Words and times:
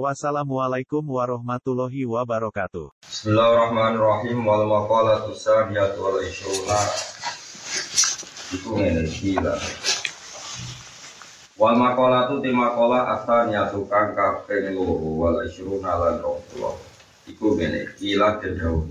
Wassalamualaikum 0.00 1.04
warahmatullahi 1.04 2.08
wabarakatuh. 2.08 2.96
Bismillahirrahmanirrahim. 3.04 4.40
Wal 4.40 4.64
maqalatu 4.64 5.36
saniyatu 5.36 6.00
wal 6.00 6.16
ishruna 6.24 6.80
Iku 8.56 8.80
ngene 8.80 9.04
gila. 9.04 9.52
Wal 11.60 11.76
maqalatu 11.76 12.40
ti 12.40 12.48
maqala 12.56 13.20
asaniyatu 13.20 13.84
kang 13.92 14.16
kaping 14.16 14.72
loro 14.72 14.96
wal 14.96 15.36
ishruna 15.44 15.92
lan 16.00 16.24
20 16.24 17.36
Iku 17.36 17.52
ngene 17.60 17.92
gila 18.00 18.40
dedawuh 18.40 18.88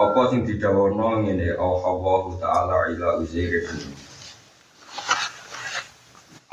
Apa 0.00 0.32
sing 0.32 0.48
didhawono 0.48 1.20
ngene? 1.28 1.52
Allah 1.60 2.22
taala 2.40 2.88
ila 2.88 3.20
uzairin 3.20 3.68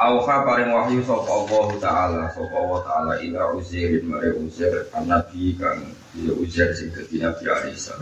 Auha 0.01 0.41
paring 0.41 0.73
wahyu 0.73 1.05
sapa 1.05 1.29
Allah 1.29 1.67
taala 1.77 2.23
sapa 2.33 2.55
Allah 2.57 2.79
taala 2.89 3.13
ila 3.21 3.53
Uzairin 3.53 4.09
mare 4.09 4.33
Uzair 4.33 4.89
nabi 5.05 5.53
kang 5.53 5.77
ya 6.17 6.33
Uzair 6.33 6.73
sing 6.73 6.89
dadi 6.89 7.21
Nabi 7.21 7.45
Isa. 7.69 7.93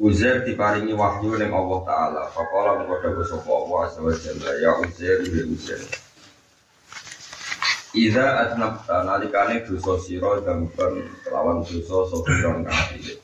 Uzair 0.00 0.40
diparingi 0.48 0.96
wahyu 0.96 1.36
ning 1.36 1.52
Allah 1.52 1.80
taala. 1.84 2.22
Faqala 2.32 2.80
mengko 2.80 2.96
dawuh 3.04 3.28
sapa 3.28 3.50
Allah 3.52 3.78
azza 3.92 4.00
wa 4.00 4.12
jalla 4.16 4.50
ya 4.56 4.72
Uzair 4.88 5.20
ya 5.20 5.44
Uzair. 5.44 5.84
Iza 7.92 8.24
adnabta 8.48 9.04
nalikane 9.04 9.68
dosa 9.68 10.00
sira 10.00 10.40
dampan 10.48 10.96
kelawan 11.28 11.60
dosa 11.60 12.08
sapa 12.08 12.32
kang 12.40 12.64
apik. 12.64 13.20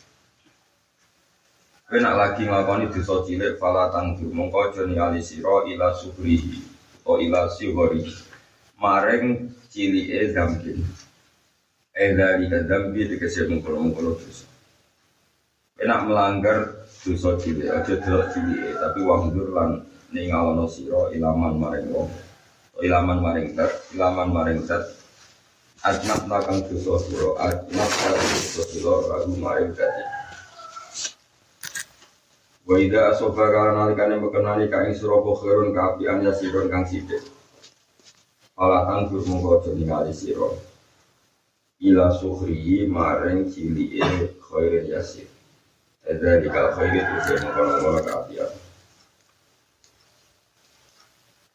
Kowe 1.88 1.96
nak 2.04 2.20
lagi 2.20 2.44
nglakoni 2.44 2.92
dosa 2.92 3.24
cilik 3.24 3.56
fala 3.56 3.88
tangdu 3.88 4.28
mongko 4.28 4.68
aja 4.68 4.84
ningali 4.84 5.24
sira 5.24 5.64
ila 5.72 5.88
suhrihi 5.96 6.60
o 7.08 7.16
ila 7.16 7.48
suhri 7.48 8.04
maring 8.76 9.48
cilike 9.72 10.36
dambin. 10.36 10.84
Eh 11.96 12.12
dari 12.12 12.44
dambi 12.68 13.08
dikasih 13.08 13.48
mengkono-mengkono 13.48 14.20
dosa. 14.20 14.44
Kowe 15.80 15.84
nak 15.88 16.04
melanggar 16.04 16.58
dosa 16.84 17.40
cilik 17.40 17.72
aja 17.72 17.94
delok 17.96 18.36
cilike 18.36 18.68
tapi 18.76 19.00
wangdur 19.08 19.48
lan 19.56 19.80
ningalono 20.12 20.68
sira 20.68 21.08
ilaman 21.16 21.56
maring 21.56 21.88
wong. 21.88 22.12
Ilaman 22.84 23.18
maring 23.24 23.56
tat, 23.56 23.72
ilaman 23.96 24.28
maring 24.28 24.60
tat 24.68 24.84
Adnab 25.88 26.28
nakang 26.28 26.60
dosa 26.68 27.00
sira, 27.00 27.32
adnab 27.38 27.90
nakang 27.96 28.28
dosa 28.28 28.62
sira 28.68 28.94
lagu 29.08 29.32
maring 29.40 29.72
tat. 29.72 30.17
Wa 32.68 32.76
idza 32.76 33.08
asofa 33.08 33.48
kana 33.48 33.72
nalikane 33.72 34.20
mekenani 34.20 34.68
ka 34.68 34.84
ing 34.84 34.92
sira 34.94 35.16
khairun 35.24 35.72
ka 35.72 35.96
apian 35.96 36.20
ya 36.20 36.36
sira 36.36 36.68
kang 36.68 36.84
sithik. 36.84 37.24
Ala 38.60 38.84
tanggur 38.84 39.24
mongko 39.24 39.56
aja 39.56 39.72
ningali 39.72 40.12
sira. 40.12 40.52
Ila 41.80 42.12
sukhri 42.12 42.84
maring 42.84 43.48
cilike 43.48 44.04
khairin 44.36 44.84
yasir. 44.84 45.24
Ada 46.04 46.44
di 46.44 46.48
kal 46.52 46.76
khairi 46.76 47.00
itu 47.00 47.40
mongko 47.40 48.04
ka 48.04 48.12
apian. 48.20 48.52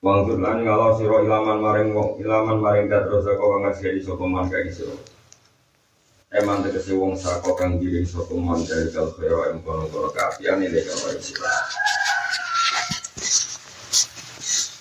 Wangkur 0.02 0.42
lan 0.42 0.66
ngalo 0.66 0.98
sira 0.98 1.22
ilaman 1.22 1.62
maring 1.62 1.90
wong 1.94 2.26
ilaman 2.26 2.58
maring 2.58 2.90
dat 2.90 3.06
dosa 3.06 3.38
kok 3.38 3.62
ngasih 3.62 4.02
sapa 4.02 4.26
man 4.26 4.50
ka. 4.50 4.58
Eman 6.34 6.66
tegesi 6.66 6.98
wong 6.98 7.14
sako 7.14 7.54
kang 7.54 7.78
giring 7.78 8.10
sapa 8.10 8.34
man 8.34 8.66
dari 8.66 8.90
kal 8.90 9.06
khaira 9.14 9.54
em 9.54 9.62
kono 9.62 9.86
kono 9.94 10.10
kaapian 10.10 10.66
ile 10.66 10.82
kal 10.82 10.98
sira. 11.22 11.54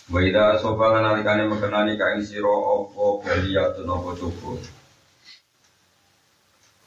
Wa 0.09 0.21
ida 0.25 0.57
sofa 0.65 0.97
lan 0.97 1.05
alikane 1.12 1.45
mekenani 1.45 2.01
ka 2.01 2.17
ing 2.17 2.25
sira 2.25 2.49
apa 2.49 3.05
baliyatun 3.21 3.85
apa 3.85 4.11
cukup. 4.17 4.65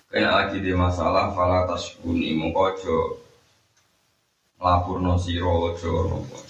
Kena 0.09 0.33
lagi 0.33 0.57
di 0.57 0.73
masalah 0.73 1.29
fala 1.37 1.69
tasbuni 1.69 2.33
mongko 2.33 2.61
aja 2.65 2.97
lapurno 4.57 5.13
sira 5.21 5.53
aja 5.69 5.93
napa. 6.09 6.41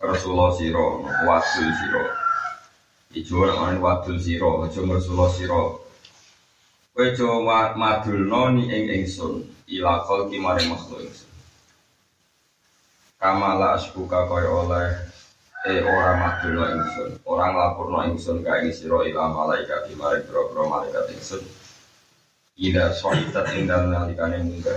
Rasulullah 0.00 0.56
sira 0.56 0.84
wadul 1.28 1.68
sira. 1.76 2.04
Ijo 3.12 3.44
ora 3.44 3.76
wadul 3.76 4.16
sira 4.16 4.48
aja 4.64 4.80
Rasulullah 4.80 5.28
sira 5.28 5.81
Kowe 6.92 7.08
coba 7.16 7.72
madulno 7.72 8.52
ni 8.52 8.68
ing 8.68 8.84
ingsun 9.00 9.40
ila 9.74 10.04
khalqi 10.04 10.36
maring 10.36 10.68
makhluk 10.68 11.00
ingsun. 11.00 11.30
Kamala 13.16 13.80
asbuka 13.80 14.28
kaya 14.28 14.50
oleh 14.52 14.92
e 15.64 15.80
ora 15.80 16.12
madulno 16.20 16.68
ingsun, 16.68 17.16
ora 17.24 17.48
nglapurno 17.48 17.98
ingsun 18.12 18.44
ka 18.44 18.60
ing 18.60 18.76
sira 18.76 19.08
ila 19.08 19.24
malaikat 19.32 19.88
maring 19.96 20.28
boro 20.28 20.68
malaikat 20.68 21.08
ingsun. 21.16 21.40
Ida 22.60 22.92
sohitat 22.92 23.48
ing 23.56 23.64
dalem 23.64 23.88
nalikane 23.88 24.44
munggah. 24.44 24.76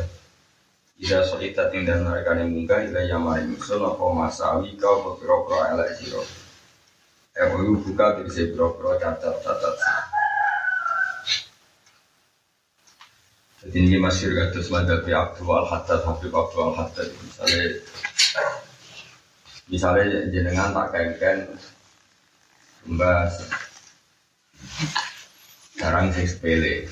Ida 0.96 1.20
sohitat 1.20 1.76
ing 1.76 1.84
dalem 1.84 2.08
nalikane 2.08 2.48
munggah 2.48 2.80
ila 2.88 3.02
ya 3.04 3.20
maring 3.20 3.60
ingsun 3.60 3.84
apa 3.84 4.06
masawi 4.16 4.72
kau 4.80 5.20
pira-pira 5.20 5.76
elek 5.76 5.92
sira. 6.00 6.24
Eh 7.36 7.52
buka 7.52 8.16
tegese 8.16 8.56
pira-pira 8.56 8.96
cacat-cacat. 9.04 9.76
Jadi 13.66 13.82
ini 13.82 13.98
masyur 13.98 14.38
kados 14.38 14.70
madhabi 14.70 15.10
Abdul 15.10 15.50
Al 15.50 15.66
Haddad 15.66 16.06
Habib 16.06 16.30
Abdul 16.30 16.70
Al 16.70 16.74
Haddad 16.78 17.10
misalnya 17.10 17.66
misalnya 19.66 20.06
jenengan 20.30 20.70
tak 20.70 20.94
kengken 20.94 21.50
membahas 22.86 23.42
sekarang 25.74 26.14
sing 26.14 26.30
sepele. 26.30 26.86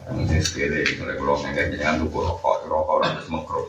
Sekarang 0.00 0.24
sing 0.24 0.40
sepele. 0.40 0.80
Mulai 0.96 1.14
kalau 1.20 1.36
ngengken 1.44 1.66
jenengan 1.76 2.00
tuku 2.00 2.18
rokok 2.24 2.56
rokok 2.64 3.04
terus 3.04 3.28
makro 3.28 3.68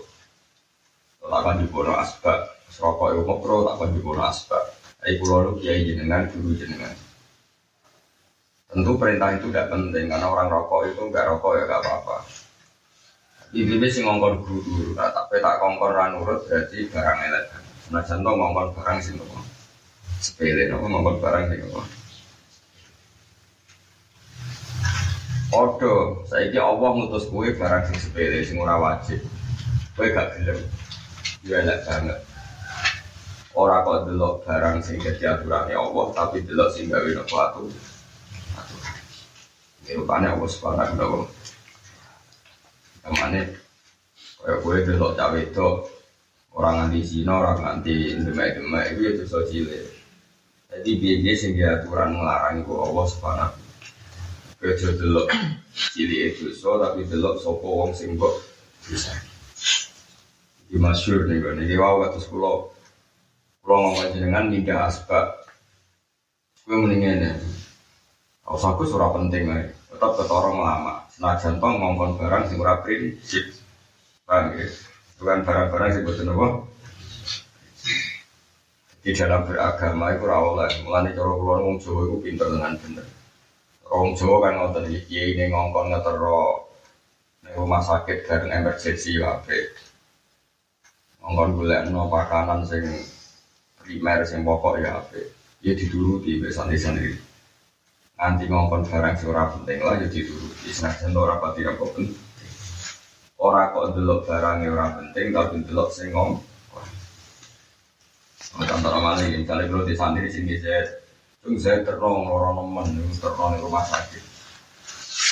tak 1.19 1.39
akan 1.43 1.59
dibono 1.59 1.91
asbak. 1.99 2.39
Rokok 2.79 3.11
itu 3.11 3.21
makro 3.27 3.55
tak 3.67 3.73
akan 3.83 3.89
dibono 3.99 4.23
asbak. 4.31 4.63
Ayo 5.03 5.19
pulau 5.19 5.59
kiai 5.59 5.83
jenengan 5.83 6.31
dulu 6.31 6.55
jenengan 6.55 6.95
Tentu 8.73 8.97
perintah 8.97 9.29
itu 9.37 9.53
tidak 9.53 9.69
penting 9.69 10.09
karena 10.09 10.25
orang 10.25 10.49
rokok 10.49 10.89
itu 10.89 11.01
nggak 11.05 11.29
rokok 11.29 11.61
ya 11.61 11.63
nggak 11.69 11.81
apa-apa. 11.85 12.17
Ibu 13.53 13.85
sih 13.85 14.01
ngongkon 14.01 14.49
guru, 14.49 14.97
nah, 14.97 15.13
tapi 15.13 15.37
tak 15.37 15.61
kongkon 15.61 15.93
ranurut 15.93 16.41
berarti 16.49 16.89
barang 16.89 17.19
elek. 17.21 17.45
Nah 17.93 18.01
contoh 18.01 18.33
ngongkon 18.33 18.67
barang 18.73 18.97
sih 18.97 19.13
nopo. 19.13 19.37
Sepele 20.17 20.73
nopo 20.73 20.89
ngongkon 20.89 21.21
barang 21.21 21.43
sih 21.53 21.57
nopo. 21.61 21.81
Odo, 25.53 26.25
saya 26.25 26.65
Allah 26.65 26.89
ngutus 26.97 27.29
kue 27.29 27.53
barang 27.53 27.93
sing 27.93 27.97
sepele 28.01 28.41
sing 28.41 28.57
ora 28.57 28.73
wajib. 28.81 29.21
Kue 29.93 30.09
gak 30.09 30.33
gelem. 30.33 30.57
Ya 31.45 31.61
elek 31.61 31.85
banget. 31.85 32.25
Ora 33.53 33.85
kok 33.85 34.09
delok 34.09 34.41
barang 34.49 34.81
sing 34.81 34.97
jadi 34.97 35.37
aturannya 35.37 35.77
Allah, 35.77 36.05
tapi 36.17 36.41
delok 36.41 36.73
sing 36.73 36.89
gawe 36.89 37.05
nopo 37.05 37.37
aturan. 37.37 37.92
Ya 39.93 40.01
rupanya 40.01 40.33
Allah 40.33 40.49
wa 40.49 40.73
ta'ala 40.73 41.05
Ke 43.05 43.09
mana 43.13 43.45
Kayak 44.41 44.57
gue 44.65 44.75
delok 44.89 45.13
cawe 45.13 45.37
itu 45.37 45.69
Orang 46.57 46.75
nganti 46.81 46.99
zina, 47.05 47.37
orang 47.37 47.61
nganti 47.61 48.17
demek-demek 48.17 48.97
Itu 48.97 48.99
ya 49.05 49.11
dosa 49.21 49.39
cilik. 49.45 49.85
Jadi 50.73 50.89
biar 50.97 51.37
sing 51.37 51.53
aturan 51.61 52.17
melarang 52.17 52.65
itu 52.65 52.73
Allah 52.73 53.05
subhanahu 53.05 53.53
Kejo 54.57 54.89
delok 54.97 55.29
cilik 55.93 56.21
itu 56.33 56.49
so 56.57 56.81
Tapi 56.81 57.05
delok 57.05 57.37
sopo 57.37 57.85
wong 57.85 57.93
sing 57.93 58.17
bisa 58.89 59.13
Ini 60.73 60.81
masyur 60.81 61.29
nih 61.29 61.37
gue 61.37 61.53
Ini 61.69 61.77
wow 61.77 62.01
kata 62.09 62.17
sekolah 62.17 62.55
Kalau 63.61 63.77
ngomong 63.77 64.09
dengan 64.09 64.49
mindah 64.49 64.89
asbak 64.89 65.45
Gue 66.65 66.81
mendingin 66.81 67.37
Kau 68.43 68.59
saku 68.59 68.83
surah 68.83 69.15
penting 69.15 69.47
nih, 69.47 69.71
tetap 70.03 70.27
ketorong 70.27 70.59
lama. 70.59 71.07
Senajan 71.15 71.63
tong 71.63 71.79
ngongkon 71.79 72.19
barang 72.19 72.43
sing 72.51 72.59
ora 72.59 72.83
prinsip. 72.83 73.55
Paham 74.27 74.51
ya? 74.59 74.67
Bukan 75.15 75.39
barang-barang 75.47 75.89
sing 75.95 76.03
boten 76.03 76.31
apa? 76.35 76.47
Di 78.99 79.11
dalam 79.15 79.47
beragama 79.47 80.11
itu 80.11 80.27
ora. 80.27 80.67
Mulane 80.83 81.15
cara 81.15 81.31
kula 81.31 81.55
wong 81.63 81.75
Jawa 81.79 81.99
iku 82.03 82.15
pinter 82.19 82.47
dengan 82.51 82.75
bener. 82.75 83.07
Wong 83.87 84.11
Jawa 84.19 84.35
kan 84.43 84.53
ngoten 84.59 84.91
iki 84.91 84.99
kiai 85.07 85.39
ini 85.39 85.55
ngongkon 85.55 85.95
ngetero 85.95 86.67
ning 87.47 87.53
rumah 87.55 87.79
sakit 87.79 88.27
gareng 88.27 88.51
emergency 88.51 89.23
wae. 89.23 89.59
Ngongkon 91.23 91.55
golekno 91.55 92.11
pakanan 92.11 92.67
sing 92.67 92.83
primer 93.79 94.27
sing 94.27 94.43
pokok 94.43 94.83
ya 94.83 94.99
apik. 94.99 95.31
Ya 95.63 95.71
dituruti 95.71 96.43
wis 96.43 96.59
santri-santri. 96.59 97.15
Nanti 98.23 98.47
ngongkon 98.47 98.87
barang 98.87 99.19
sing 99.19 99.27
ora 99.35 99.51
penting 99.51 99.83
lah 99.83 99.99
ya 99.99 100.07
dituruti. 100.07 100.71
Senajan 100.71 101.11
ora 101.11 101.43
pati 101.43 101.67
apa 101.67 101.83
penting. 101.91 102.23
Ora 103.35 103.75
kok 103.75 103.99
delok 103.99 104.23
barang 104.23 104.63
yang 104.63 104.79
ora 104.79 104.95
penting 104.95 105.35
tapi 105.35 105.59
delok 105.67 105.91
sing 105.91 106.15
ngomong. 106.15 106.39
Contoh 108.53 109.01
mana 109.01 109.19
ini, 109.27 109.43
misalnya 109.43 109.67
kalau 109.67 109.83
di 109.83 109.97
santri 109.97 110.29
sini 110.29 110.55
saya 110.61 111.03
Tung 111.43 111.59
saya 111.59 111.83
terong 111.83 112.23
loro 112.23 112.55
nemen 112.55 113.03
terong 113.19 113.59
di 113.59 113.59
rumah 113.59 113.83
sakit. 113.83 114.23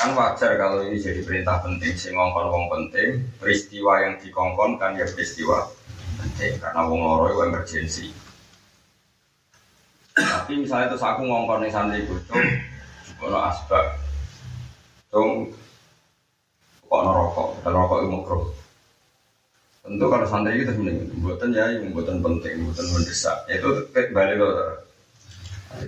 Kan 0.03 0.11
wajar 0.11 0.59
kalau 0.59 0.83
ini 0.83 0.99
jadi 0.99 1.23
perintah 1.23 1.63
penting, 1.63 1.95
sing 1.95 2.19
ngongkon 2.19 2.51
wong 2.51 2.65
penting, 2.67 3.23
peristiwa 3.39 4.03
yang 4.03 4.19
dikongkon 4.19 4.75
kan 4.75 4.99
ya 4.99 5.07
peristiwa 5.07 5.71
penting 6.19 6.59
karena 6.59 6.83
wong 6.83 6.99
loro 6.99 7.31
itu 7.31 7.39
emergensi. 7.47 8.05
Tapi 10.19 10.51
misalnya 10.59 10.91
itu 10.91 10.99
aku 10.99 11.23
ngongkon 11.23 11.63
nih 11.63 11.71
santri 11.71 12.03
bocor, 12.03 12.43
ono 13.21 13.37
asbak, 13.47 13.85
tung 15.13 15.53
kok 16.89 17.03
rokok, 17.07 17.49
dan 17.63 17.71
rokok 17.71 17.97
itu 18.01 18.09
makruh. 18.09 18.45
Tentu 19.81 20.05
kalau 20.09 20.27
santri 20.29 20.61
itu 20.61 20.73
mending, 20.77 21.09
buatan 21.25 21.57
ya, 21.57 21.65
buatan 21.89 22.21
penting, 22.21 22.69
buatan 22.69 22.85
mendesak. 22.93 23.37
Itu 23.49 23.89
balik 24.13 24.37
loh 24.37 24.77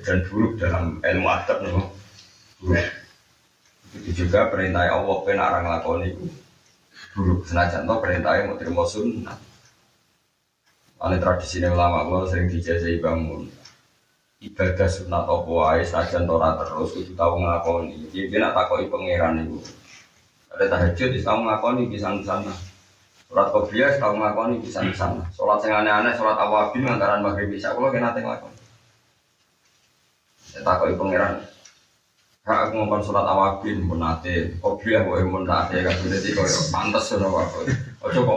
dan 0.03 0.23
buruk 0.31 0.55
dalam 0.55 1.03
ilmu 1.03 1.27
adab 1.27 1.59
nih 1.59 1.71
buruk. 1.75 1.91
Itu 3.93 4.25
juga 4.25 4.49
perintah 4.49 4.89
Allah 4.89 5.17
pena 5.27 5.51
orang 5.51 5.65
lakoni 5.69 6.09
buruk. 7.13 7.45
Senajan 7.45 7.85
toh 7.85 7.99
perintahnya 7.99 8.49
mau 8.49 8.57
terima 8.57 8.83
sunnah. 8.87 9.37
Ane 11.03 11.19
tradisi 11.19 11.59
ini 11.59 11.67
ulama 11.67 12.07
gua 12.07 12.23
sering 12.23 12.47
dijajai 12.47 13.03
bangun 13.03 13.43
ibadah 14.43 14.89
sunat 14.91 15.23
apa 15.23 15.49
wae 15.49 15.81
senajan 15.87 16.27
tora 16.27 16.59
terus 16.59 16.91
itu 16.99 17.15
tahu 17.15 17.39
ngelakoni 17.39 18.11
jadi 18.11 18.43
nak 18.43 18.53
takoi 18.59 18.91
pangeran 18.91 19.47
itu 19.47 19.63
ada 20.51 20.65
tahajud 20.67 21.09
di 21.15 21.19
tahu 21.23 21.37
ngelakoni 21.47 21.87
bisa 21.87 22.11
di 22.11 22.27
sana 22.27 22.53
kopiah 23.31 23.95
tahu 23.97 24.19
ngelakoni 24.19 24.59
bisa 24.59 24.83
di 24.83 24.93
sana 24.93 25.23
Sholat 25.33 25.63
yang 25.65 25.81
aneh-aneh, 25.81 26.13
sholat 26.13 26.37
awabin 26.37 26.85
antara 26.85 27.23
maghrib 27.23 27.55
bisa 27.55 27.71
kalau 27.71 27.89
kena 27.89 28.11
tengok 28.11 28.53
saya 30.53 30.61
takut 30.61 30.93
pangeran. 31.01 31.41
Kak 32.45 32.69
aku 32.69 32.77
ngomong 32.77 33.01
sholat 33.01 33.25
awabin 33.25 33.89
pun 33.89 33.97
nate, 33.97 34.53
kopi 34.61 34.93
aku 34.93 35.17
yang 35.17 35.33
pun 35.33 35.49
nate 35.49 35.81
kan 35.81 35.97
sudah 35.97 36.19
di 36.21 36.29
kau 36.37 36.45
pantas 36.69 37.09
sudah 37.09 37.25
waktu. 37.25 37.73
Oh 38.05 38.11
coba. 38.13 38.35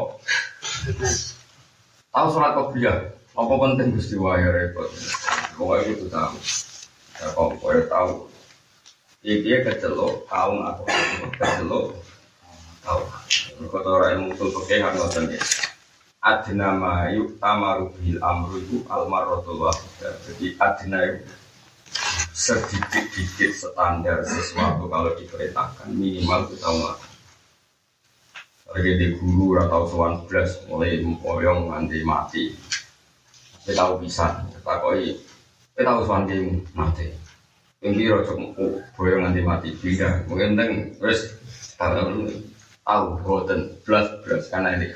Tahu 2.09 2.27
sholat 2.33 2.53
kopi 2.57 2.89
ya? 2.89 2.95
Apa 3.37 3.53
penting 3.61 3.93
gusti 3.93 4.17
wahai 4.17 4.49
repot? 4.49 4.89
Pokoknya 5.57 5.97
itu 5.97 6.07
tahu. 6.13 6.37
Ya 7.17 7.27
kok 7.33 7.49
pokoknya 7.57 7.83
tahu. 7.89 8.13
Dia 9.25 9.35
dia 9.43 9.57
kecelok, 9.65 10.29
tahu 10.29 10.53
aku 10.63 10.83
kecelok, 11.41 11.87
tahu. 12.85 13.01
Kata 13.67 13.89
orang 13.89 14.11
ilmu 14.21 14.31
tuh 14.37 14.53
pakai 14.53 14.85
kan 14.85 14.95
ya. 15.33 15.41
Adna 16.21 16.75
ma 16.77 17.09
yuk 17.11 17.41
tamaru 17.41 17.91
bil 17.97 18.21
amru 18.21 18.61
itu 18.61 18.85
almarotul 18.87 19.65
wahidah. 19.67 20.15
Jadi 20.29 20.59
adna 20.61 21.01
sedikit-dikit 22.37 23.57
standar 23.57 24.21
sesuatu 24.29 24.93
kalau 24.93 25.17
diperintahkan 25.17 25.89
minimal 25.89 26.51
kita 26.53 26.69
melakukan. 26.69 27.15
Lagi 28.67 28.93
di 28.99 29.07
guru 29.17 29.57
atau 29.63 29.89
soal 29.89 30.13
belas 30.29 30.61
mulai 30.69 31.01
mempoyong 31.01 31.73
nanti 31.73 32.05
mati. 32.05 32.53
Kita 33.65 33.83
tahu 33.83 34.05
bisa, 34.05 34.47
kita 34.53 34.73
koi, 34.83 35.17
kita 35.77 35.93
tahu 35.93 36.09
soal 36.09 36.25
mati. 36.73 37.13
Yang 37.85 37.93
kira 38.01 38.19
cuma 38.25 38.49
boyong 38.97 39.29
nanti 39.29 39.45
mati 39.45 39.69
beda. 39.77 40.25
Mungkin 40.25 40.57
teng, 40.57 40.73
terus 40.97 41.37
tahu 41.77 42.33
tahu 42.81 43.05
boten 43.21 43.77
belas 43.85 44.09
belas 44.25 44.49
karena 44.49 44.81
ini. 44.81 44.89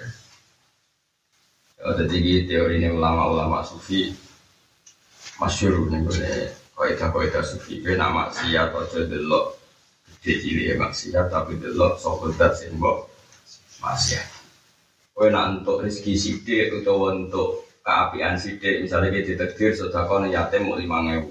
Jadi 1.81 2.49
teori 2.49 2.77
ini 2.81 2.93
ulama-ulama 2.93 3.65
sufi 3.65 4.13
masyur 5.41 5.89
nih 5.89 6.05
boleh 6.05 6.53
Kaidah-kaidah 6.77 7.41
sufi 7.41 7.81
Gue 7.81 7.97
nama 7.97 8.29
maksiat 8.29 8.69
aja 8.77 9.01
delok 9.09 9.57
Gede 10.21 10.45
cilik 10.45 10.67
ya 10.69 10.75
maksiat 10.77 11.33
Tapi 11.33 11.57
delok 11.57 11.97
sobat 11.97 12.53
sing 12.53 12.77
mbok 12.77 13.09
maksiat 13.81 14.29
Kue 15.17 15.33
nak 15.33 15.65
untuk 15.65 15.81
rezeki 15.89 16.13
sidik 16.21 16.85
Atau 16.85 17.09
untuk 17.09 17.70
keapian 17.85 18.37
sidik 18.37 18.85
Misalnya 18.85 19.13
kita 19.13 19.27
ditekdir 19.49 19.73
Sedekah 19.77 20.29
yatim 20.29 20.69
mau 20.69 20.77
lima 20.77 20.99
ngewu. 21.05 21.31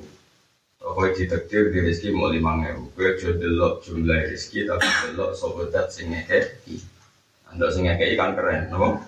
Kue 0.80 1.08
ditekdir 1.14 1.70
di 1.70 1.80
rezeki 1.86 2.10
mau 2.16 2.32
lima 2.32 2.58
ngewu. 2.60 2.96
Aja 2.98 3.30
delok 3.36 3.86
jumlah 3.86 4.30
rezeki 4.30 4.68
Tapi 4.68 4.88
delok 5.12 5.32
sobat 5.38 5.88
sing 5.94 6.12
Anda 7.50 7.66
sing 7.74 7.86
ngekei 7.86 8.14
kan 8.18 8.38
keren 8.38 8.70
Nama? 8.70 9.00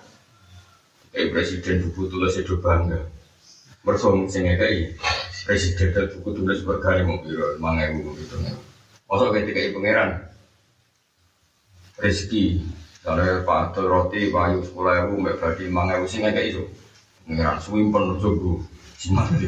Kayak 1.12 1.28
presiden 1.36 1.84
buku 1.84 2.08
tulis 2.08 2.40
itu 2.40 2.56
bangga. 2.56 3.04
Bersong 3.84 4.32
sing 4.32 4.48
presiden 5.44 5.88
dan 5.92 6.08
buku 6.08 6.30
tulis 6.40 6.64
berkali 6.64 7.04
mau 7.04 7.20
biro 7.20 7.60
mangai 7.60 7.92
buku 7.92 8.24
gitu. 8.24 8.40
Masuk 9.04 9.36
ketika 9.36 9.76
pangeran. 9.76 10.10
Rezeki 12.00 12.64
kalau 13.02 13.42
pak 13.42 13.74
roti 13.82 14.30
payu 14.30 14.62
sekolah 14.62 15.10
ibu 15.10 15.18
mbak 15.18 15.42
badi 15.42 15.66
ibu 15.66 16.06
sing 16.06 16.22
kayak 16.22 16.54
itu 16.54 16.62
pangeran 17.26 17.58
swimpen 17.58 18.18
jogo 18.18 18.62
mati 19.10 19.46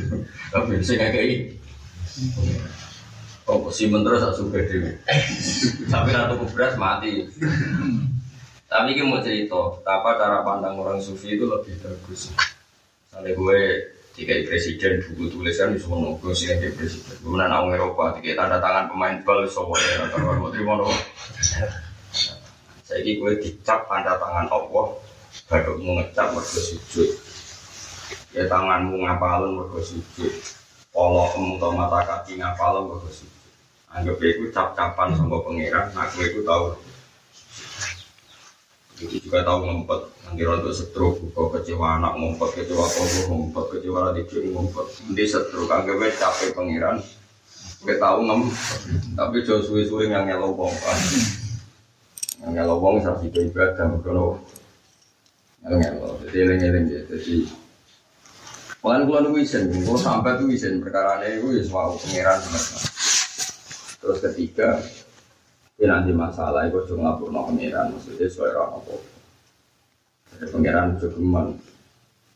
tapi 0.51 0.83
sing 0.83 0.99
itu 0.99 1.59
Oh, 3.45 3.69
si 3.69 3.93
terus 3.93 4.25
tak 4.25 4.41
suka 4.41 4.57
dewi. 4.57 4.89
Sampai 5.93 6.17
ratu 6.17 6.49
beras 6.49 6.81
mati. 6.81 7.29
Tapi 8.65 8.97
ini 8.97 9.05
mau 9.05 9.21
cerita, 9.21 9.85
apa 9.85 10.17
cara 10.17 10.41
pandang 10.41 10.81
orang 10.81 10.97
sufi 10.97 11.37
itu 11.37 11.45
lebih 11.45 11.77
bagus. 11.85 12.33
Misalnya 12.33 13.37
gue 13.37 13.61
tiga 14.17 14.35
presiden 14.49 15.05
buku 15.13 15.29
tulisan 15.29 15.77
di 15.77 15.79
semua 15.83 16.01
nunggu 16.01 16.33
sih 16.33 16.57
yang 16.57 16.73
presiden. 16.73 17.21
Kemudian 17.21 17.53
orang 17.53 17.77
Eropa 17.77 18.17
tiga 18.17 18.33
tanda 18.41 18.57
tangan 18.65 18.89
pemain 18.89 19.21
bal 19.27 19.45
semua 19.45 19.77
ya 19.77 20.09
kalau 20.09 20.41
mau 20.41 20.49
terima 20.49 20.81
dong 20.81 20.97
saya 22.85 23.01
ini 23.03 23.19
gue 23.19 23.33
dicap 23.43 23.91
tanda 23.91 24.15
tangan 24.23 24.47
Allah 24.55 24.87
baru 25.51 25.73
mau 25.83 25.99
ngecap 25.99 26.31
mergo 26.31 26.61
sujud 26.63 27.11
ya 28.35 28.45
tanganmu 28.51 28.99
ngapalun 28.99 29.63
mergo 29.63 29.79
kalau 30.95 31.27
kamu 31.31 31.55
tahu 31.63 31.73
mata 31.79 31.99
kaki 32.03 32.43
ngapalun 32.43 32.91
mergo 32.91 33.09
sujud. 33.15 33.31
Anggap 33.95 34.19
itu 34.19 34.51
cap-capan 34.51 35.15
sama 35.15 35.39
pangeran 35.47 35.87
aku 35.95 36.19
itu 36.27 36.43
tahu 36.43 36.75
itu 38.99 39.17
juga 39.23 39.47
tahu 39.47 39.59
ngumpet. 39.71 40.01
Nanti 40.27 40.43
untuk 40.43 40.75
setruk 40.75 41.15
buka 41.31 41.63
kecewa 41.63 42.03
anak 42.03 42.19
ngumpet 42.19 42.59
kecewa 42.59 42.83
kobo 42.91 43.21
ngumpet 43.31 43.65
kecewa 43.79 44.11
adik 44.11 44.35
ngumpet. 44.51 44.87
Nanti 45.07 45.25
setruk 45.31 45.71
anggap 45.71 46.03
capek 46.19 46.59
pengiran 46.59 46.99
gue 47.85 48.01
tahu 48.01 48.25
ngem 48.25 48.41
tapi 49.13 49.45
jauh 49.45 50.01
yang 50.09 50.25
ngelow 50.25 50.57
bong 50.57 50.73
yang 52.41 52.57
ngelow 52.57 52.81
bong 52.81 52.97
saksi 53.05 53.29
ke 53.29 53.53
ibadah 53.53 54.01
kalau 54.01 54.41
ngelow 55.61 56.17
jadi 56.25 56.37
eling-eling 56.49 56.85
ya. 56.89 57.01
Jadi 57.13 57.45
Malah 58.85 59.09
gue 59.09 59.17
nunggu 59.17 59.41
isen, 59.41 59.73
gue 59.73 59.97
sampai 59.97 60.37
tuh 60.37 60.53
isen 60.53 60.77
perkara 60.77 61.17
ini 61.25 61.41
gue 61.41 61.57
ya 61.57 61.65
mau 61.73 61.97
pengiran. 61.97 62.37
Terus 63.97 64.21
ketiga, 64.21 64.77
ini 65.81 65.89
nanti 65.89 66.13
masalah 66.13 66.69
itu 66.69 66.85
cuma 66.93 67.17
ngapur 67.17 67.33
no 67.33 67.49
pangeran 67.49 67.97
maksudnya 67.97 68.29
sesuai 68.29 68.53
orang 68.53 68.77
apa. 68.77 68.95
Jadi 70.37 70.47
pangeran 70.53 70.87
jogeman. 71.01 71.47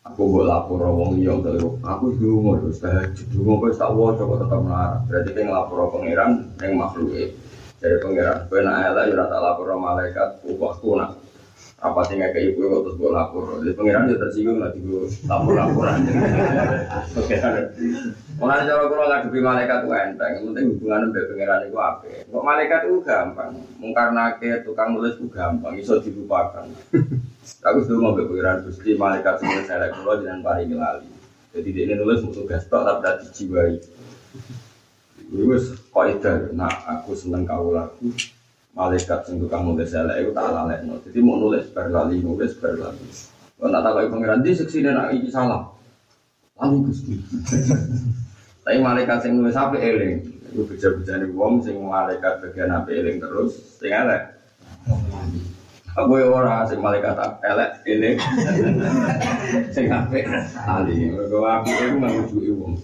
Aku 0.08 0.24
buat 0.24 0.48
lapor 0.48 0.80
wong 0.88 1.20
iya 1.20 1.36
kalau 1.36 1.76
aku 1.84 2.16
dulu 2.16 2.56
terus 2.64 2.80
tahajud 2.80 3.28
dulu 3.28 3.68
kok 3.68 3.76
tak 3.76 3.92
waca 3.92 4.22
kok 4.24 4.38
tetap 4.40 4.60
melarang. 4.64 5.02
Berarti 5.04 5.28
kita 5.36 5.40
ngelapor 5.44 5.78
pangeran 5.92 6.30
yang 6.64 6.72
makhluk 6.80 7.12
Jadi 7.76 7.96
pangeran, 8.00 8.48
gue 8.48 8.60
nak 8.64 8.76
elak 8.88 9.04
ya 9.12 9.24
tak 9.28 9.40
lapor 9.44 9.68
malaikat, 9.76 10.28
ubahku 10.48 10.96
nak 10.96 11.12
apa 11.78 12.00
sih 12.10 12.18
nggak 12.18 12.34
kayak 12.34 12.58
ibu 12.58 12.82
terus 12.82 12.98
gue 12.98 13.10
lapor 13.14 13.62
jadi 13.62 13.72
pangeran 13.78 14.10
dia 14.10 14.18
tersinggung 14.18 14.58
nanti 14.58 14.82
gue 14.82 15.06
lapor 15.30 15.54
laporan 15.54 15.98
Mulai 18.38 18.70
cara 18.70 18.86
kalau 18.86 19.06
nggak 19.10 19.22
dibeli 19.26 19.42
malaikat 19.42 19.78
itu 19.82 19.90
enteng, 19.90 20.30
yang 20.38 20.44
penting 20.46 20.64
hubungan 20.70 21.10
dengan 21.10 21.26
pangeran 21.26 21.60
itu 21.66 21.78
apa? 21.82 22.06
Kok 22.30 22.44
malaikat 22.46 22.80
itu 22.86 22.96
gampang, 23.02 23.50
mungkarna 23.82 24.24
ke 24.38 24.62
tukang 24.62 24.94
nulis 24.94 25.18
itu 25.18 25.26
gampang, 25.26 25.74
iso 25.74 25.98
dilupakan. 25.98 26.70
Aku 27.66 27.78
sudah 27.82 27.98
mau 27.98 28.14
pangeran 28.14 28.62
gusti 28.62 28.94
malaikat 28.94 29.42
semua 29.42 29.66
saya 29.66 29.90
pulau 29.90 30.22
dengan 30.22 30.38
paling 30.38 30.70
lali. 30.70 31.10
Jadi 31.50 31.68
dia 31.74 31.98
nulis 31.98 32.22
untuk 32.22 32.46
tugas 32.46 32.62
tok 32.70 32.86
tapi 32.86 32.98
tidak 33.02 33.16
dijiwai. 33.26 33.74
Wis 35.34 35.64
kaidah 35.90 36.54
nah 36.54 36.70
aku 36.86 37.18
seneng 37.18 37.42
kau 37.42 37.74
lagu 37.74 38.06
malaikat 38.76 39.24
sing 39.24 39.40
tukang 39.40 39.64
nulis 39.64 39.94
elek 39.94 40.24
iku 40.24 40.30
tak 40.36 40.52
lalekno. 40.52 41.00
Dadi 41.00 41.18
mau 41.24 41.40
nulis 41.40 41.64
bar 41.72 41.88
lali 41.88 42.20
nulis 42.20 42.52
bar 42.60 42.74
lali. 42.76 43.06
Kok 43.58 43.70
tak 43.74 43.82
takoki 43.82 44.12
pangeran 44.12 44.40
di 44.44 44.50
seksi 44.54 44.78
nak 44.84 45.10
iki 45.14 45.28
salah. 45.32 45.66
Lali 46.58 46.76
Gusti. 46.84 47.14
Tapi 48.64 48.78
malaikat 48.84 49.24
sing 49.24 49.32
nulis 49.40 49.56
apik 49.56 49.80
eling. 49.80 50.16
Iku 50.52 50.62
beja-bejane 50.68 51.26
wong 51.32 51.64
sing 51.64 51.80
malaikat 51.80 52.44
bagian 52.44 52.72
apik 52.72 52.94
eling 53.00 53.16
terus 53.18 53.56
sing 53.80 53.90
elek. 53.90 54.36
Aku 55.98 56.14
ya 56.20 56.28
ora 56.30 56.62
sing 56.68 56.78
malaikat 56.78 57.16
elek 57.42 57.70
eling. 57.88 58.16
Sing 59.74 59.88
apik 59.90 60.28
lali. 60.68 61.10
Mergo 61.10 61.42
apik 61.48 61.74
iku 61.74 61.96
nganggo 61.98 62.38
wong. 62.62 62.74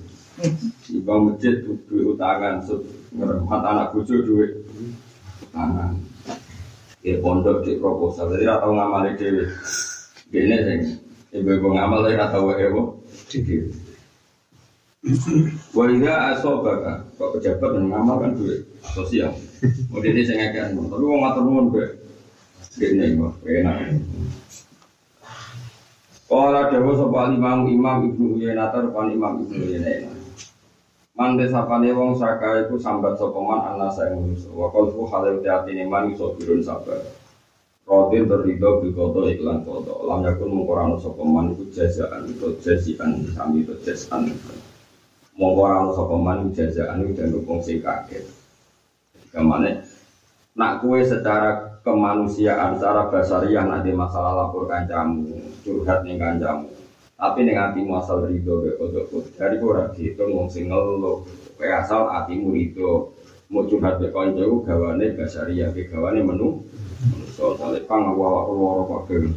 Iba 0.90 1.14
masjid 1.22 1.62
duit 1.62 1.86
utangan, 2.10 2.58
ngeremat 3.14 3.62
anak 3.62 3.94
bojo 3.94 4.18
duit 4.26 4.50
utangan. 5.54 5.94
Ya 7.06 7.14
pondok 7.22 7.62
di 7.62 7.78
proposal, 7.78 8.34
jadi 8.34 8.58
atau 8.58 8.74
ngamali 8.74 9.14
dewi. 9.14 9.46
Gini 10.34 10.56
sih, 10.66 10.98
ibu-ibu 11.38 11.70
ngamal 11.70 12.10
tapi 12.10 12.18
atau 12.18 12.50
ewo. 12.58 12.82
Wah 15.76 15.86
iya 15.92 16.32
asobaka, 16.34 17.04
kok 17.20 17.38
pejabat 17.38 17.70
dan 17.76 17.92
ngamal 17.92 18.24
kan 18.24 18.32
duit 18.34 18.64
sosial. 18.96 19.30
Mau 19.92 20.00
dia 20.00 20.24
saya 20.24 20.48
ngekek, 20.48 20.74
tapi 20.74 21.04
mau 21.04 21.20
ngatur 21.22 21.42
nuwun 21.44 21.70
gue. 21.70 21.86
Gini 22.80 23.14
kok, 23.14 23.32
enak. 23.46 24.00
Kala 26.24 26.72
dewa 26.72 26.98
sapa 26.98 27.30
imam 27.30 27.68
imam 27.68 28.10
ibnu 28.10 28.40
Uyainah 28.40 28.72
pan 28.72 29.12
imam 29.12 29.44
ibnu 29.44 29.60
Uyainah. 29.60 30.23
Mande 31.14 31.46
sapane 31.46 31.94
wong 31.94 32.18
saka 32.18 32.66
iku 32.66 32.74
sambat 32.74 33.14
sapa 33.14 33.38
man 33.38 33.62
ana 33.62 33.86
sae 33.94 34.10
manusa. 34.10 34.50
Wa 34.50 34.66
qalbu 34.74 35.06
halil 35.14 35.38
teatine 35.38 35.86
man 35.86 36.10
iso 36.10 36.34
birun 36.34 36.58
sabar. 36.58 36.98
Rodin 37.86 38.26
berridho 38.26 38.82
bil 38.82 38.90
kodo 38.90 39.30
iklan 39.30 39.62
kodo. 39.62 40.02
Lam 40.10 40.26
yakun 40.26 40.50
mengkorano 40.50 40.98
sapa 40.98 41.22
man 41.22 41.54
iku 41.54 41.70
jazaan 41.70 42.26
itu 42.26 42.58
jazian 42.58 43.30
sami 43.30 43.62
itu 43.62 43.78
jazaan. 43.86 44.26
Mengkorano 45.38 45.94
sapa 45.94 46.18
man 46.18 46.50
jazaan 46.50 47.06
itu 47.06 47.14
dan 47.14 47.30
wong 47.46 47.62
sing 47.62 47.78
kaget. 47.78 48.26
Kemane 49.30 49.86
nak 50.58 50.82
kue 50.82 50.98
secara 51.06 51.78
kemanusiaan, 51.86 52.74
secara 52.74 53.06
basariah 53.06 53.62
nanti 53.62 53.94
masalah 53.94 54.34
lapor 54.34 54.66
kancamu, 54.66 55.30
curhat 55.62 56.02
nih 56.02 56.18
kancamu, 56.18 56.73
tapi 57.14 57.46
ning 57.46 57.54
atimu 57.54 57.94
asal 58.02 58.26
rido 58.26 58.66
be 58.66 58.74
kodok 58.74 59.06
dari 59.38 59.56
ora 59.62 59.86
dihitung 59.94 60.34
wong 60.34 60.48
sing 60.50 60.66
ngeluh. 60.66 61.22
Kowe 61.54 61.66
asal 61.70 62.10
atimu 62.10 62.50
rido. 62.50 63.14
Mau 63.52 63.62
curhat 63.70 64.02
be 64.02 64.10
kancaku 64.10 64.66
gawane 64.66 65.14
basaria 65.14 65.70
be 65.70 65.86
gawane 65.86 66.26
menu. 66.26 66.58
So 67.38 67.54
sale 67.54 67.78
pang 67.86 68.10
awak 68.10 68.50
loro 68.50 68.82
kabeh. 68.90 69.30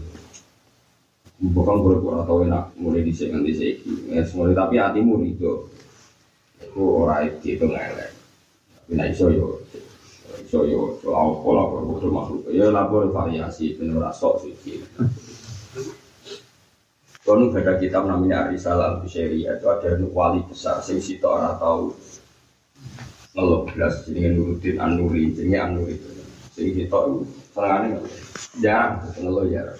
Bukan 1.38 1.76
boleh 1.86 2.02
ora 2.02 2.26
tau 2.26 2.42
enak 2.42 2.74
mulai 2.82 3.06
dhisik 3.06 3.30
nganti 3.30 3.54
saiki. 3.54 3.94
Ya 4.10 4.26
semua 4.26 4.50
tapi 4.58 4.82
atimu 4.82 5.22
rido. 5.22 5.70
Iku 6.58 7.06
ora 7.06 7.30
dihitung 7.30 7.78
elek. 7.78 8.10
Tapi 8.74 8.92
nek 8.98 9.14
iso 9.14 9.30
yo 9.30 9.62
iso 10.42 10.66
yo 10.66 10.98
soal 10.98 11.46
pola 11.46 11.62
kok 11.70 12.10
makhluk. 12.10 12.50
Ya 12.50 12.74
lapor 12.74 13.14
variasi 13.14 13.78
ben 13.78 13.94
ora 13.94 14.10
sok 14.10 14.50
suci. 14.50 14.82
Kalau 17.28 17.52
ada 17.52 17.76
kitab 17.76 18.08
namanya 18.08 18.48
Arisalah 18.48 19.04
Al-Bushari 19.04 19.44
itu 19.44 19.68
ada 19.68 20.00
wali 20.16 20.40
besar 20.48 20.80
sing 20.80 21.04
sito 21.04 21.28
ora 21.28 21.60
tahu 21.60 21.92
ngeluh 23.36 23.68
belas 23.68 24.08
jenenge 24.08 24.32
Nuruddin 24.32 24.80
An-Nuri 24.80 25.36
jenenge 25.36 25.60
An-Nuri. 25.60 26.00
Itu 26.00 26.24
sing 26.56 26.72
sito 26.72 26.98
itu 27.04 27.20
senengane 27.52 28.00
jarang 28.64 29.04
ngeluh 29.20 29.44
jarang. 29.52 29.76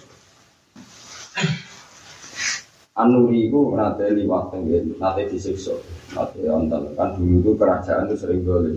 An-Nuri 3.00 3.48
itu 3.48 3.60
nate 3.80 4.06
liwat 4.12 4.52
tenggel 4.52 4.84
nate 5.00 5.32
disiksa. 5.32 5.80
Nate 6.20 6.44
onten 6.52 7.00
kan 7.00 7.16
dulu 7.16 7.48
itu 7.48 7.52
kerajaan 7.56 8.12
itu 8.12 8.16
sering 8.20 8.44
boleh 8.44 8.76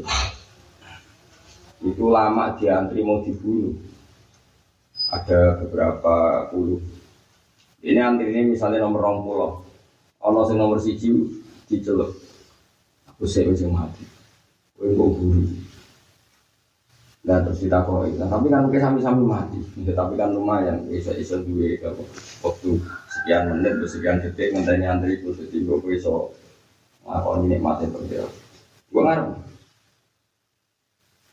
itu 1.83 2.05
lama 2.07 2.55
diantri 2.55 3.03
mau 3.03 3.19
dibunuh. 3.27 3.75
Ada 5.11 5.59
beberapa 5.59 6.47
puluh 6.55 7.00
ini 7.81 8.01
antri 8.01 8.29
ini 8.29 8.53
misalnya 8.53 8.85
nomor 8.85 9.01
rong 9.01 9.19
pulau. 9.25 9.51
Ono 10.21 10.41
sing 10.45 10.61
nomor 10.61 10.77
siji 10.77 11.09
diceluk. 11.65 12.13
Aku 13.09 13.25
sih 13.25 13.49
sing 13.57 13.73
mati. 13.73 14.05
Kowe 14.77 14.93
kok 14.93 15.11
buru. 15.17 15.43
Nah 17.25 17.41
terus 17.45 17.61
ditakoi. 17.65 18.17
Nah, 18.17 18.29
tapi 18.29 18.53
kan 18.53 18.65
mungkin 18.65 18.81
sami-sami 18.81 19.25
mati. 19.25 19.61
Ya, 19.81 19.93
tapi 19.97 20.17
kan 20.21 20.33
lumayan. 20.37 20.85
Bisa 20.89 21.17
bisa 21.17 21.41
duwe 21.41 21.81
waktu 22.45 22.71
sekian 23.09 23.49
menit, 23.49 23.77
sekian 23.89 24.21
detik 24.21 24.53
ngenteni 24.53 24.85
antri 24.85 25.21
itu 25.21 25.33
jadi 25.37 25.57
gue 25.65 25.79
bisa 25.85 26.13
ngakon 27.05 27.49
ini 27.49 27.57
mati 27.61 27.89
terus 27.89 28.29
Gue 28.91 29.03
ngarep. 29.05 29.29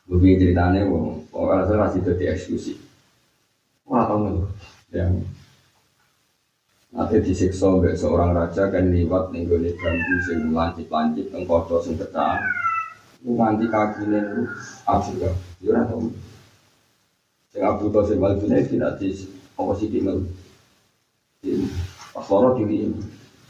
Gue 0.07 0.39
ceritanya, 0.39 0.87
gue 0.87 0.99
kalau 1.27 1.63
saya 1.67 1.79
masih 1.83 1.99
jadi 2.03 2.35
eksekusi. 2.35 2.79
Wah 3.87 4.03
tau 4.03 4.19
nggak 4.19 4.51
yang 4.91 5.15
Nanti 6.97 7.21
disiksa 7.21 7.69
oleh 7.69 7.93
seorang 7.93 8.33
raja 8.33 8.73
kan 8.73 8.89
liwat 8.89 9.29
nih 9.29 9.45
gue 9.45 9.69
bambu 9.77 10.15
sing 10.25 10.49
lancip 10.49 10.89
lancip 10.89 11.29
tengkodo 11.29 11.77
sing 11.77 11.93
pecah. 11.93 12.41
Lu 13.21 13.37
nganti 13.37 13.69
kaki 13.69 14.09
nih 14.09 14.25
lu 14.33 14.49
abu 14.89 15.13
gak? 15.21 15.29
Ya 15.61 15.77
ora 15.77 15.85
tau. 15.85 16.09
Sing 17.53 17.61
abu 17.61 17.93
sing 18.01 18.17
bal 18.17 18.33
dunia 18.41 18.65
tidak 18.65 18.97
di 18.97 19.13
apa 22.17 22.33
loro 22.33 22.57
diri 22.57 22.89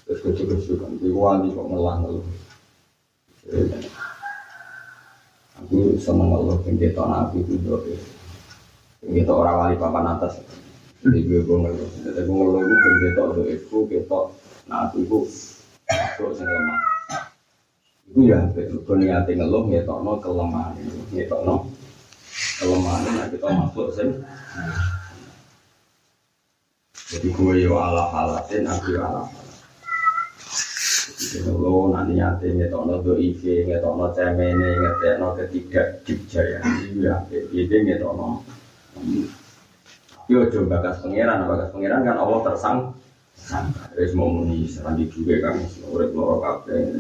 terus 0.04 0.20
kecil-kecil 0.28 0.84
kan. 0.84 0.92
Wali 1.00 1.48
kok 1.56 1.68
ngelang 1.72 2.00
lu. 2.04 2.20
Aku 5.64 5.96
seneng 5.96 6.36
Allah 6.36 6.60
pengen 6.68 6.92
nabi 6.92 7.48
itu. 7.48 7.56
Pengen 9.00 9.32
orang 9.32 9.56
wali 9.56 9.76
papan 9.80 10.20
atas. 10.20 10.44
Jadi 10.98 11.20
gue 11.30 11.46
gue 11.46 11.58
ngeluh, 11.62 11.90
jadi 12.02 12.22
gue 12.26 12.34
ngeluh 12.34 12.62
gue 12.66 12.78
ben 12.82 12.96
ketok 13.06 13.28
do 13.38 13.44
iku 13.46 13.78
ketok, 13.86 14.26
nah 14.66 14.90
aku 14.90 15.06
iku 15.06 15.20
kok 16.18 16.32
sing 16.34 16.50
lemah. 16.50 16.82
Iku 18.10 18.20
ya, 18.26 18.40
gue 18.58 18.96
niate 18.98 19.32
ngeluh 19.38 19.70
ngetokno 19.70 20.18
kelemahan, 20.18 20.74
ngetokno 21.14 21.70
kelemahan, 22.58 23.02
nah 23.14 23.26
kita 23.30 23.46
masuk 23.46 23.88
sing. 23.94 24.10
Jadi 27.14 27.28
gue 27.30 27.54
yo 27.62 27.78
ala 27.78 28.10
halatin, 28.10 28.66
aku 28.66 28.98
yo 28.98 29.02
ala 29.06 29.22
Jadi 31.18 31.46
lo 31.46 31.94
nanti 31.94 32.18
nyate 32.18 32.58
ngetokno 32.58 33.06
do 33.06 33.22
iki, 33.22 33.70
ngetokno 33.70 34.18
cemene, 34.18 34.70
ngetokno 34.82 35.28
ketidak 35.38 36.02
dikjaya, 36.10 36.58
itu 36.90 37.06
ya, 37.06 37.22
itu 37.54 37.74
ngetokno. 37.86 38.42
Yo 40.28 40.44
coba 40.52 40.84
bakas 40.84 41.00
pangeran, 41.00 41.48
bakas 41.48 41.72
pangeran 41.72 42.04
kan 42.04 42.20
Allah 42.20 42.40
tersang. 42.44 42.92
Terus 43.96 44.12
mau 44.12 44.28
muni 44.28 44.68
serandi 44.68 45.08
juga 45.08 45.40
kan, 45.40 45.56
urip 45.88 46.12
loro 46.12 46.44
kabeh. 46.44 47.00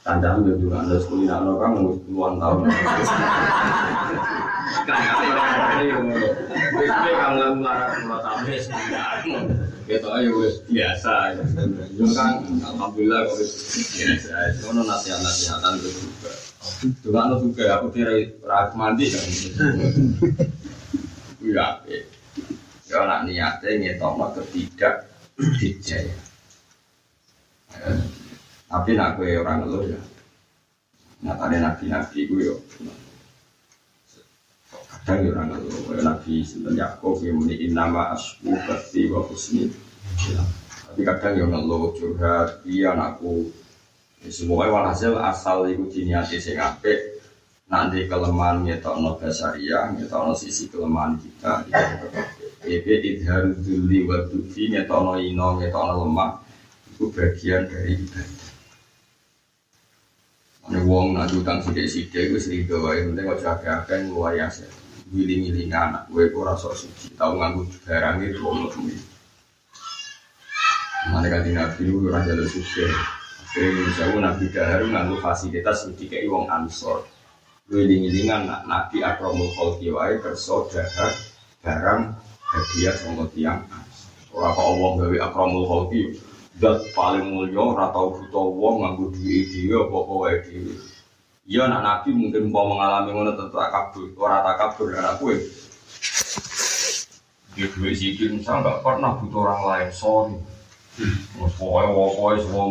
Tandang 0.00 0.48
yo 0.48 0.56
juga 0.56 0.88
sekolah 0.88 1.28
nalo 1.28 1.60
kan 1.60 1.76
mau 1.76 1.92
puluhan 2.08 2.40
tahun. 2.40 2.72
Wis 6.72 6.92
kang 6.96 7.32
larat 7.60 7.92
kula 8.00 8.16
tambes. 8.24 8.64
Gitu 9.84 10.08
ayo 10.08 10.30
wis 10.40 10.56
biasa. 10.64 11.36
Yo 11.92 12.08
kan 12.16 12.48
alhamdulillah 12.64 13.28
wis 13.36 13.52
biasa. 13.92 14.64
Ono 14.72 14.80
nasihat-nasihatan 14.88 15.84
itu 15.84 15.90
juga. 16.00 16.32
Juga 17.04 17.20
aku 17.76 17.92
kira 17.92 18.16
ra 18.40 18.72
mandi 18.72 19.12
kan. 19.12 19.24
Iya, 21.44 21.84
Ya 22.88 23.04
nak 23.04 23.28
niatnya 23.28 23.70
ngetokno 23.76 24.32
ketidak 24.32 25.04
dijaya. 25.60 26.16
Tapi 28.64 28.90
nak 28.96 29.20
gue 29.20 29.36
orang 29.36 29.64
ngeluh 29.64 29.92
ya. 29.92 30.00
Nyatanya 31.20 31.58
nabi-nabi 31.68 32.18
gue 32.24 32.48
yo. 32.48 32.56
Kadang 34.88 35.20
ya 35.20 35.28
orang 35.36 35.48
ngeluh. 35.52 35.92
Ya 35.92 36.00
nabi 36.00 36.40
Sinten 36.40 36.80
Yakob 36.80 37.20
yang 37.20 37.36
muni 37.36 37.68
nama 37.68 38.16
asku 38.16 38.56
berti 38.64 39.12
wa 39.12 39.20
husni. 39.28 39.68
Tapi 40.88 41.00
kadang 41.04 41.36
ya 41.36 41.44
ngeluh 41.44 41.92
curhat. 41.92 42.64
Iya 42.64 42.96
anakku. 42.96 43.52
Ya, 44.24 44.32
semuanya 44.32 44.74
walhasil 44.74 45.14
asal 45.14 45.68
itu 45.70 45.86
diniati 45.92 46.42
sing 46.42 46.58
apik 46.58 47.20
nanti 47.68 48.08
kelemahan 48.08 48.64
ngetokno 48.64 49.20
basaria, 49.20 49.92
ngetokno 49.92 50.32
sisi 50.32 50.72
kelemahan 50.72 51.20
kita. 51.20 51.68
Ebe 52.66 52.94
idhar 53.02 53.54
duli 53.62 54.02
wa 54.02 54.18
dufi 54.26 54.72
ngetono 54.72 55.14
ino 55.22 55.62
ngetono 55.62 55.92
lemah 56.02 56.30
Itu 56.90 57.14
bagian 57.14 57.70
dari 57.70 57.94
ibadah 57.94 58.48
Ini 60.68 60.84
wong 60.84 61.16
nak 61.16 61.32
utang 61.32 61.64
sidik-sidik 61.64 62.28
gue 62.28 62.36
sering 62.36 62.68
doa 62.68 62.92
yang 62.92 63.16
penting 63.16 63.24
kau 63.24 63.40
jaga 63.40 63.88
kan 63.88 64.04
luar 64.12 64.36
biasa. 64.36 64.68
Wiling-wiling 65.08 65.72
anak 65.72 66.04
gue 66.12 66.28
gue 66.28 66.44
rasa 66.44 66.68
suci. 66.76 67.08
Tahu 67.16 67.40
nganggu 67.40 67.64
barang 67.88 68.20
itu 68.20 68.36
wong 68.44 68.68
lebih. 68.68 69.00
Mana 71.08 71.32
kan 71.32 71.48
nabi 71.48 71.80
itu 71.88 72.04
orang 72.04 72.28
jalur 72.28 72.44
suci. 72.44 72.84
Akhirnya 72.84 73.80
Indonesia 73.80 74.04
nabi 74.20 74.44
dahar 74.52 74.80
nganggu 74.84 75.16
fasilitas 75.24 75.88
kayak 75.96 76.28
wong 76.28 76.44
ansor. 76.52 77.00
Wiling-wilingan 77.72 78.44
nak 78.44 78.68
nabi 78.68 79.00
akromul 79.00 79.48
kholki 79.56 79.88
wae 79.88 80.20
kerso 80.20 80.68
dahar 80.68 81.16
barang 81.64 82.12
hadiah 82.48 82.94
sama 82.96 83.28
tiang. 83.36 83.60
Orang 84.32 84.52
kok 84.56 84.66
Allah 84.68 84.90
gawe 85.00 85.16
akromul 85.28 85.64
kholki 85.68 86.00
dat 86.58 86.80
paling 86.92 87.32
mulia 87.32 87.60
ora 87.60 87.88
tau 87.94 88.12
buta 88.12 88.40
wong 88.40 88.76
nganggo 88.82 89.04
duwe 89.14 89.38
dhewe 89.48 89.76
apa 89.88 89.98
wae 89.98 90.36
dhewe. 90.44 90.74
Iya 91.48 91.64
anak 91.64 91.80
nabi 91.80 92.10
mungkin 92.12 92.52
mau 92.52 92.68
mengalami 92.68 93.08
ngono 93.16 93.32
tetap 93.32 93.72
kabur, 93.72 94.12
ora 94.20 94.44
tak 94.44 94.56
kabur 94.60 94.92
anak 94.92 95.16
kue. 95.16 95.36
Di 97.56 97.64
duwe 97.72 97.90
sikit 97.96 98.36
misal 98.36 98.60
nggak 98.60 98.84
pernah 98.84 99.16
butuh 99.16 99.40
orang 99.48 99.62
lain, 99.64 99.88
sorry. 99.90 100.36
Mas 101.40 101.54
pokoknya 101.56 101.94
pokoknya 101.94 102.42
semua 102.44 102.64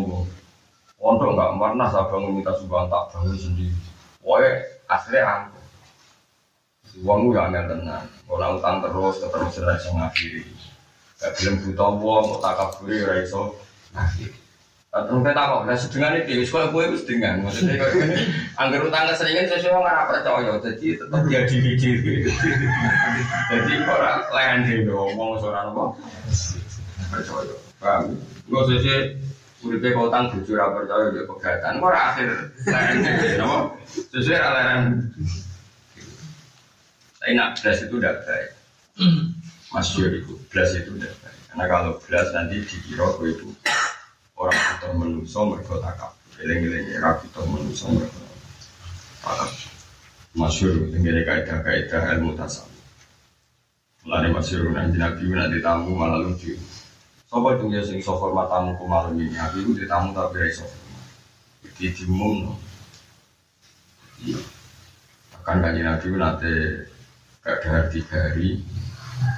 Untuk 0.97 1.29
nggak 1.37 1.53
pernah 1.61 1.87
saya 1.93 2.09
bangun 2.09 2.31
minta 2.41 2.53
sumbang 2.57 2.89
tak 2.89 3.03
bangun 3.13 3.37
sendiri. 3.37 3.73
Pokoknya 4.21 4.51
asli 4.89 5.19
aku. 5.21 5.56
Uang 7.05 7.29
gue 7.29 7.37
gak 7.37 7.69
tenang. 7.69 8.05
Kalau 8.25 8.57
utang 8.57 8.77
terus, 8.81 9.15
terus 9.21 9.53
terus 9.53 9.85
ngakhiri. 9.93 10.43
Gak 11.17 11.31
belum 11.37 11.55
buta 11.65 11.85
uang, 11.97 12.25
tak 12.41 12.53
kabur, 12.57 12.89
raiso. 12.89 13.43
Terus 14.87 15.21
kita 15.21 15.43
kok, 15.45 15.61
nah 15.69 15.77
sedengan 15.77 16.17
itu, 16.17 16.41
sekolah 16.47 16.73
gue 16.73 16.83
itu 16.89 16.97
sedengan. 17.05 17.45
Maksudnya, 17.45 17.85
anggar 18.57 18.81
utang 18.81 19.05
keseringan 19.13 19.45
sesuai 19.45 19.77
nggak 19.77 20.07
percaya, 20.09 20.53
jadi 20.57 20.87
tetap 20.97 21.21
dia 21.29 21.41
diri 21.45 21.71
diri. 21.77 22.15
Jadi 23.51 23.73
orang 23.85 24.25
lain 24.33 24.57
deh, 24.65 24.77
ngomong 24.89 25.37
seorang 25.37 25.69
apa? 25.69 25.85
Percaya, 27.13 27.55
paham? 27.77 28.17
Gue 28.49 28.61
sesuai, 28.73 29.01
udah 29.69 29.77
kayak 29.85 30.01
utang 30.01 30.25
jujur 30.33 30.57
apa 30.57 30.81
percaya 30.81 31.05
dia 31.13 31.23
pegatan. 31.29 31.71
Kok 31.77 31.93
akhir 31.93 32.29
lain 32.65 32.95
nama? 33.37 33.57
Sesuai 33.85 34.39
lain. 34.41 34.81
Tapi 37.27 37.35
nak 37.35 37.59
belas 37.59 37.83
itu 37.83 37.91
udah 37.99 38.23
baik. 38.23 38.49
Mas 39.75 39.91
itu, 39.99 40.39
belas 40.47 40.71
itu 40.79 40.95
udah 40.95 41.11
baik. 41.11 41.39
Karena 41.51 41.65
kalau 41.67 41.91
belas 41.99 42.31
nanti 42.31 42.63
dikira 42.63 43.03
gue 43.19 43.35
itu 43.35 43.51
orang 44.39 44.55
kita 44.55 44.87
menuso 44.95 45.43
mereka 45.43 45.75
takap. 45.83 46.15
Eling-eling 46.39 46.87
era 46.87 47.19
kita 47.19 47.43
menuso 47.43 47.91
mereka 47.91 48.15
takap. 49.27 49.51
Masyur 50.39 50.87
tinggal 50.87 51.19
kaidah-kaidah 51.27 52.15
ilmu 52.15 52.31
tasawuf. 52.39 52.71
Mulane 54.07 54.31
masyur 54.31 54.71
nanti 54.71 54.95
nabi 54.95 55.27
nanti 55.27 55.59
tamu 55.59 55.99
malah 55.99 56.23
lucu. 56.23 56.55
Sopo 57.27 57.51
itu 57.51 57.75
ya 57.75 57.83
sing 57.83 57.99
sofor 57.99 58.31
matamu 58.31 58.79
ku 58.79 58.87
malam 58.87 59.19
ini? 59.19 59.35
Nabi 59.35 59.67
itu 59.67 59.83
tamu 59.83 60.15
tapi 60.15 60.47
raiso 60.47 60.63
Jadi 61.59 61.91
diumum 61.91 62.47
no 62.47 62.53
Iya. 64.23 64.39
Bahkan 65.35 65.55
kanji 65.59 65.83
nabi 65.83 66.07
nanti 66.15 66.51
Gak 67.47 67.63
ada 67.63 67.87
tiga 67.87 68.27
hari 68.27 68.59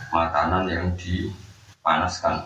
Makanan 0.09 0.65
yang 0.65 0.97
dipanaskan. 0.97 2.41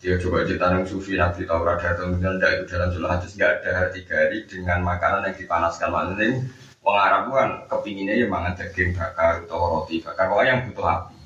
Dia 0.00 0.16
coba 0.16 0.48
cerita 0.48 0.72
yang 0.72 0.88
sufi 0.88 1.20
nabi 1.20 1.44
Taurat 1.44 1.76
datang 1.84 2.16
dan 2.16 2.40
itu 2.40 2.64
dalam 2.64 2.88
surah 2.88 3.20
hadis 3.20 3.36
nggak 3.36 3.60
ada 3.60 3.70
hari 3.76 4.00
tiga 4.00 4.16
hari 4.16 4.48
dengan 4.48 4.80
makanan 4.80 5.28
yang 5.28 5.36
dipanaskan. 5.36 5.92
Maksudnya 5.92 6.48
Wong 6.80 6.96
Arab 6.96 7.28
kan 7.28 7.50
kepinginnya 7.68 8.24
ya 8.24 8.26
mangan 8.32 8.56
daging 8.56 8.96
bakar 8.96 9.44
atau 9.44 9.84
roti 9.84 10.00
bakar 10.00 10.32
pokoknya 10.32 10.48
yang 10.48 10.62
butuh 10.72 10.86
api. 10.88 11.16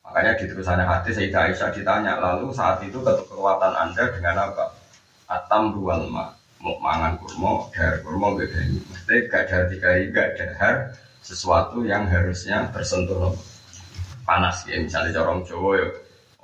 Makanya 0.00 0.32
di 0.40 0.44
terusannya 0.48 0.84
hadis 0.88 1.12
Sayyidah 1.20 1.42
Aisyah 1.52 1.70
ditanya 1.76 2.12
lalu 2.24 2.56
saat 2.56 2.80
itu 2.80 3.04
kekuatan 3.04 3.76
anda 3.76 4.08
dengan 4.16 4.48
apa? 4.48 4.72
Atam 5.28 5.76
dual 5.76 6.08
ma 6.08 6.32
mau 6.64 6.80
mangan 6.80 7.20
kurma 7.20 7.68
dahar 7.76 8.00
kurma 8.00 8.32
beda 8.32 8.56
ini. 8.64 8.80
Mesti 8.88 9.28
gak 9.28 9.52
ada 9.52 9.68
tiga 9.68 9.92
hari 9.92 10.08
gak 10.08 10.40
dahar 10.40 10.96
sesuatu 11.20 11.84
yang 11.84 12.08
harusnya 12.08 12.68
tersentuh 12.72 13.36
panas 14.24 14.64
ya 14.68 14.80
misalnya 14.80 15.16
corong 15.16 15.42
Jawa 15.46 15.72
ya 15.80 15.88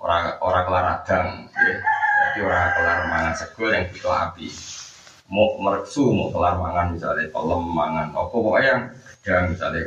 orang 0.01 0.23
orang 0.45 0.63
kelar 0.69 0.85
radang, 0.85 1.29
ya. 1.53 1.77
Jadi 2.17 2.39
orang 2.45 2.71
kelar 2.77 2.99
mangan 3.09 3.35
segel 3.37 3.69
yang 3.73 3.85
butuh 3.93 4.13
api. 4.13 4.49
Mau 5.27 5.59
mereksu, 5.59 6.03
mau 6.15 6.31
kelar 6.31 6.55
mangan 6.61 6.95
misalnya 6.95 7.27
pelem 7.35 7.63
mangan, 7.67 8.09
apa 8.15 8.31
pokoknya 8.31 8.69
yang 8.71 8.83
sedang 8.95 9.45
misalnya. 9.51 9.83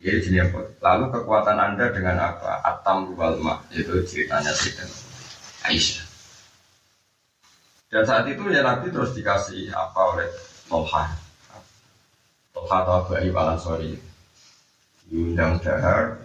Jadi 0.00 0.16
jenis 0.24 0.40
apa? 0.48 0.60
Lalu 0.80 1.04
kekuatan 1.12 1.58
anda 1.60 1.86
dengan 1.92 2.16
apa? 2.16 2.64
Atam 2.64 3.12
walma 3.16 3.60
itu 3.72 4.00
ceritanya 4.08 4.48
cerita 4.56 4.84
Aisyah. 5.68 6.08
Dan 7.92 8.02
saat 8.08 8.24
itu 8.30 8.48
ya 8.48 8.64
Nabi 8.64 8.88
terus 8.88 9.12
dikasih 9.12 9.68
apa 9.76 10.00
oleh 10.16 10.28
Tolha. 10.72 11.04
Tolha 12.60 12.76
atau 12.84 12.92
Abu 13.00 13.10
Ayyub 13.16 13.36
al 13.40 13.56
Ansori. 13.56 13.96
Diundang 15.08 15.58
dahar, 15.64 16.20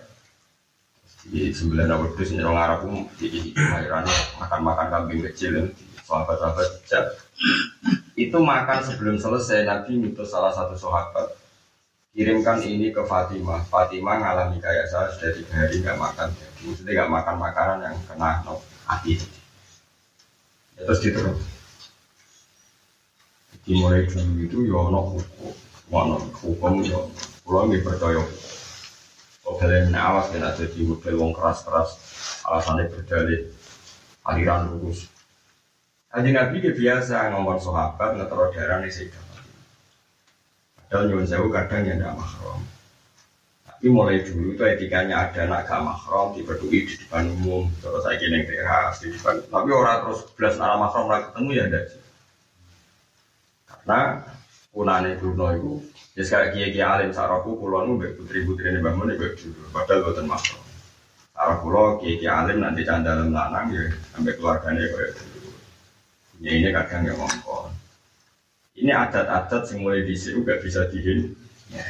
di 1.26 1.50
sembilan 1.50 1.90
awal 1.90 2.14
itu 2.14 2.38
orang 2.44 2.60
Arab 2.60 2.80
pun 2.86 2.96
di 3.18 3.50
kelahiran 3.50 4.06
makan-makan 4.38 4.88
kambing 4.94 5.22
kecil 5.26 5.74
sahabat-sahabat 6.06 6.86
hijab 6.86 7.06
itu 8.14 8.38
makan 8.38 8.80
sebelum 8.86 9.16
selesai 9.18 9.66
Nabi 9.66 9.98
minta 9.98 10.22
salah 10.22 10.54
satu 10.54 10.78
sahabat. 10.78 11.34
Kirimkan 12.16 12.64
ini 12.64 12.96
ke 12.96 13.04
Fatimah. 13.04 13.68
Fatimah 13.68 14.22
ngalami 14.22 14.62
kayak 14.62 14.88
saya 14.88 15.12
sudah 15.12 15.36
tiga 15.36 15.66
hari 15.66 15.84
nggak 15.84 16.00
makan. 16.00 16.32
Maksudnya 16.64 16.92
nggak 16.94 17.12
makan 17.12 17.36
makanan 17.42 17.78
yang 17.84 17.98
kena 18.08 18.32
no, 18.46 18.62
ya, 19.04 19.20
terus 20.80 21.00
diterus. 21.04 21.42
Dimulai 23.66 24.06
dulu 24.08 24.46
itu 24.46 24.58
ya 24.70 24.80
no 24.94 25.02
hukum 25.18 25.65
hukum 25.90 26.82
ya 26.82 27.00
pulau 27.46 27.70
nggak 27.70 27.86
percaya 27.86 28.26
kalian 29.56 29.94
awas 29.96 30.30
kena 30.34 30.52
jadi 30.58 30.80
model 30.84 31.16
wong 31.22 31.32
keras-keras 31.32 31.96
alasannya 32.46 32.92
berdalih 32.92 33.50
aliran 34.26 34.74
lurus. 34.74 35.08
Aji 36.16 36.32
Nabi 36.32 36.64
ke 36.64 36.72
biasa 36.74 37.36
ngomong 37.36 37.60
sahabat 37.60 38.16
ngetero 38.16 38.50
darah 38.56 38.80
nih 38.82 38.92
sih. 38.92 39.08
Padahal 40.76 41.12
nyuwun 41.12 41.28
sewu 41.28 41.52
kadang 41.52 41.84
ya 41.84 41.98
tidak 42.00 42.16
mahram. 42.16 42.60
Tapi 43.68 43.86
mulai 43.92 44.24
dulu 44.24 44.56
itu 44.56 44.64
etikanya 44.64 45.28
ada 45.28 45.44
anak 45.44 45.68
gak 45.68 45.84
mahram 45.84 46.32
dipeduli 46.32 46.88
di 46.88 46.94
depan 46.96 47.28
umum. 47.36 47.68
Terus 47.84 48.02
saya 48.06 48.16
kini 48.16 48.48
teras 48.48 49.04
di 49.04 49.12
depan. 49.12 49.44
Tapi 49.44 49.70
orang 49.76 49.98
terus 50.08 50.20
belas 50.40 50.56
arah 50.56 50.78
mahram 50.80 51.10
orang 51.12 51.24
ketemu 51.30 51.50
ya 51.52 51.64
ada. 51.68 51.82
Karena 53.68 54.00
punane 54.76 55.16
Bruno 55.16 55.48
itu 55.56 55.74
Ya 56.16 56.24
sekarang 56.24 56.56
kia 56.56 56.88
alim 56.88 57.12
saraku 57.12 57.60
pulau 57.60 57.84
nu 57.84 58.00
putri 58.00 58.48
putri 58.48 58.72
ini 58.72 58.80
bangun 58.80 59.12
ini 59.12 59.20
dulu. 59.20 59.68
Padahal 59.72 60.00
buatan 60.08 60.32
makro. 60.32 60.60
Sarah 61.36 61.60
pulau 61.60 62.00
kia 62.00 62.16
kia 62.16 62.32
alim 62.40 62.64
nanti 62.64 62.88
dalam 62.88 63.36
lanang 63.36 63.68
ya 63.76 63.84
sampai 64.16 64.36
keluarganya 64.40 64.84
dulu. 64.96 65.52
Ya 66.40 66.52
ini 66.56 66.72
kadang 66.72 67.04
nggak 67.04 67.20
ngomong. 67.20 67.68
Ini 68.80 68.92
adat-adat 68.92 69.72
yang 69.72 69.88
di 70.04 70.16
sini 70.16 70.44
gak 70.44 70.60
bisa 70.60 70.88
dihin. 70.92 71.32
Ya. 71.72 71.84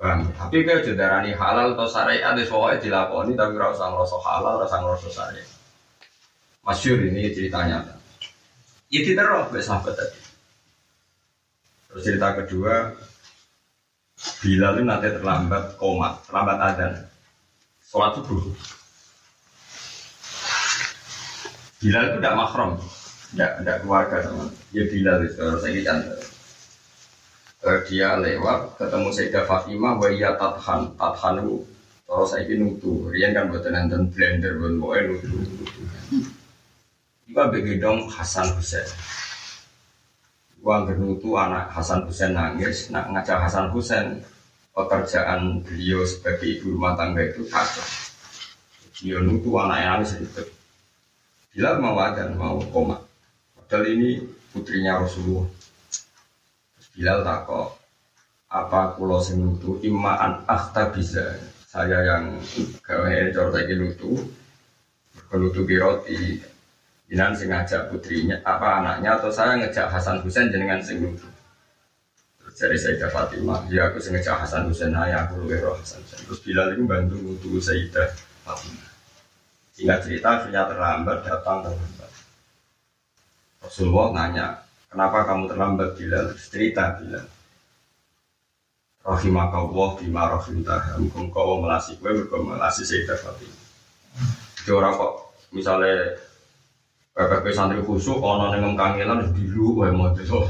Tapi 0.00 0.64
kayak 0.64 0.84
jodarani 0.84 1.32
halal 1.36 1.72
atau 1.76 1.88
syariat 1.88 2.36
di 2.36 2.44
soalnya 2.44 2.84
dilakoni 2.84 3.32
tapi 3.36 3.56
rasa 3.56 3.88
ngerasa 3.88 4.16
halal, 4.20 4.64
rasa 4.64 4.76
ngerasa 4.80 5.08
syariat. 5.08 5.48
Masyur 6.64 7.00
ini 7.04 7.32
ceritanya. 7.32 7.84
Ya 8.92 9.00
terus 9.04 9.64
sahabat 9.64 9.96
tadi. 9.96 10.19
Terus 11.90 12.02
cerita 12.06 12.28
kedua, 12.38 12.94
Bilal 14.40 14.78
itu 14.78 14.84
nanti 14.84 15.08
terlambat 15.10 15.80
koma, 15.80 16.20
terlambat 16.28 16.58
adzan. 16.60 16.92
Sholat 17.84 18.14
subuh. 18.20 18.52
Bilal 21.80 22.04
itu 22.12 22.16
tidak 22.20 22.36
mahram, 22.36 22.70
tidak 23.32 23.50
tidak 23.60 23.76
keluarga 23.82 24.16
sama. 24.22 24.44
Ya 24.70 24.84
Bilal 24.86 25.18
itu 25.26 25.40
harus 25.40 25.60
saya 25.64 25.80
cantik. 25.82 26.30
Dia 27.60 28.16
lewat 28.16 28.80
ketemu 28.80 29.08
Sayyidah 29.12 29.44
Fatimah 29.44 30.00
wa 30.00 30.08
iya 30.08 30.32
tathan 30.40 30.96
tathan 30.96 31.44
itu 31.44 31.60
terus 32.08 32.32
saya 32.32 32.54
nutu 32.56 33.12
Rian 33.12 33.36
kan 33.36 33.52
buat 33.52 33.68
nonton 33.68 34.08
blender 34.10 34.56
buat 34.56 34.72
mau 34.80 34.96
nutu 34.96 35.44
Iba 37.28 37.52
begedong 37.52 38.08
Hasan 38.08 38.56
Husain 38.56 38.88
Uang 40.60 40.92
genutu 40.92 41.40
anak 41.40 41.72
Hasan 41.72 42.04
Husain 42.04 42.36
nangis, 42.36 42.92
nak 42.92 43.08
ngajak 43.08 43.48
Hasan 43.48 43.72
Husain 43.72 44.20
pekerjaan 44.76 45.64
beliau 45.64 46.04
sebagai 46.04 46.60
ibu 46.60 46.76
rumah 46.76 46.92
tangga 46.94 47.24
itu 47.24 47.48
kacau. 47.48 47.84
Dia 49.00 49.18
nutu 49.24 49.56
anaknya 49.56 49.96
nangis 49.96 50.20
itu. 50.20 50.44
Bila 51.56 51.80
mau 51.80 51.96
dan 52.12 52.36
mau 52.36 52.60
koma. 52.68 53.00
Padahal 53.56 53.88
ini 53.96 54.20
putrinya 54.52 55.00
Rasulullah. 55.00 55.48
Bilal 56.92 57.24
takok 57.24 57.80
apa 58.50 58.98
kulo 58.98 59.22
sing 59.22 59.38
nutu 59.38 59.78
imaan 59.86 60.42
akhta 60.44 60.90
bisa 60.90 61.38
saya 61.70 62.02
yang 62.02 62.34
gawe 62.82 63.30
cara 63.30 63.48
saiki 63.54 63.78
nutu 63.78 64.18
nutu 65.30 65.62
roti 65.78 66.42
Jinan 67.10 67.34
sing 67.34 67.50
ngajak 67.50 67.90
putrinya 67.90 68.38
apa 68.46 68.78
anaknya 68.78 69.18
atau 69.18 69.34
saya 69.34 69.58
ngejak 69.58 69.90
Hasan 69.90 70.22
Husain 70.22 70.46
jenengan 70.46 70.78
sing 70.78 71.02
nutu 71.02 71.26
terus 72.38 72.54
dari 72.54 72.78
Sayyidah 72.78 73.10
Fatimah 73.10 73.66
ya 73.66 73.90
aku 73.90 73.98
sing 73.98 74.14
ngejak 74.14 74.38
Hasan 74.38 74.70
Husain 74.70 74.94
ayah 74.94 75.26
aku 75.26 75.42
luwe 75.42 75.58
roh 75.58 75.74
Hasan 75.74 76.06
Husain 76.06 76.22
terus 76.22 76.38
Bilal 76.46 76.70
itu 76.78 76.86
bantu 76.86 77.18
nutu 77.18 77.58
Sayyidah 77.58 78.14
Fatimah. 78.46 78.90
Sehingga 79.74 79.98
cerita 79.98 80.38
akhirnya 80.38 80.70
terlambat 80.70 81.18
datang 81.26 81.66
terlambat. 81.66 82.10
Rasulullah 83.58 84.06
nanya 84.14 84.46
kenapa 84.86 85.26
kamu 85.26 85.50
terlambat 85.50 85.98
Bilal? 85.98 86.30
Cerita 86.38 86.94
Bilal. 86.94 87.26
Rahimakallah 89.02 89.98
bima 89.98 90.30
rahimtah 90.30 90.94
mukum 91.02 91.26
kau 91.34 91.58
melasi 91.58 91.98
mereka 91.98 92.38
melasi 92.38 92.86
Sayyidah 92.86 93.18
Fatimah. 93.18 93.62
Jadi 94.62 94.78
kok 94.78 95.12
misalnya 95.50 96.29
PPP 97.14 97.44
santri 97.50 97.82
khusyuk 97.82 98.22
ono 98.22 98.54
nengem 98.54 98.78
kangelan 98.78 99.30
biru 99.34 99.82
wae 99.82 99.90
model 99.90 100.46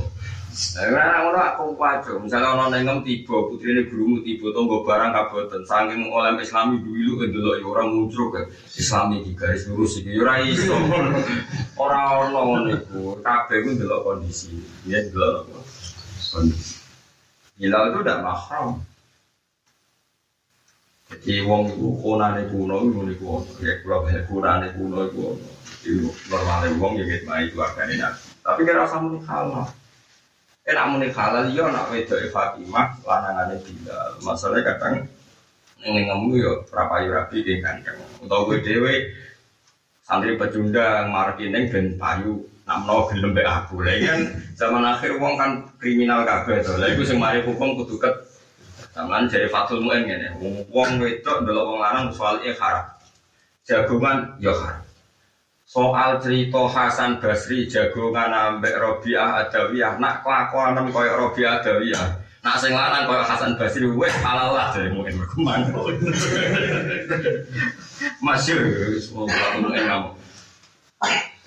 Nah, 0.51 1.23
ngono 1.23 1.39
aku 1.39 1.65
wajo. 1.79 2.19
Misalnya 2.19 2.59
ono 2.59 2.75
nengem 2.75 3.07
tiba 3.07 3.47
putrine 3.47 3.87
gurumu 3.87 4.19
tiba 4.21 4.51
tonggo 4.51 4.83
barang 4.83 5.15
kaboten 5.15 5.63
saking 5.63 6.11
oleh 6.11 6.35
Islami 6.43 6.83
dulu 6.83 7.23
ndelok 7.23 7.55
ya 7.63 7.65
ora 7.71 7.83
muncul 7.87 8.35
ke 8.35 8.51
Islami 8.75 9.23
iki 9.23 9.39
garis 9.39 9.71
lurus 9.71 10.03
iki 10.03 10.19
ya 10.19 10.27
ora 10.27 10.35
iso. 10.43 10.75
Ora 11.79 12.19
ono 12.19 12.67
niku. 12.67 13.23
Kabeh 13.23 13.63
ku 13.63 13.69
ndelok 13.79 14.01
kondisi. 14.03 14.51
Ya 14.91 14.99
ndelok 14.99 15.47
kondisi. 16.35 16.83
Hilal 17.55 17.95
itu 17.95 17.99
tidak 18.03 18.21
mahram. 18.27 18.69
Jadi 21.11 21.43
wong 21.47 21.63
itu 21.75 21.87
konane 22.03 22.43
kuno 22.51 22.75
itu 22.91 23.01
niku 23.07 23.25
ya 23.63 23.79
kula 23.83 24.03
bahas 24.03 24.23
konane 24.27 24.67
kuno 24.75 24.99
itu 25.07 25.23
itu 25.85 26.13
normalnya 26.29 26.77
wong 26.77 27.01
ya 27.01 27.05
gitu 27.09 27.25
itu 27.25 27.57
akan 27.57 27.89
nabi. 27.97 28.21
Tapi 28.45 28.61
kira 28.65 28.85
rasa 28.85 29.01
muni 29.01 29.21
halal. 29.25 29.69
Enak 30.69 30.87
muni 30.93 31.09
halal 31.09 31.45
ya 31.53 31.65
nak 31.73 31.89
wedok 31.89 32.21
Fatimah 32.29 33.01
lanangane 33.05 33.57
Bilal. 33.65 34.11
Masalahnya 34.21 34.67
kadang 34.77 34.95
ning 35.81 36.05
ngemu 36.09 36.31
yo 36.37 36.53
prapayu 36.69 37.17
rapi 37.17 37.41
ki 37.41 37.65
kandang. 37.65 37.97
Utawa 38.21 38.45
kowe 38.45 38.61
dhewe 38.61 39.09
santri 40.05 40.37
pecundang 40.37 41.09
marketing 41.09 41.73
ben 41.73 41.87
payu 41.97 42.45
namno 42.69 43.09
gelem 43.09 43.33
mbek 43.33 43.49
aku. 43.49 43.81
Lah 43.81 43.97
kan 43.97 44.21
zaman 44.57 44.85
akhir 44.85 45.17
wong 45.17 45.41
kan 45.41 45.65
kriminal 45.81 46.29
kabeh 46.29 46.61
to. 46.61 46.77
Lah 46.77 46.93
iku 46.93 47.03
sing 47.09 47.17
hukum 47.21 47.81
kudu 47.81 47.97
ket 47.97 48.31
Zaman 48.91 49.31
jadi 49.31 49.47
Fatul 49.47 49.87
Mu'in 49.87 50.03
ngene, 50.03 50.35
wong 50.67 50.99
wedok 50.99 51.47
ndelok 51.47 51.63
wong 51.63 51.79
lanang 51.79 52.11
soal 52.11 52.43
haram. 52.43 52.91
Jagongan 53.63 54.35
ya 54.43 54.51
haram. 54.51 54.83
Soal 55.71 56.19
cerita 56.19 56.67
Hasan 56.67 57.23
Basri 57.23 57.71
jagongan 57.71 58.35
ambek 58.35 58.75
Robiah 58.75 59.47
Adawiyah, 59.47 60.03
nak 60.03 60.27
kelakuan 60.27 60.75
koyo 60.91 61.15
Robiah 61.15 61.63
Adawiyah. 61.63 62.11
Nak 62.43 62.59
sing 62.59 62.75
lanang 62.75 63.07
koyo 63.07 63.23
Hasan 63.23 63.55
Basri 63.55 63.87
wis 63.87 64.11
halal 64.19 64.59
lah 64.59 64.75
dari 64.75 64.91
Mu'in 64.91 65.15
berkembang. 65.15 65.71
Masyur, 68.27 68.67
semua 68.99 69.31
Mu'in 69.63 69.87
kamu. 69.87 70.11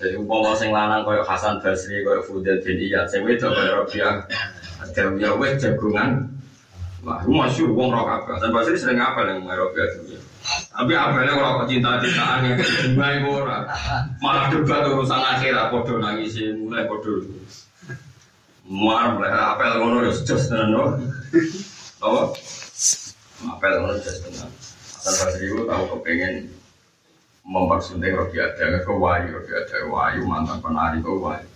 Jadi 0.00 0.16
umpama 0.16 0.56
sing 0.56 0.72
lanang 0.72 1.04
koyo 1.04 1.20
Hasan 1.20 1.60
Basri 1.60 2.00
koyo 2.00 2.24
Fudel 2.24 2.64
bin 2.64 2.80
Iyad, 2.80 3.04
sing 3.12 3.28
wedok 3.28 3.52
koyo 3.52 3.84
Robiah 3.84 4.24
Adawiyah 4.80 5.36
wis 5.36 5.60
jagongan 5.60 6.32
Wah, 7.04 7.20
masih 7.20 7.68
uang 7.68 7.92
rok 7.92 8.08
apa? 8.08 8.40
Dan 8.40 8.48
pasti 8.48 8.80
sering 8.80 8.96
apa 8.96 9.28
yang 9.28 9.44
merok 9.44 9.76
itu? 9.76 10.16
Tapi 10.44 10.92
apa 10.92 11.24
yang 11.24 11.40
orang 11.40 11.64
cinta 11.64 11.96
cintaan 12.04 12.44
yang 12.44 12.60
bunga 12.60 13.06
itu 13.16 13.28
orang 13.32 13.64
malah 14.20 14.44
debat 14.52 14.84
urusan 14.84 15.16
akhirat, 15.16 15.72
podo 15.72 15.96
nangis 15.96 16.36
mulai 16.60 16.84
podo. 16.84 17.24
Muar 18.68 19.16
mulai 19.16 19.32
apel 19.32 19.80
ngono 19.80 20.04
ya 20.04 20.12
jos 20.12 20.44
tenan 20.52 20.68
no. 20.72 21.00
Apa? 22.04 22.22
Apel 23.56 23.72
ngono 23.80 23.96
jos 24.04 24.18
tenan. 24.20 24.50
Asal 25.00 25.14
Basri 25.16 25.48
itu 25.48 25.64
tahu 25.64 25.84
kepengen 25.96 26.48
mempersunting 27.44 28.16
Robi 28.16 28.40
ada 28.40 28.80
ke 28.80 28.92
Wayu, 28.92 29.36
Robi 29.36 29.52
ada 29.52 29.76
Wayu 29.84 30.20
mantan 30.24 30.60
penari 30.64 31.00
ke 31.00 31.12
Wayu. 31.12 31.48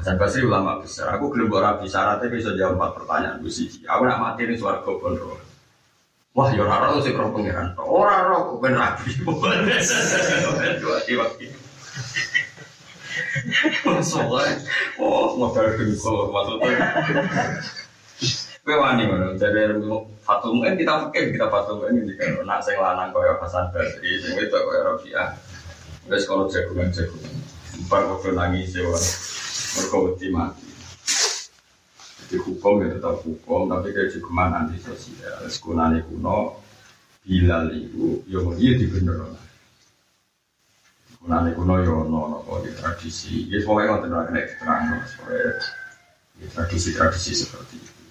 Hasan 0.00 0.16
Basri 0.20 0.44
ulama 0.44 0.80
besar. 0.80 1.12
Aku 1.16 1.32
gelem 1.32 1.52
ora 1.52 1.76
bisa 1.80 2.04
syaratnya 2.04 2.32
bisa 2.32 2.52
jawab 2.56 2.76
empat 2.76 2.90
pertanyaan. 3.00 3.40
Aku 3.96 4.02
nak 4.04 4.20
mati 4.20 4.44
ning 4.44 4.56
swarga 4.60 4.92
bondo. 4.96 5.47
Wah, 6.38 6.54
ya 6.54 6.62
ora 6.62 6.86
ora 6.86 7.02
sing 7.02 7.18
roh 7.18 7.34
pangeran. 7.34 7.74
Ora 7.82 8.30
ora 8.30 8.46
kok 8.46 8.62
ben 8.62 8.78
rabi. 8.78 9.10
Soalnya, 13.98 14.62
oh, 15.02 15.34
modal 15.34 15.74
dengkul 15.74 16.30
maksudnya. 16.30 16.78
Kowe 18.62 18.76
wani 18.78 19.10
ngono, 19.10 19.34
jadi 19.34 19.82
Fatum 20.22 20.62
kan 20.62 20.78
kita 20.78 21.10
pikir 21.10 21.34
kita 21.34 21.50
Fatum 21.50 21.82
kan 21.82 21.98
ini 21.98 22.14
kan 22.14 22.38
nak 22.46 22.62
sing 22.62 22.78
lanang 22.78 23.10
koyo 23.10 23.34
Hasan 23.42 23.74
Basri, 23.74 24.22
sing 24.22 24.38
wedok 24.38 24.62
koyo 24.62 24.80
Rabi'ah. 24.94 25.34
Wis 26.06 26.22
kalau 26.22 26.46
jagungan-jagungan. 26.46 27.34
Bar 27.90 28.06
kok 28.06 28.30
nangis 28.30 28.78
ya 28.78 28.86
mereka 28.86 29.96
wedi 30.06 30.28
mati. 30.30 30.67
Jadi 32.28 32.44
hukum 32.44 32.84
ya 32.84 32.92
tetap 32.92 33.24
hukum, 33.24 33.72
tapi 33.72 33.88
kayak 33.96 34.12
juga 34.12 34.52
anti 34.52 34.76
sosial. 34.76 35.48
Sekunane 35.48 36.04
kuno, 36.04 36.60
Bilal 37.24 37.72
itu, 37.72 38.20
ya 38.28 38.44
dia 38.52 38.76
di 38.76 38.84
bener 38.84 39.16
lah. 39.16 39.44
Kunane 41.24 41.56
kuno 41.56 41.80
ya 41.80 41.88
no 41.88 42.44
no 42.44 42.54
di 42.60 42.68
tradisi. 42.76 43.48
Ya 43.48 43.64
semuanya 43.64 43.96
nggak 43.96 44.02
tenang 44.04 44.24
kena 44.28 44.40
keterangan, 44.44 45.00
supaya 45.08 45.48
tradisi-tradisi 46.52 47.32
seperti 47.32 47.80
itu. 47.80 48.02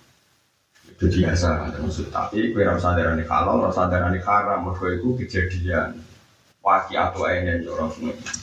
Itu 0.97 1.05
biasa, 1.13 1.69
ada 1.69 1.77
maksud. 1.77 2.09
Tapi 2.09 2.57
kue 2.57 2.65
rasa 2.65 2.97
darah 2.97 3.21
kalau, 3.21 3.69
rasa 3.69 3.85
darah 3.85 4.09
haram, 4.09 4.65
mereka 4.65 4.97
itu 4.97 5.13
kejadian 5.13 5.93
waki 6.65 6.97
atau 6.97 7.21
ainen 7.29 7.63
jorok 7.63 7.95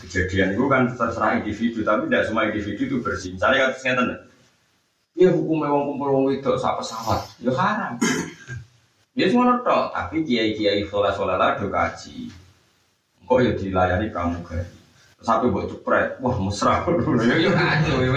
kejadian 0.07 0.57
itu 0.57 0.65
kan 0.71 0.89
terserah 0.97 1.45
individu 1.45 1.85
tapi 1.85 2.09
tidak 2.09 2.25
semua 2.25 2.49
individu 2.49 2.83
itu 2.89 2.97
bersih 3.05 3.37
misalnya 3.37 3.69
kata 3.69 3.79
ngeten 3.85 4.09
ya 5.15 5.31
hukum 5.31 5.63
wong 5.63 5.83
kumpul 5.95 6.09
wong 6.11 6.25
itu 6.35 6.51
sak 6.59 6.79
pesawat. 6.79 7.23
Ya 7.39 7.55
haram. 7.55 7.95
Ya 9.15 9.31
semua 9.31 9.63
tok 9.63 9.95
tapi 9.95 10.27
kiai 10.27 10.59
kiai 10.59 10.83
sholat 10.91 11.15
sholat 11.15 11.39
lah 11.39 11.55
do 11.55 11.71
kaji. 11.71 12.29
Kok 13.25 13.39
ya 13.41 13.53
dilayani 13.55 14.11
pramugari? 14.11 14.67
Sampai 15.25 15.49
buat 15.49 15.71
cepret 15.71 16.19
wah 16.19 16.37
mesra. 16.37 16.83
Ya 17.31 17.37
ya 17.39 17.51
kacau 17.55 18.03
ya 18.03 18.11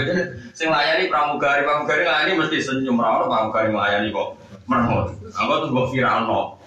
sing 0.57 0.73
layani 0.73 1.05
pramugari 1.07 1.62
pramugari 1.63 2.03
layani 2.03 2.33
mesti 2.41 2.57
senyum. 2.60 2.97
Rawat 2.97 3.29
pramugari 3.29 3.69
melayani 3.69 4.10
kok 4.10 4.36
merhot 4.67 5.15
aku 5.31 5.51
tuh 5.63 5.69
buat 5.71 5.88
viral 5.95 6.27
no 6.27 6.60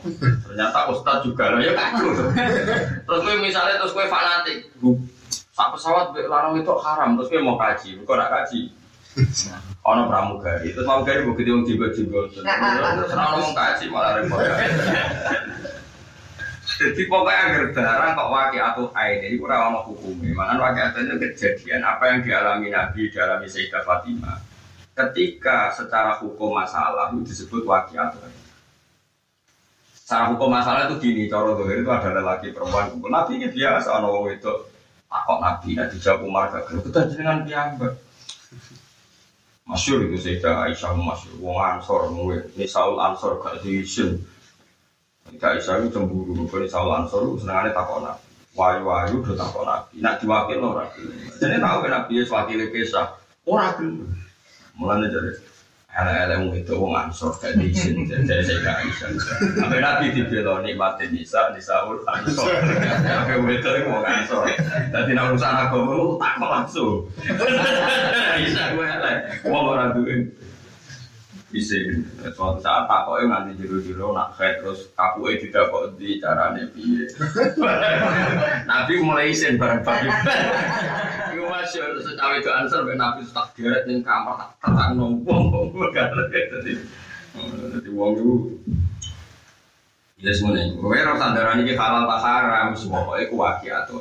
Ternyata 0.48 0.88
ustad 0.88 1.20
juga 1.20 1.52
lah 1.52 1.60
ya 1.60 1.76
kacau. 1.76 2.08
Terus 3.04 3.20
gue 3.20 3.36
misalnya 3.36 3.76
terus 3.76 3.92
gue 3.92 4.08
fanatik, 4.08 4.72
sak 5.52 5.76
pesawat 5.76 6.16
larang 6.16 6.56
itu 6.56 6.72
haram, 6.80 7.20
terus 7.20 7.28
gue 7.28 7.44
mau 7.44 7.60
kaji, 7.60 8.00
gue 8.00 8.16
nak 8.16 8.32
kaji. 8.32 8.72
Ono 9.90 10.06
pramugari, 10.06 10.70
terus 10.70 10.86
pramugari 10.86 11.26
begitu 11.26 11.50
yang 11.50 11.66
juga, 11.66 11.90
terus 11.90 12.46
orang 13.10 13.54
kaji 13.56 13.84
malah 13.90 14.22
repot. 14.22 14.38
Jadi 16.80 17.02
pokoknya 17.10 17.40
agar 17.44 17.64
barang 17.76 18.10
kok 18.16 18.30
wakil 18.30 18.62
atau 18.62 18.86
ain 18.96 19.20
ini 19.26 19.36
kurang 19.36 19.74
mau 19.74 19.84
hukumnya. 19.84 20.32
Mana 20.32 20.56
wakil 20.56 20.96
itu 20.96 21.16
kejadian 21.18 21.84
apa 21.84 22.08
yang 22.08 22.18
dialami 22.24 22.72
Nabi 22.72 23.10
dialami 23.10 23.50
Sayyidah 23.50 23.84
Fatimah. 23.84 24.38
Ketika 24.96 25.74
secara 25.76 26.16
hukum 26.22 26.56
masalah 26.56 27.12
itu 27.12 27.26
disebut 27.26 27.68
wakil 27.68 28.00
atau 28.00 28.22
ain. 28.24 28.40
Secara 29.92 30.32
hukum 30.32 30.48
masalah 30.48 30.88
itu 30.88 30.96
gini, 31.02 31.28
cara 31.28 31.52
dohir 31.52 31.84
itu 31.84 31.90
ada 31.90 32.10
lelaki 32.16 32.54
perempuan 32.54 32.88
kumpul. 32.94 33.12
Nabi 33.12 33.42
ini 33.42 33.46
biasa, 33.52 34.00
ono 34.00 34.26
itu 34.30 34.52
takut 35.10 35.38
Nabi, 35.42 35.68
nanti 35.76 35.98
dijawab 35.98 36.22
Umar 36.24 36.44
gak 36.54 36.70
kita 36.70 37.00
dengan 37.12 37.44
piyambak. 37.44 37.92
Masyur 39.70 40.02
itu 40.10 40.18
Sayyidah 40.18 40.66
Aisyah 40.66 40.98
masyur, 40.98 41.38
wong 41.38 41.54
Ansor, 41.62 42.10
ini 42.58 42.66
Saul 42.66 42.98
Ansor 42.98 43.38
gak 43.38 43.62
diizin. 43.62 44.18
Sayyidah 45.30 45.50
Aisyah 45.54 45.74
itu 45.86 45.94
cemburu, 45.94 46.34
ini 46.34 46.66
Saul 46.66 46.90
Ansor 46.90 47.22
itu 47.30 47.46
senangannya 47.46 47.70
takut 47.70 48.02
Nabi. 48.02 48.26
Wayu-wayu 48.58 49.22
udah 49.22 49.36
takut 49.38 49.62
Nabi, 49.62 50.02
nak 50.02 50.18
diwakil 50.18 50.58
orang. 50.58 50.90
Jadi 51.38 51.62
tahu 51.62 51.78
kan 51.86 51.90
Nabi 51.94 52.12
ya 52.18 52.22
sewakilnya 52.26 52.66
kisah, 52.74 53.14
orang 53.46 53.70
gelem. 53.78 54.10
Mulanya 54.74 55.06
jadi 55.06 55.30
Ala-ala 55.90 56.46
wong 56.46 56.54
itu 56.54 56.70
wong 56.78 56.94
ansor 56.94 57.34
gak 57.42 57.58
diizin 57.58 58.06
jadi 58.06 58.46
saya 58.46 58.58
gak 58.62 58.78
izin. 58.86 59.12
Sampai 59.58 59.82
nabi 59.82 60.14
dibelo 60.14 60.62
nikmatin 60.62 61.10
nisa 61.10 61.50
nisa 61.50 61.82
ul 61.82 61.98
ansor. 62.06 62.46
Sampai 63.02 63.34
wong 63.42 63.50
itu 63.50 63.70
wong 63.90 64.06
ansor. 64.06 64.46
Dadi 64.94 65.10
nek 65.18 65.34
urusan 65.34 65.50
agama 65.50 66.14
tak 66.22 66.34
langsung. 66.38 67.10
Bisa 68.38 68.62
gue 68.70 68.86
elek. 68.86 69.18
Wong 69.50 69.64
ora 69.66 69.90
duwe 69.90 70.30
bisa. 71.50 71.76
Suatu 72.30 72.62
saat 72.62 72.86
tak 72.86 73.10
kok 73.10 73.18
nganti 73.26 73.58
jero-jero 73.58 74.14
nak 74.14 74.38
head 74.38 74.62
terus 74.62 74.90
aku 74.94 75.34
eh 75.34 75.36
tidak 75.42 75.70
kok 75.70 75.98
di 75.98 76.22
carane 76.22 76.70
piye? 76.70 77.10
Nabi 78.70 78.92
mulai 79.02 79.34
isin 79.34 79.58
bareng 79.58 79.82
bareng 79.82 80.14
itu 81.40 81.48
masih 81.48 81.80
secawe 82.02 82.34
itu 82.36 82.50
answer 82.50 82.84
ben 82.84 82.98
nabi 83.00 83.24
tak 83.32 83.54
geret 83.56 83.86
ning 83.86 84.04
kamar 84.04 84.36
tak 84.36 84.50
tetak 84.60 84.88
nombong 84.92 85.72
jadi 85.72 86.72
jadi 87.78 87.90
wong 87.94 88.12
itu 88.18 88.34
Ya 90.20 90.36
semuanya, 90.36 90.76
gue 90.76 90.96
harus 91.00 91.16
sandaran 91.16 91.64
ini 91.64 91.72
halal 91.80 92.04
tak 92.04 92.20
haram, 92.20 92.76
semua 92.76 93.08
pokoknya 93.08 93.32
ku 93.32 93.40
wakiatu, 93.40 93.94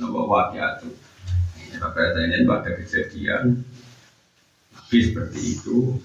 nopo 0.00 0.24
wakiatu. 0.24 0.88
Tapi 1.76 2.00
ini 2.16 2.48
ada 2.48 2.70
kejadian, 2.80 3.60
Nabi 4.72 4.98
seperti 5.04 5.40
itu, 5.52 6.00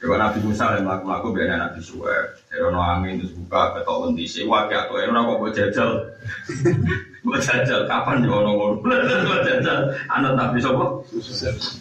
kalau 0.00 0.16
Nabi 0.16 0.38
Musa 0.40 0.80
yang 0.80 0.88
melaku-melaku 0.88 1.28
biar 1.36 1.60
Nabi 1.60 1.80
Suwe. 1.84 2.16
Jadi 2.48 2.64
ono 2.64 2.80
angin 2.80 3.20
terus 3.20 3.36
buka 3.36 3.76
ketok 3.76 4.00
wenti 4.08 4.24
sewa 4.24 4.64
kayak 4.64 4.88
atau 4.88 4.96
ini 4.96 5.12
kok 5.12 5.38
buat 5.44 5.52
jajal. 5.52 5.90
Buat 7.20 7.44
jajal 7.44 7.84
kapan 7.84 8.24
yo 8.24 8.32
ono 8.40 8.50
ngono. 8.56 8.76
Buat 9.28 9.42
jajal 9.44 9.92
anak 10.08 10.32
Nabi 10.40 10.56
sapa? 10.56 11.04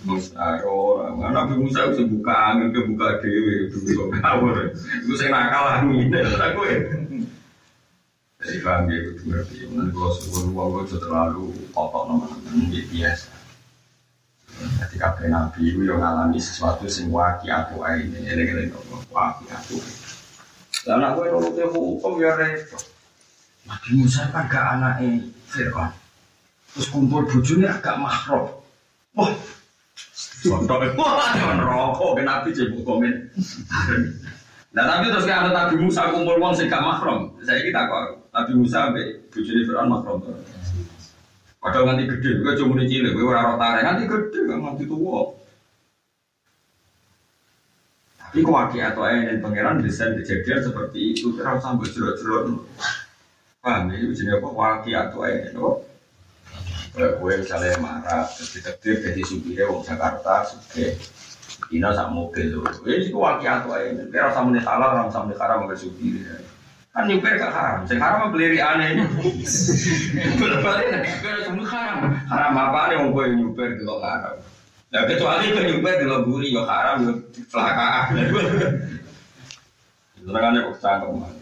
Musa. 0.03 0.43
Orang 0.67 1.32
Nabi 1.32 1.53
Musa 1.63 1.88
bisa 1.95 2.03
buka 2.12 2.34
angin 2.36 2.75
ke 2.75 2.79
buka 2.91 3.23
dewi 3.23 3.71
dulu 3.71 3.88
kok 3.88 4.08
ngawur. 4.19 4.55
Iku 5.08 5.13
sing 5.15 5.32
nakal 5.32 5.63
angin 5.79 6.12
aku 6.12 6.62
ya. 6.67 6.79
Jadi 8.39 8.60
ya, 8.63 8.99
itu 8.99 9.23
ngerti. 9.32 9.55
Nanti 9.71 9.91
kalau 9.95 10.12
suruh 10.15 10.51
uang 10.51 10.67
gue 10.75 10.95
terlalu 10.95 11.55
kotor 11.71 12.03
nama-nama 12.08 12.67
biasa. 12.67 13.38
Jadi 14.59 14.95
kabeh 14.99 15.27
nabi 15.31 15.71
itu 15.71 15.87
yang 15.87 16.03
ngalami 16.03 16.35
sesuatu 16.35 16.83
sing 16.91 17.07
waki 17.07 17.47
ini 17.47 18.19
ini 18.27 18.43
ini 18.43 18.63
waki 19.07 19.45
atau. 19.47 19.79
Dan 20.83 21.03
aku 21.03 21.27
yang 21.27 21.39
nurutnya 21.39 21.65
hukum 21.71 22.13
ya 22.19 22.31
repot. 22.35 22.83
Nabi 23.67 23.89
Musa 23.99 24.27
kan 24.33 24.49
gak 24.49 24.65
anaknya 24.79 25.29
Fir'aun. 25.51 25.91
Terus 26.73 26.87
kumpul 26.89 27.21
bujurnya 27.29 27.77
agak 27.77 28.01
mahrum. 28.01 28.49
Wah, 29.13 29.31
Contoh, 30.39 30.79
wah, 30.95 31.35
rokok, 31.59 32.23
kenapa 32.23 32.47
cebuk 32.55 32.87
komen. 32.87 33.11
Nah, 34.71 34.85
tapi 34.87 35.11
terus 35.11 35.27
kayak 35.27 35.49
ada 35.49 35.51
Nabi 35.51 35.75
Musa 35.83 36.07
kumpul 36.15 36.39
uang 36.39 36.55
sing 36.55 36.71
gak 36.71 36.79
mahrum. 36.79 37.35
Saya 37.43 37.59
kita 37.59 37.89
kok 37.89 38.31
Nabi 38.31 38.51
Musa 38.55 38.95
be 38.95 39.19
bujurnya 39.29 39.67
Fir'aun 39.67 39.89
mahrum. 39.91 40.19
Padahal 41.59 41.91
nanti 41.91 42.07
gede, 42.07 42.39
gue 42.39 42.55
cuma 42.55 42.79
cilik, 42.79 43.11
gue 43.11 43.25
orang 43.27 43.59
tarik 43.59 43.83
nanti 43.83 44.03
gede, 44.07 44.39
nanti 44.47 44.87
tua. 44.87 45.35
Tapi 48.15 48.45
kewaki 48.45 48.79
atau 48.79 49.03
ayah 49.03 49.33
dan 49.33 49.43
pangeran 49.43 49.83
desain 49.83 50.15
kejadian 50.15 50.63
seperti 50.63 51.17
itu, 51.17 51.35
kira 51.35 51.59
sampai 51.59 51.91
jeruk-jeruk. 51.91 52.63
Paham 53.59 53.91
ya, 53.91 53.99
jenis 53.99 54.39
apa? 54.39 54.47
Waki 54.47 54.91
atau 54.95 55.19
ayah 55.27 55.51
dan 55.51 55.57
Kayak 56.89 57.11
gue 57.21 57.33
misalnya 57.43 57.77
marah, 57.83 58.25
terus 58.33 58.49
ditetir 58.55 58.95
jadi 59.03 59.21
wong 59.69 59.83
Jakarta, 59.85 60.41
suge. 60.47 60.97
Ina 61.69 61.93
sak 61.93 62.09
mobil 62.09 62.49
tuh. 62.49 62.65
Ya 62.87 62.97
itu 62.97 63.13
waki 63.19 63.45
atau 63.45 63.75
ayah, 63.75 64.07
kira 64.09 64.31
sama 64.31 64.55
salah, 64.63 64.95
orang 64.95 65.09
sama 65.11 65.35
haram 65.35 65.67
ke 65.67 65.75
supirnya. 65.75 66.48
Kan 66.89 67.06
nyuper 67.06 67.38
gak 67.38 67.54
haram, 67.54 67.86
sing 67.86 68.02
haram 68.02 68.34
beli 68.34 68.58
aneh 68.58 68.97
kira 71.21 71.38
semua 71.45 71.69
haram. 71.69 72.17
Haram 72.25 72.54
apa 72.58 72.89
nih 72.89 72.97
wong 72.97 73.13
gue 73.13 73.25
nyuper 73.38 73.78
di 73.78 73.86
haram. 73.86 74.36
Nah 74.89 75.06
kecuali 75.06 75.54
ke 75.54 75.62
nyuper 75.69 76.02
di 76.02 76.06
guri, 76.10 76.49
yo 76.49 76.65
haram, 76.65 77.06
yo 77.06 77.13
kecelakaan. 77.30 78.17
Itu 80.17 80.30
kan 80.34 80.58
kok 80.58 80.78
cangkem 80.82 81.13
man. 81.13 81.34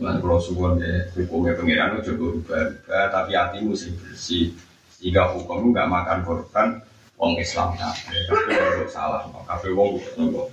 Lan 0.00 0.16
kalau 0.22 0.38
suwon 0.40 0.80
ya, 0.80 1.02
hukumnya 1.18 1.58
pengiran 1.58 1.98
itu 1.98 2.14
coba 2.14 2.24
rubah-rubah, 2.40 3.04
tapi 3.10 3.34
hatimu 3.36 3.74
sih 3.74 3.90
bersih. 3.98 4.54
Sehingga 4.96 5.34
hukum 5.34 5.74
nggak 5.74 5.90
makan 5.90 6.22
korban, 6.24 6.78
wong 7.18 7.36
Islam 7.36 7.74
kabeh, 7.76 8.22
kabeh 8.30 8.80
wong 8.80 8.88
salah, 8.88 9.26
kabeh 9.44 9.74
wong 9.74 9.98
nopo. 10.14 10.46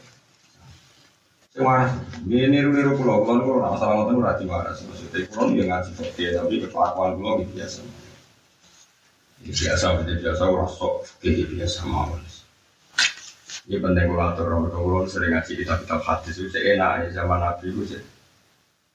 Waras, 1.57 1.89
ini 2.21 2.53
niru-niru 2.53 3.01
pulau, 3.01 3.25
pulau 3.25 3.41
itu 3.41 3.49
orang 3.49 3.73
masalah 3.73 3.93
ngotot 3.97 4.21
ora 4.21 4.37
diwaras. 4.37 4.77
Maksudnya 4.85 5.25
pulau 5.25 5.49
dia 5.49 5.65
ngaji 5.65 5.91
fakir, 5.97 6.29
tapi 6.37 6.61
kelakuan 6.69 7.17
pulau 7.17 7.41
biasa. 7.49 7.81
Biasa, 9.41 9.85
biasa, 10.05 10.43
orang 10.45 10.69
sok 10.69 10.93
biasa 11.25 11.81
mau. 11.89 12.13
Ini 13.67 13.83
penting 13.83 14.05
kalau 14.05 14.25
atur 14.29 14.47
orang 14.53 15.09
sering 15.09 15.33
ngaji 15.33 15.51
kitab-kitab 15.57 15.99
hadis. 16.05 16.37
Itu 16.37 16.61
enak 16.61 17.09
ya 17.09 17.25
zaman 17.25 17.41
Nabi 17.41 17.73
itu 17.73 17.81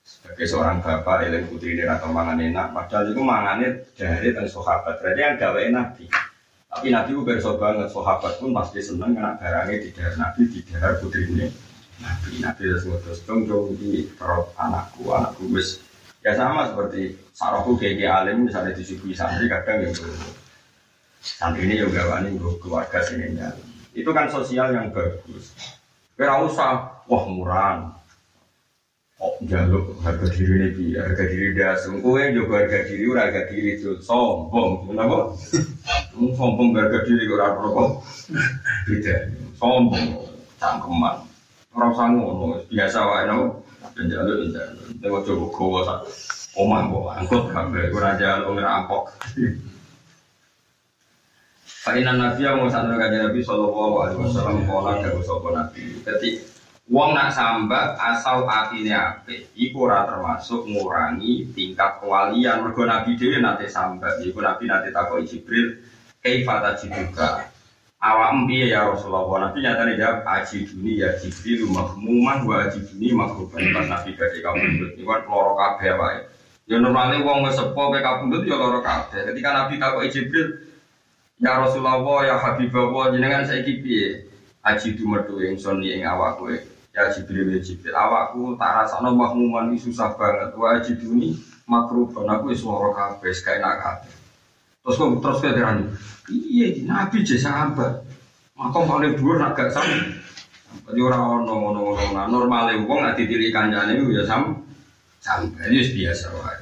sebagai 0.07 0.47
seorang 0.47 0.79
bapak 0.87 1.27
eling 1.27 1.51
putri 1.51 1.75
ini 1.75 1.83
atau 1.83 2.15
mangan 2.15 2.39
enak. 2.39 2.71
Padahal 2.71 3.11
itu 3.11 3.21
mangannya 3.27 3.69
dari 3.99 4.31
dan 4.31 4.47
sahabat. 4.47 5.03
Berarti 5.03 5.19
yang 5.19 5.35
gawe 5.35 5.63
nabi. 5.67 6.07
Tapi 6.71 6.87
nabi 6.95 7.11
itu 7.11 7.23
berso 7.27 7.59
banget. 7.59 7.91
Sahabat 7.91 8.39
pun 8.39 8.55
pasti 8.55 8.79
seneng 8.79 9.19
karena 9.19 9.35
barangnya 9.35 9.77
tidak 9.83 10.15
nabi 10.15 10.43
tidak 10.47 11.03
putri 11.03 11.27
ini 11.27 11.72
nabi 12.01 12.41
nabi 12.41 12.65
dong 13.29 13.41
dong 13.45 13.77
di 13.77 14.09
perut 14.17 14.55
anakku. 14.57 15.13
Anakku 15.13 15.53
wis. 15.53 15.83
Ya 16.23 16.39
sama 16.39 16.71
seperti 16.71 17.19
sarahku 17.35 17.75
kayak 17.75 18.07
alim 18.07 18.47
misalnya 18.47 18.79
disuguhi 18.79 19.11
santri 19.11 19.51
kadang 19.51 19.83
yang 19.83 19.95
santri 21.19 21.67
ini 21.67 21.83
juga 21.83 22.07
wani 22.07 22.39
keluarga 22.63 23.03
sini 23.03 23.35
itu 23.93 24.11
kan 24.15 24.31
sosial 24.33 24.73
yang 24.73 24.89
bagus. 24.95 25.53
Kira 26.17 26.41
usah 26.47 27.03
wah 27.11 27.25
murah. 27.29 27.93
Oh, 29.23 29.39
jaluk 29.47 30.03
harga 30.03 30.27
diri 30.35 30.75
ini 30.75 30.99
harga 30.99 31.31
diri 31.31 31.55
dasar. 31.55 31.95
Kue 32.03 32.35
juga 32.35 32.59
harga 32.59 32.91
diri, 32.91 33.07
ora 33.07 33.31
harga 33.31 33.47
diri 33.55 33.79
itu 33.79 34.03
sombong, 34.03 34.91
kenapa? 34.91 35.31
sombong 36.11 36.75
harga 36.75 37.07
diri 37.07 37.31
ora 37.31 37.55
apa 37.55 38.03
Beda, 38.83 39.31
sombong, 39.63 40.27
cangkeman. 40.59 41.32
Orang 41.73 41.97
usah 41.97 42.07
ngono, 42.13 42.61
biasa 42.69 42.99
wae 43.09 43.25
no. 43.29 43.65
Dan 43.93 44.09
jaluk 44.09 44.49
jaluk. 44.53 44.87
Tengok 45.01 45.23
coba 45.25 45.47
kowe 45.53 45.81
sak 45.85 46.01
omah 46.57 46.85
kok 46.89 47.13
angkut 47.17 47.43
kabeh 47.49 47.93
ora 47.93 48.11
jaluk 48.21 48.57
ngerampok. 48.57 49.03
Fa'inan 51.83 52.15
Nabi 52.23 52.47
yang 52.47 52.63
mau 52.63 52.71
santai 52.71 52.95
kajian 52.95 53.27
Nabi 53.27 53.43
Sallallahu 53.43 53.95
Alaihi 54.07 54.23
Wasallam 54.23 54.63
Kola 54.71 55.03
dan 55.03 55.19
Sopo 55.19 55.51
Nabi 55.51 55.99
Jadi 56.07 56.39
Wong 56.91 57.15
nak 57.15 57.31
sambat 57.31 57.95
asal 57.95 58.43
atine 58.43 58.91
apik, 58.91 59.55
iku 59.55 59.87
ora 59.87 60.03
termasuk 60.03 60.67
ngurangi 60.67 61.55
tingkat 61.55 62.03
kewalian. 62.03 62.59
Mergo 62.59 62.83
Nabi 62.85 63.15
dhewe 63.15 63.39
nate 63.39 63.71
sambat, 63.71 64.19
iku 64.27 64.43
Nabi 64.43 64.67
nate 64.67 64.91
takoki 64.91 65.31
Jibril, 65.31 65.79
"Kaifa 66.19 66.59
tajiduka?" 66.59 67.52
Awak 68.03 68.51
piye 68.51 68.67
ya 68.75 68.83
Rasulullah? 68.83 69.47
Nabi 69.47 69.63
nyatane 69.63 69.95
jawab, 69.95 70.27
"Aji 70.27 70.67
duni 70.67 70.99
ya 70.99 71.15
Jibril 71.15 71.71
mahmuman 71.71 72.43
wa 72.43 72.67
aji 72.67 72.83
duni 72.83 73.15
mahruban." 73.15 73.63
Pas 73.71 73.87
Nabi 73.87 74.11
gade 74.19 74.43
kabundut, 74.43 74.91
iku 74.99 75.07
kan 75.07 75.23
loro 75.31 75.55
kabeh 75.55 75.95
wae. 75.95 76.19
Ya 76.67 76.83
normalnya 76.83 77.23
wong 77.23 77.47
wis 77.47 77.55
sepo 77.55 77.95
pe 77.95 78.03
kabundut 78.03 78.43
ya 78.43 78.59
loro 78.59 78.83
kabeh. 78.83 79.31
Ketika 79.31 79.55
Nabi 79.55 79.79
takoki 79.79 80.11
Jibril, 80.11 80.51
"Ya 81.39 81.55
Rasulullah 81.55 82.03
ya 82.27 82.35
Habibullah, 82.43 83.15
jenengan 83.15 83.47
saiki 83.47 83.79
piye?" 83.79 84.27
Aji 84.67 84.99
du 84.99 85.07
metu 85.07 85.39
ingsun 85.39 85.79
ing 85.87 86.03
awakku 86.03 86.51
ya 86.95 87.07
Jibril 87.07 87.55
ya 87.55 87.59
Jibril 87.63 87.95
awakku 87.95 88.55
tak 88.59 88.83
rasakno 88.83 89.11
mahmuman 89.15 89.71
iki 89.75 89.91
susah 89.91 90.15
banget 90.15 90.55
wa 90.55 90.79
jiduni 90.79 91.35
makruban 91.67 92.31
aku 92.31 92.55
wis 92.55 92.63
lara 92.63 92.91
kabeh 92.95 93.31
gak 93.43 93.59
enak 93.59 93.75
terus 94.83 94.99
kok 94.99 95.23
terus 95.23 95.39
ke 95.39 95.51
derani 95.55 95.87
iya 96.31 96.69
nabi 96.87 97.27
je 97.27 97.37
sahabat. 97.41 98.05
Makom 98.55 98.87
paling 98.87 99.19
dhuwur 99.19 99.41
nak 99.41 99.59
gak 99.59 99.73
sam. 99.75 99.87
Jadi 100.87 101.01
ora 101.03 101.19
ono 101.19 101.73
ono 101.73 101.81
ono 101.93 102.05
nah 102.15 102.29
normale 102.29 102.79
wong 102.79 103.01
nek 103.03 103.17
ditili 103.19 103.51
kancane 103.51 103.99
ya 104.13 104.23
sam. 104.29 104.63
Sampai 105.23 105.71
wis 105.71 105.95
biasa 105.95 106.35
wae. 106.35 106.59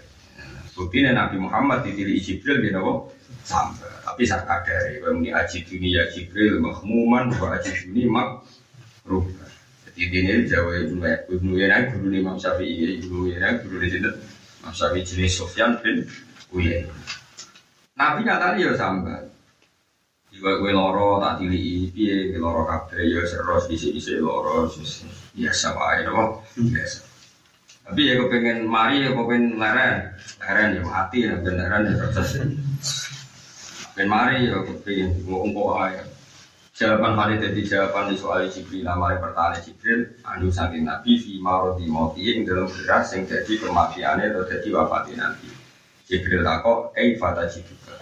Buktinya 0.76 1.16
Nabi 1.16 1.40
Muhammad 1.40 1.84
ditili 1.84 2.20
Jibril 2.20 2.60
di 2.60 2.68
nopo? 2.72 3.12
Sampai 3.44 3.88
tapi 4.04 4.22
saya 4.28 4.44
kadari 4.44 5.00
ini 5.00 5.32
aji 5.32 5.64
dunia 5.64 6.04
Jibril 6.12 6.60
mahmuman 6.60 7.32
wa 7.40 7.56
aji 7.56 7.72
dunia 7.88 8.08
makruban 8.08 9.48
ini 9.96 10.44
Jawa 10.48 10.76
Ibnu 10.76 11.00
Ibnu 11.28 11.52
Yana 11.56 11.88
guru 11.88 12.08
Imam 12.12 12.36
Syafi'i 12.36 13.00
Ibnu 13.00 13.32
Yana 13.32 13.60
guru 13.60 13.80
di 13.80 13.96
Imam 13.96 14.72
Syafi'i 14.72 15.04
jenis 15.04 15.40
Sofyan 15.40 15.80
bin 15.80 16.04
Uyain 16.52 16.88
Nabi 18.00 18.24
nyatanya 18.24 18.56
ya 18.56 18.72
sambat 18.72 19.28
Juga 20.32 20.56
gue 20.56 20.72
loro 20.72 21.20
tak 21.20 21.44
tili 21.44 21.92
piye 21.92 22.32
loro 22.40 22.64
kabeh 22.64 23.04
ya 23.04 23.20
seros 23.28 23.68
isi-isi 23.68 24.16
loro 24.16 24.64
biasa 25.36 25.74
wae 25.76 26.06
apa 26.06 26.24
biasa. 26.56 26.98
Tapi 27.90 28.00
ya 28.06 28.14
kepengen 28.14 28.62
mari 28.70 29.02
ya 29.02 29.10
kepengen 29.10 29.58
leren, 29.58 30.14
leren 30.38 30.68
ya 30.78 30.80
mati 30.86 31.26
ya 31.26 31.34
beneran 31.34 31.90
ya 31.90 31.98
proses. 31.98 32.38
Kepengen 32.38 34.06
mari 34.06 34.46
ya 34.46 34.62
kepengen 34.62 35.26
ngomong 35.26 35.82
aja. 35.82 36.06
Jawaban 36.78 37.12
Khalid 37.18 37.44
jadi 37.44 37.60
jawaban 37.66 38.08
di 38.08 38.16
soal 38.16 38.46
Jibril 38.48 38.86
nama 38.86 39.12
pertanyaan 39.18 39.60
Jibril 39.60 40.16
anu 40.24 40.48
saking 40.48 40.86
Nabi 40.88 41.18
fi 41.18 41.36
mati 41.36 42.22
yang 42.24 42.46
dalam 42.46 42.70
beras 42.70 43.12
yang 43.12 43.26
jadi 43.28 43.52
kematiannya 43.60 44.32
atau 44.32 44.46
jadi 44.48 44.68
wafatnya 44.78 45.28
Nabi. 45.28 45.59
Jibril 46.10 46.42
takok, 46.42 46.90
eh 46.98 47.14
fata 47.14 47.46
jiduka. 47.46 47.94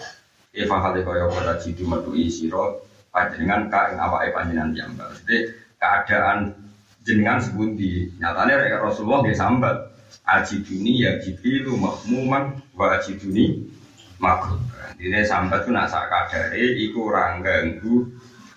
Eh 0.57 0.65
fahale 0.65 1.05
kaya 1.05 1.29
fata 1.29 1.61
jidu 1.61 1.85
medui 1.85 2.33
siro 2.33 2.81
panjenengan 3.13 3.69
ka 3.69 3.93
ing 3.93 4.01
awake 4.01 4.33
panjenengan 4.33 4.73
jambal. 4.73 5.13
Jadi 5.13 5.53
keadaan 5.77 6.57
jenengan 7.05 7.37
sebuti 7.37 8.17
nyatanya 8.17 8.65
rek 8.65 8.81
Rasulullah 8.81 9.29
dia 9.29 9.37
sambat 9.37 9.77
ajiduni 10.25 11.05
ya 11.05 11.21
Jibril 11.21 11.77
mahmuman 11.77 12.57
wa 12.73 12.97
ajiduni 12.97 13.69
makruh. 14.17 14.57
Ini 14.97 15.21
sambat 15.29 15.69
itu 15.69 15.71
nak 15.77 15.93
sak 15.93 16.09
kadare 16.09 16.65
iku 16.81 17.13
ora 17.13 17.37
ganggu 17.39 18.09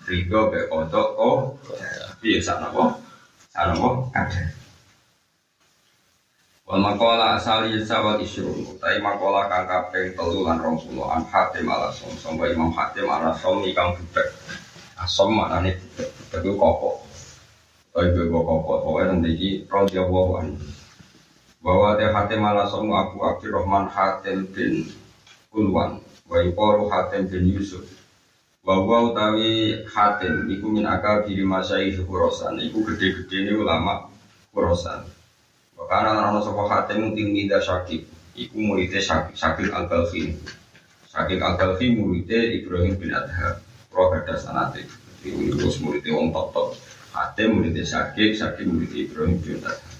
Ridho 0.02 0.50
be 0.50 0.66
kodok 0.66 1.08
oh 1.14 1.54
Iya 2.18 2.42
sana 2.42 2.66
kok 2.74 2.98
Sana 3.54 3.78
kok 3.78 4.10
ada 4.10 4.42
Wal 6.72 6.80
makola 6.80 7.36
asali 7.36 7.84
sawal 7.84 8.16
isyurun 8.24 8.64
Utai 8.64 8.96
makola 8.96 9.44
kang 9.44 9.68
kapeng 9.68 10.16
telu 10.16 10.40
lan 10.40 10.56
rong 10.56 10.80
puluh. 10.80 11.04
An 11.04 11.20
hatim 11.28 11.68
ala 11.68 11.92
som. 11.92 12.08
Sampai 12.16 12.56
imam 12.56 12.72
hatim 12.72 13.12
ala 13.12 13.36
som 13.36 13.60
ikang 13.60 13.92
budek 13.92 14.32
Asom 14.96 15.36
mana 15.36 15.60
nih 15.60 15.76
budek 15.76 16.16
Budek 16.32 16.40
itu 16.48 16.52
Oh 17.92 18.00
itu 18.00 18.20
gue 18.24 18.40
kopok. 18.40 18.88
Pokoknya 18.88 19.20
nanti 19.20 19.68
Rodi 19.68 20.00
Allah 20.00 20.48
bahwa 21.60 21.88
teh 22.00 22.08
hatim 22.08 22.40
ala 22.40 22.64
som 22.64 22.88
Abu 22.88 23.20
Abdurrahman 23.20 23.92
hatim 23.92 24.48
bin 24.48 24.88
Ulwan 25.52 26.00
Wa 26.24 26.40
yukoru 26.40 26.88
hatim 26.88 27.28
bin 27.28 27.52
Yusuf. 27.52 27.84
Bahwa 28.64 29.12
utawi 29.12 29.76
hatim 29.92 30.48
iku 30.48 30.72
min 30.72 30.88
akal 30.88 31.28
diri 31.28 31.44
masyai 31.44 31.92
kurosan 32.00 32.56
iku 32.64 32.80
gede-gede 32.80 33.44
ini 33.44 33.60
ulama 33.60 34.08
kurosan 34.56 35.04
karena 35.92 36.24
ana 36.24 36.40
sapa 36.40 36.64
hatim 36.72 37.12
mida 37.12 37.60
syakib 37.60 38.08
iku 38.32 38.56
muridnya 38.56 38.96
syakib 39.04 39.36
syakib 39.36 39.68
al 39.76 39.84
galfi 39.92 40.32
syakib 41.12 41.44
al 41.44 41.60
galfi 41.60 41.92
muridnya 41.92 42.40
Ibrahim 42.48 42.96
bin 42.96 43.12
Adham 43.12 43.60
roh 43.92 44.08
ada 44.16 44.40
sanate 44.40 44.88
ini 45.28 45.52
muridnya 45.52 46.16
wong 46.16 46.32
top 46.32 46.48
top 46.56 46.68
hatim 47.12 47.60
muridnya 47.60 47.84
syakib 47.84 48.32
syakib 48.32 48.72
muridnya 48.72 49.04
Ibrahim 49.04 49.36
bin 49.44 49.60
Adham 49.60 49.92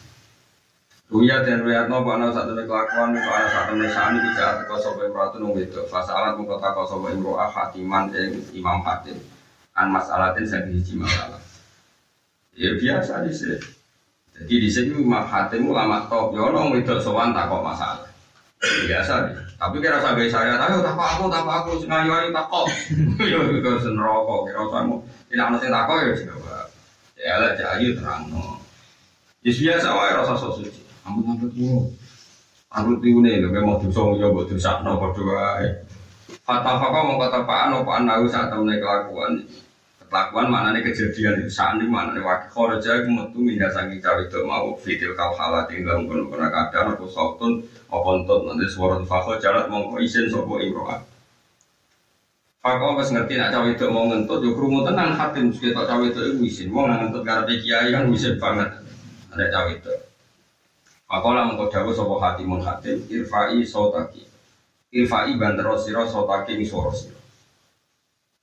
Ruya 1.13 1.45
dan 1.45 1.61
Ruyat 1.61 1.93
no 1.93 2.01
ana 2.09 2.33
satu 2.33 2.57
kelakuan 2.57 3.13
kok 3.13 3.37
ana 3.37 3.49
satu 3.53 3.77
sani 3.93 4.17
bisa 4.25 4.65
teko 4.65 4.81
sapa 4.81 5.05
imratu 5.05 5.45
nung 5.45 5.53
itu. 5.61 5.85
Fasalat 5.85 6.41
mung 6.41 6.49
kota 6.49 6.73
kok 6.73 6.89
sapa 6.89 7.13
imro'ah 7.13 7.53
hatiman 7.53 8.09
ing 8.17 8.41
Imam 8.57 8.81
Hatim. 8.81 9.21
An 9.77 9.93
masalatin 9.93 10.49
sing 10.49 10.73
hiji 10.73 10.97
masalah. 10.97 11.37
Ya 12.57 12.81
biasa 12.81 13.29
di 13.29 13.33
sini. 13.37 13.82
Jadi 14.43 14.55
di 14.59 14.69
sini 14.69 14.93
Imam 14.99 15.23
Hatim 15.23 15.71
ulama 15.71 16.07
top. 16.11 16.35
Ya 16.35 16.43
ono 16.51 16.75
wedok 16.75 16.99
sowan 16.99 17.31
takok 17.31 17.63
masalah. 17.63 18.11
Biasa 18.63 19.13
nih. 19.31 19.35
Tapi 19.59 19.77
kira 19.79 19.99
sampai 20.03 20.27
saya 20.27 20.59
tahu 20.59 20.83
tak 20.83 20.99
aku 20.99 21.25
tak 21.31 21.47
aku 21.47 21.71
sing 21.79 21.91
ayu 21.91 22.11
ayu 22.11 22.29
takok. 22.35 22.67
Ya 23.31 23.39
kok 23.39 23.79
senroko 23.83 24.51
kira 24.51 24.63
kamu. 24.67 24.95
Tidak 25.31 25.47
ono 25.47 25.57
sing 25.63 25.71
takok 25.71 25.97
ya 26.03 26.13
coba. 26.27 26.57
Ya 27.15 27.35
lah 27.39 27.51
ayu 27.79 27.95
terang 27.95 28.23
no. 28.31 28.59
Ya 29.47 29.51
biasa 29.55 29.89
wae 29.95 30.11
rasa 30.19 30.35
suci. 30.39 30.83
Ampun 31.07 31.35
ampun 31.35 31.51
tuh. 31.55 31.87
Tuh 32.73 33.21
nih, 33.21 33.45
lo 33.45 33.53
mau 33.61 33.77
dosa 33.77 34.01
ya 34.17 34.33
buat 34.33 34.49
dosa 34.49 34.81
no 34.81 34.97
berdoa. 34.97 35.61
Fatwa 36.43 36.81
fakwa 36.81 37.07
mau 37.07 37.21
kata 37.21 37.45
paan, 37.45 37.71
apa 37.71 38.03
anahu 38.03 38.25
saat 38.27 38.51
temen 38.51 38.81
kelakuan. 38.81 39.45
Kelakuan 40.13 40.53
mana 40.53 40.77
nih 40.77 40.85
kejadian 40.85 41.49
saat 41.49 41.81
ini 41.81 41.89
mana 41.89 42.13
nih 42.13 42.21
wakil 42.21 42.53
khoroja 42.53 43.01
aku 43.01 43.09
metu 43.09 43.41
minta 43.41 43.73
saking 43.73 43.97
cawe 43.97 44.21
itu 44.21 44.45
mau 44.45 44.69
video 44.77 45.17
kau 45.17 45.33
halat 45.33 45.65
tinggal 45.73 46.05
mengkono 46.05 46.29
kono 46.29 46.53
kadang 46.53 46.93
aku 46.93 47.09
sautun 47.09 47.65
untuk 47.89 48.45
nanti 48.45 48.69
suara 48.69 49.01
fakwa 49.09 49.41
jalan 49.41 49.73
mau 49.73 49.97
isin 49.97 50.29
sopo 50.29 50.61
imroah. 50.61 51.01
Fakwa 52.61 52.93
pas 52.93 53.09
ngerti 53.09 53.41
nak 53.41 53.57
cawe 53.57 53.65
itu 53.73 53.89
mau 53.89 54.05
ngentut, 54.05 54.45
yuk 54.45 54.53
rumu 54.53 54.85
tenang 54.85 55.17
hatim 55.17 55.49
sekitar 55.49 55.89
cawe 55.89 56.05
itu 56.05 56.21
isin. 56.45 56.69
Mau 56.69 56.85
ngentut 56.85 57.25
karena 57.25 57.49
kiai 57.49 57.89
kan 57.89 58.05
wisin 58.13 58.37
banget. 58.37 58.69
Ada 59.33 59.49
cawe 59.49 59.71
itu. 59.73 59.93
Makola 61.09 61.49
mengkau 61.49 61.73
dawu 61.73 61.89
sopo 61.89 62.21
hatimun 62.21 62.61
hatim 62.61 63.01
irfai 63.09 63.65
sotaki 63.65 64.29
irfai 64.93 65.33
bandero 65.41 65.73
siro 65.81 66.05
sotaki 66.05 66.53
misoro 66.61 66.93
siro 66.93 67.22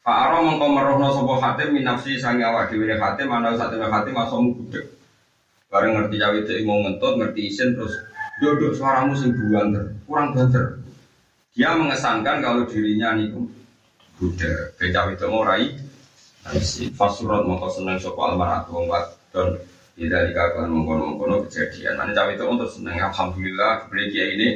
Fa'aro 0.09 0.41
mengkau 0.41 0.73
merohno 0.73 1.13
sopo 1.13 1.37
hatim 1.37 1.69
minafsi 1.69 2.17
sangi 2.17 2.41
awak 2.41 2.73
diwiri 2.73 2.97
hatim 2.97 3.29
anda 3.29 3.53
satimnya 3.53 3.93
hatim 3.93 4.17
asomu 4.17 4.57
budek 4.57 4.89
Bareng 5.69 6.01
ngerti 6.01 6.17
cawe 6.17 6.33
itu 6.33 6.65
mau 6.65 6.81
ngentut 6.81 7.13
ngerti 7.21 7.53
isin 7.53 7.77
terus 7.77 7.93
duduk 8.41 8.73
suaramu 8.73 9.13
sing 9.13 9.37
buanter 9.37 9.93
kurang 10.09 10.33
banter 10.33 10.81
dia 11.53 11.77
mengesankan 11.77 12.41
kalau 12.41 12.65
dirinya 12.65 13.21
nih 13.21 13.37
budek 14.17 14.81
cawe 14.81 15.13
itu 15.13 15.25
mau 15.29 15.45
rai 15.45 15.77
Fasurat 16.97 17.45
mengkau 17.45 17.69
seneng 17.69 18.01
sopo 18.01 18.25
almaratu 18.25 18.81
wong 18.81 18.89
dan 19.29 19.61
tidak 19.93 20.33
dikatakan 20.33 20.71
mengkono-mengkono 20.73 21.45
kejadian. 21.45 22.01
Nanti 22.01 22.17
cawe 22.17 22.31
itu 22.33 22.45
untuk 22.49 22.65
seneng 22.65 22.97
alhamdulillah 22.97 23.85
kiai 23.93 24.33
ini 24.33 24.49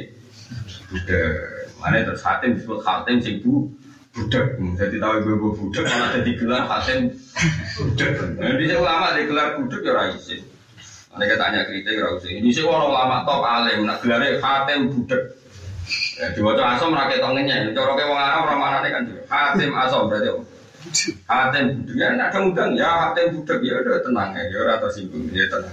budak. 0.90 1.70
Mana 1.78 2.02
terus 2.02 2.26
hatim 2.26 2.58
disebut 2.58 2.82
hatim 2.82 3.22
sing 3.22 3.38
bu 3.44 3.70
budak. 4.14 4.46
Jadi 4.78 4.96
tahu 5.02 5.12
ibu 5.20 5.30
ibu 5.36 5.48
budak 5.58 5.84
malah 5.90 6.08
jadi 6.16 6.30
gelar 6.38 6.62
hatim 6.70 6.98
budak. 7.76 8.10
Nah, 8.38 8.54
di 8.54 8.64
ulama 8.72 9.06
digelar 9.18 9.48
budak 9.58 9.80
ya 9.82 9.92
raisin. 9.92 10.40
Kita 11.14 11.36
tanya 11.38 11.60
kritik 11.66 11.94
ya 11.98 12.06
raisin. 12.08 12.40
Ini 12.40 12.48
sih 12.54 12.62
orang 12.62 12.90
ulama 12.94 13.16
top 13.26 13.42
alim. 13.42 13.84
Nah 13.84 13.98
gelarnya 13.98 14.38
hatim 14.38 14.94
budak. 14.94 15.22
Ya, 16.16 16.32
dua 16.32 16.56
tuh 16.56 16.64
asom 16.64 16.96
rakyat 16.96 17.20
tangannya. 17.20 17.76
Coroknya 17.76 18.08
wong 18.08 18.16
Arab 18.16 18.48
ramana 18.48 18.88
kan 18.88 19.04
hatim 19.28 19.70
asom 19.74 20.08
berarti. 20.08 20.30
Hatem 21.24 21.80
budek 21.80 21.96
ya 21.96 22.12
ada 22.12 22.28
undang 22.44 22.76
ya 22.76 23.08
hatem 23.08 23.40
budek 23.40 23.56
ya 23.64 23.80
udah 23.80 24.04
tenang 24.04 24.36
ya 24.36 24.58
udah 24.60 24.76
tersinggung 24.84 25.32
ya 25.32 25.48
tenang. 25.48 25.72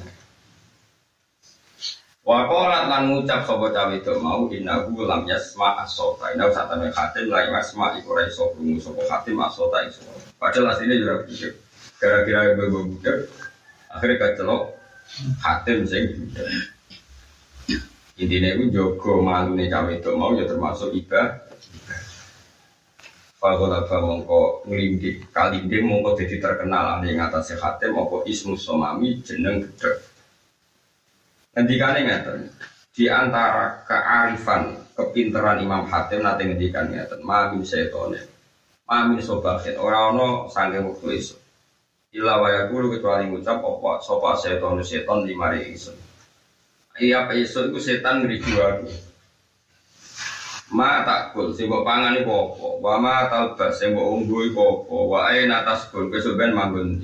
Wakolat 2.22 2.86
lan 2.86 3.10
ngucap 3.10 3.50
sopo 3.50 3.74
cawe 3.74 3.98
itu 3.98 4.14
mau 4.22 4.46
inahu 4.46 5.10
lam 5.10 5.26
yasma 5.26 5.82
asota. 5.82 6.30
Inau 6.38 6.54
saat 6.54 6.70
temen 6.70 6.94
hatem 6.94 7.26
lah 7.34 7.50
yasma 7.50 7.98
iku 7.98 8.14
rai 8.14 8.30
sopo 8.30 8.62
rungu 8.62 8.78
sopo 8.78 9.02
hatem 9.10 9.42
asota. 9.42 9.82
Padahal 10.38 10.70
aslinya 10.78 11.02
juga 11.02 11.26
budek. 11.26 11.54
Gara-gara 11.98 12.54
ibu 12.54 12.94
budek 12.94 13.18
akhirnya 13.90 14.22
kecelok 14.22 14.64
hatem 15.42 15.80
sing 15.90 16.04
budek. 16.14 16.48
Intinya 18.22 18.50
itu 18.54 18.64
jogo 18.70 19.26
malu 19.26 19.58
nih 19.58 19.74
cawe 19.74 19.90
itu 19.90 20.12
mau 20.14 20.38
ya 20.38 20.46
termasuk 20.46 20.94
ibadah 20.94 21.50
Fakolaba 23.42 23.98
mongko 23.98 24.70
ngelindik 24.70 25.34
kalinde 25.34 25.82
mongko 25.82 26.14
jadi 26.14 26.38
terkenal 26.38 27.02
ane 27.02 27.18
atas 27.18 27.58
hatem 27.58 27.98
apa 27.98 28.22
ismu 28.30 28.54
somami 28.54 29.18
jeneng. 29.26 29.66
Ngendikane 31.52 32.00
ngeten. 32.08 32.40
Di 32.92 33.08
antara 33.08 33.84
kearifan 33.88 34.76
kepinteran 34.96 35.60
Imam 35.64 35.88
Hatim 35.88 36.24
nate 36.24 36.48
ngendikan 36.48 36.92
ngeten, 36.92 37.24
mamin 37.24 37.64
setone. 37.64 38.20
Mamin 38.88 39.20
sobahin 39.24 39.80
ora 39.80 40.12
ono 40.12 40.48
sange 40.52 40.80
wektu 40.80 41.08
esuk. 41.12 41.40
Ila 42.12 42.44
wa 42.44 42.48
yaqulu 42.52 42.92
kecuali 42.92 43.32
ngucap 43.32 43.64
apa 43.64 44.04
sapa 44.04 44.36
seton 44.36 44.84
seton 44.84 45.24
limare 45.24 45.64
ingsun. 45.64 45.96
Iya 47.00 47.32
esuk 47.32 47.72
iku 47.72 47.80
setan 47.80 48.24
ngriju 48.24 48.54
aku. 48.60 48.88
Ma 50.76 51.04
takul 51.04 51.52
sing 51.56 51.68
mbok 51.68 51.84
pangan 51.88 52.20
iku 52.20 52.32
apa? 52.32 52.68
Wa 52.80 52.96
ma 53.00 53.28
talbas 53.32 53.80
sing 53.80 53.96
mbok 53.96 54.08
unggu 54.08 54.52
iku 54.52 54.88
apa? 54.88 54.96
Wa 55.08 55.20
aina 55.32 55.64
tasbun 55.64 56.12
besok 56.12 56.36
ben 56.36 56.52
manggon. 56.52 57.00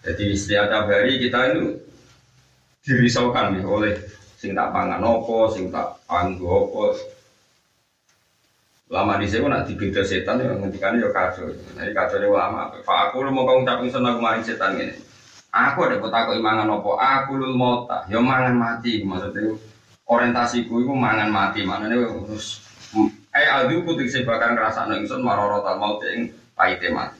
Jadi 0.00 0.24
setiap 0.32 0.72
hari 0.88 1.20
kita 1.20 1.52
ini 1.52 1.76
dirisaukan 2.84 3.56
nih 3.56 3.64
oleh 3.64 3.94
sing 4.40 4.56
tak 4.56 4.72
pangan 4.72 5.04
sing 5.52 5.68
tak 5.68 6.00
anggo. 6.08 6.72
Lama 8.90 9.22
di 9.22 9.30
sini 9.30 9.46
nak 9.46 9.70
dibeda 9.70 10.02
setan 10.02 10.42
ya 10.42 10.50
ngendikannya 10.50 10.98
ya 10.98 11.14
kacau. 11.14 11.46
Jadi 11.46 11.94
kacau 11.94 12.18
ulama. 12.26 12.74
Pak 12.82 13.14
aku 13.14 13.22
lu 13.22 13.30
mau 13.30 13.46
kau 13.46 13.62
ngucap 13.62 13.86
ingsun 13.86 14.02
aku 14.02 14.18
maring 14.18 14.42
setan 14.42 14.74
ini. 14.74 14.98
Aku 15.54 15.86
ada 15.86 16.02
kota 16.02 16.26
kau 16.26 16.34
imangan 16.34 16.66
apa? 16.66 16.90
Aku 17.22 17.38
lu 17.38 17.54
mota. 17.54 18.02
Ya 18.10 18.18
mangan 18.18 18.58
mati 18.58 19.06
maksudnya 19.06 19.54
orientasiku 20.10 20.82
itu 20.82 20.90
mangan 20.90 21.30
mati 21.30 21.62
mana 21.62 21.86
nih 21.86 22.02
terus 22.02 22.66
eh 23.30 23.46
adu 23.46 23.86
putih 23.86 24.10
sih 24.10 24.26
bahkan 24.26 24.58
ngerasa 24.58 24.90
nengson 24.90 25.22
maroro 25.22 25.62
tak 25.62 25.78
mau 25.78 26.02
ting 26.02 26.34
pahite 26.58 26.90
mati. 26.90 27.19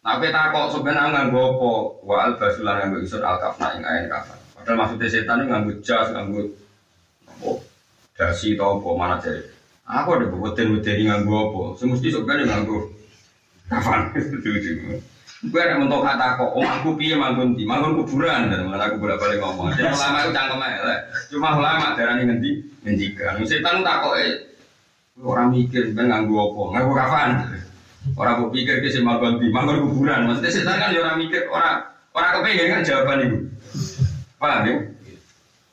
Nah, 0.00 0.16
kita 0.16 0.48
kok 0.48 0.72
sebenarnya 0.72 1.12
nganggo 1.12 1.40
apa? 1.60 1.70
Wa 2.00 2.16
al 2.24 2.32
basulan 2.40 2.80
nganggo 2.80 3.04
isun 3.04 3.20
al 3.20 3.36
kafna 3.36 3.76
ing 3.76 3.84
ain 3.84 4.08
kafan. 4.08 4.38
Padahal 4.56 4.76
maksudnya 4.80 5.12
setan 5.12 5.44
itu 5.44 5.52
nganggo 5.52 5.72
jas, 5.84 6.08
nganggo 6.08 6.40
apa? 7.28 7.50
Dasi 8.16 8.56
atau 8.56 8.80
apa 8.80 8.88
mana 8.96 9.16
jadi? 9.20 9.44
Aku 9.84 10.16
ada 10.16 10.24
buatin 10.32 10.72
buatin 10.72 11.04
nganggo 11.04 11.34
apa? 11.36 11.60
Semesti 11.76 12.08
sebenarnya 12.08 12.48
nganggo 12.48 12.88
kafan. 13.68 14.00
Gue 15.40 15.56
ada 15.56 15.80
mentok 15.80 16.04
kata 16.04 16.36
kok, 16.36 16.52
oh 16.52 16.60
aku 16.60 17.00
piye 17.00 17.16
manggon 17.16 17.56
di, 17.56 17.64
manggon 17.64 17.96
kuburan 17.96 18.52
dan 18.52 18.60
malah 18.68 18.92
aku 18.92 19.00
bolak 19.00 19.16
balik 19.16 19.40
ngomong. 19.40 19.72
Jadi 19.72 19.88
ulama 19.96 20.20
itu 20.20 20.36
cangkem 20.36 20.60
aja, 20.60 20.96
cuma 21.32 21.56
ulama 21.56 21.96
darah 21.96 22.20
ini 22.20 22.28
ngendi, 22.28 22.50
ngendikan. 22.84 23.40
Setan 23.48 23.80
tak 23.80 24.04
kok 24.04 24.20
eh 24.20 24.36
orang 25.16 25.48
mikir 25.48 25.96
kan 25.96 26.12
nganggo 26.12 26.44
apa, 26.44 26.62
nganggo 26.76 26.92
kafan. 26.92 27.30
Orang 28.16 28.36
mau 28.44 28.50
pikir 28.52 28.80
ke 28.80 28.88
sih 28.88 29.04
manggon 29.04 29.36
di, 29.40 29.52
kuburan. 29.52 30.28
Maksudnya 30.28 30.50
setan 30.50 30.80
kan 30.80 30.96
orang 30.96 31.20
mikir, 31.20 31.48
orang 31.52 31.84
orang 32.16 32.30
kepengen 32.40 32.72
kan 32.72 32.86
jawaban 32.86 33.24
itu. 33.28 33.38
Paham 34.40 34.64
ya? 34.64 34.74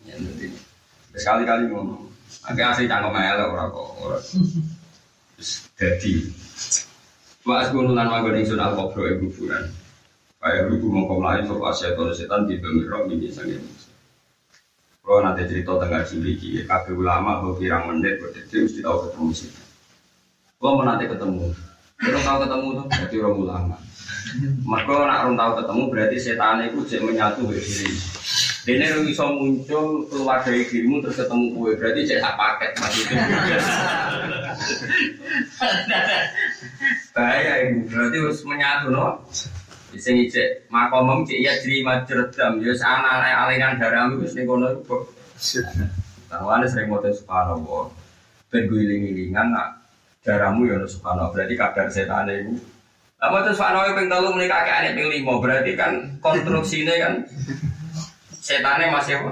Ya 0.04 0.14
nanti 0.20 0.46
sekali-kali 1.16 1.72
ngomong. 1.72 2.04
Agak 2.48 2.76
asli 2.76 2.88
cangkem 2.88 3.16
aja 3.16 3.48
orang 3.48 3.72
kok, 3.72 3.88
orang. 4.04 4.24
Jadi, 5.78 6.12
Wa 7.48 7.64
asbunu 7.64 7.96
lan 7.96 8.12
manggon 8.12 8.44
ingsun 8.44 8.60
al 8.60 8.76
kubro 8.76 9.08
ing 9.08 9.24
kuburan. 9.24 9.72
Kaya 10.44 10.68
ruku 10.68 10.92
mongko 10.92 11.16
mlayu 11.24 11.48
sapa 11.48 11.72
setan 11.72 12.12
setan 12.12 12.42
di 12.44 12.60
pemiro 12.60 13.08
mini 13.08 13.32
sange. 13.32 13.56
Kalau 15.00 15.24
nanti 15.24 15.48
cerita 15.48 15.80
tengah 15.80 16.04
cimriki, 16.04 16.68
kabeh 16.68 16.92
ulama 16.92 17.40
mau 17.40 17.56
pirang 17.56 17.88
menit 17.88 18.20
berdiri 18.20 18.68
mesti 18.68 18.84
tahu 18.84 19.08
ketemu 19.08 19.28
sih. 19.32 19.52
Kalau 20.60 20.76
mau 20.76 20.84
nanti 20.84 21.08
ketemu, 21.08 21.56
kalau 21.98 22.22
tahu 22.22 22.38
ketemu 22.46 22.68
tuh 22.78 22.86
berarti 22.86 23.16
orang 23.22 23.38
ulama. 23.42 23.78
Maka 24.68 24.94
nak 25.08 25.20
orang 25.26 25.36
tahu 25.40 25.52
ketemu 25.64 25.84
berarti 25.90 26.18
setan 26.20 26.62
itu 26.62 26.80
cek 26.86 27.02
menyatu 27.02 27.42
dengan 27.50 27.64
diri. 27.64 27.90
Dene 28.68 28.86
lu 29.00 29.02
bisa 29.08 29.24
muncul 29.32 30.04
keluar 30.12 30.44
dari 30.44 30.68
dirimu 30.68 31.00
terus 31.00 31.24
ketemu 31.24 31.46
kue 31.56 31.72
berarti 31.80 32.02
cek 32.04 32.20
sak 32.20 32.36
paket 32.36 32.72
maksudnya. 32.78 33.24
Bahaya 37.16 37.52
ibu 37.66 37.88
berarti 37.88 38.18
harus 38.20 38.40
menyatu 38.44 38.88
no. 38.92 39.24
Sing 39.98 40.20
cek 40.30 40.68
makomem 40.70 41.24
cek 41.26 41.40
ya 41.40 41.56
jadi 41.64 41.82
majredam 41.82 42.60
ya 42.62 42.76
sana 42.76 43.24
aliran 43.24 43.80
darahmu 43.80 44.22
wis 44.22 44.36
ning 44.36 44.46
kono 44.46 44.70
iku. 44.84 45.08
Tangwane 46.28 46.68
sering 46.68 46.92
moten 46.92 47.16
subhanallah. 47.16 47.88
Ben 48.52 48.68
guling-gilingan 48.68 49.56
nak 49.56 49.77
darahmu 50.28 50.68
ya 50.68 50.84
subhanallah 50.84 51.32
berarti 51.32 51.56
kadar 51.56 51.88
setan 51.88 52.28
iku 52.28 52.60
Lama 53.18 53.42
terus 53.42 53.58
Pak 53.58 53.74
Nawawi 53.74 53.98
ping 53.98 54.08
telu 54.14 54.30
menikah 54.30 54.62
kakek 54.62 54.78
anak 54.78 54.94
ping 54.94 55.10
lima 55.10 55.34
berarti 55.42 55.74
kan 55.74 55.90
konstruksinya 56.22 56.94
kan 57.02 57.14
setannya 58.30 58.94
masih 58.94 59.18
apa? 59.18 59.30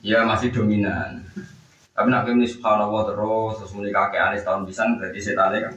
Ya 0.00 0.24
masih 0.24 0.48
dominan. 0.48 1.20
Tapi 1.92 2.08
nak 2.08 2.24
ping 2.24 2.40
subhanallah 2.40 3.04
terus 3.04 3.60
terus 3.60 3.72
menikah 3.76 4.08
kakek 4.08 4.32
anak 4.32 4.40
setahun 4.40 4.64
bisa 4.64 4.80
berarti 4.96 5.18
setannya 5.20 5.58
kan 5.60 5.72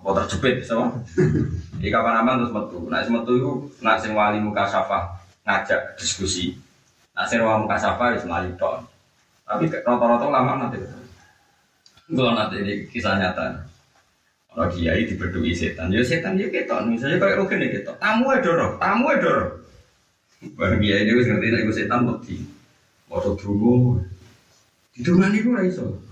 apa 0.00 0.08
terjepit 0.24 0.64
sama? 0.64 0.96
Di 1.76 1.92
kapan 1.92 2.24
aman 2.24 2.40
terus 2.40 2.52
metu. 2.56 2.80
Nah 2.88 3.04
metu 3.04 3.32
itu 3.36 3.50
nak 3.84 4.00
sing 4.00 4.16
wali 4.16 4.40
muka 4.40 4.64
syafa 4.64 5.12
ngajak 5.44 5.92
diskusi. 6.00 6.56
Nak 7.12 7.28
sing 7.28 7.44
wali 7.44 7.68
muka 7.68 7.76
syafa 7.76 8.16
itu 8.16 8.24
melayu 8.24 8.56
Tapi 9.44 9.68
rata-rata 9.68 10.24
lama 10.24 10.56
nanti. 10.56 10.99
Gue 12.10 12.26
nanti 12.26 12.58
ini 12.58 12.74
kisah 12.90 13.22
nyata. 13.22 13.70
Kalau 14.50 14.66
kiai 14.66 15.06
diberdui 15.06 15.54
setan, 15.54 15.94
ya 15.94 16.02
setan 16.02 16.34
dia 16.34 16.50
ketok. 16.50 16.82
Misalnya 16.90 17.22
kayak 17.22 17.38
rogen 17.38 17.62
ya 17.62 17.70
ketok. 17.70 17.96
Tamu 18.02 18.34
edoro, 18.34 18.74
tamu 18.82 19.14
edoro. 19.14 19.46
Barang 20.58 20.82
kiai 20.82 21.06
dia 21.06 21.14
ngerti 21.14 21.46
nek 21.54 21.62
iku 21.62 21.72
setan 21.72 22.02
mati. 22.02 22.42
Waduh 23.06 23.38
dungo. 23.38 24.02
Didungani 24.90 25.46
ku 25.46 25.54
ora 25.54 25.62
iso. 25.62 26.02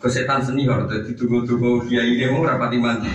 Ke 0.00 0.08
setan 0.08 0.40
seni 0.40 0.64
kalau 0.64 0.88
tuh 0.88 1.04
ditunggu-tunggu 1.04 1.84
kiai 1.84 2.16
dia 2.16 2.32
mau 2.32 2.48
rapati 2.48 2.80
mandi. 2.80 3.12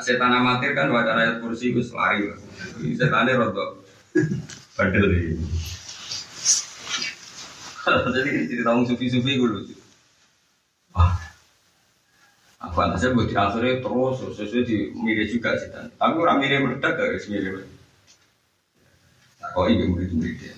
Setan 0.00 0.32
amatir 0.32 0.72
kan 0.72 0.88
wacana 0.88 1.20
ayat 1.20 1.36
kursi 1.44 1.76
gus 1.76 1.92
lari. 1.92 2.32
Ini 2.80 3.36
rontok. 3.36 3.84
Bandel 4.80 5.12
ini. 5.12 5.36
Jadi 8.16 8.30
cerita 8.48 8.72
sufi-sufi 8.88 9.36
gue 9.36 9.48
lucu. 9.52 9.81
Aku 12.72 12.80
anaknya 12.80 13.12
buat 13.12 13.28
di 13.28 13.36
akhirnya 13.36 13.84
terus 13.84 14.16
sesuai 14.32 14.64
di 14.64 14.96
mirip 14.96 15.28
juga 15.28 15.60
sih. 15.60 15.68
Tapi 15.76 16.16
orang 16.16 16.40
mirip 16.40 16.64
meledak 16.64 16.96
gak 16.96 17.04
guys 17.12 17.28
mirip. 17.28 17.68
Nah, 19.44 19.48
kok 19.52 19.68
ibu 19.68 19.84
murid 19.92 20.10
murid 20.16 20.40
ya. 20.40 20.56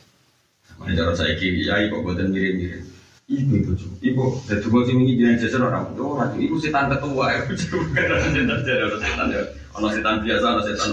Mana 0.79 0.95
cara 0.95 1.11
saya 1.19 1.35
kiri 1.35 1.67
ya 1.67 1.91
kok 1.91 2.07
buatan 2.07 2.31
mirip 2.31 2.55
mirip. 2.55 2.83
Ibu 3.27 3.53
ibu 3.59 3.73
ibu 3.99 4.25
dan 4.47 4.62
tunggu 4.62 4.87
sih 4.87 4.95
ini 4.95 5.19
jangan 5.19 5.43
jasa 5.43 5.57
orang 5.59 5.85
itu 5.91 6.05
orang 6.07 6.31
ibu 6.39 6.55
setan 6.62 6.87
ketua 6.87 7.25
ya 7.35 7.39
ibu 7.51 7.55
bukan 7.83 8.31
setan 8.31 8.59
jadi 8.62 8.83
orang 8.87 9.01
setan 9.03 9.27
ya. 9.35 9.43
Orang 9.75 9.91
setan 9.91 10.15
biasa 10.23 10.47
orang 10.47 10.67
setan 10.71 10.91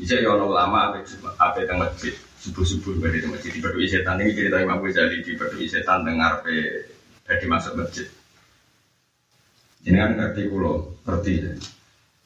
Bisa 0.00 0.14
ya 0.16 0.28
orang 0.32 0.48
ulama 0.48 0.78
apa 1.36 1.60
yang 1.60 1.76
masjid 1.76 2.16
subuh 2.40 2.64
subuh 2.64 2.96
berarti 2.96 3.28
masjid 3.28 3.52
di 3.52 3.60
berdua 3.60 3.84
setan 3.84 4.16
ini 4.24 4.32
cerita 4.32 4.64
Imam 4.64 4.80
Ghazali 4.80 5.20
di 5.20 5.36
berdua 5.36 5.66
setan 5.68 6.08
dengar 6.08 6.40
pe 6.40 6.88
dari 7.28 7.44
masuk 7.44 7.76
masjid. 7.76 8.08
Jangan 9.88 10.20
ngerti 10.20 10.52
kulo, 10.52 11.00
ngerti. 11.08 11.48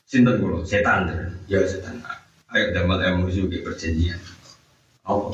Sinten 0.02 0.42
kulo, 0.42 0.66
setan 0.66 1.06
ya 1.46 1.62
setan. 1.62 2.02
Ayo 2.50 2.74
damel 2.74 2.98
emosi 2.98 3.46
ke 3.46 3.62
perjanjian. 3.62 4.18
Apa? 5.06 5.30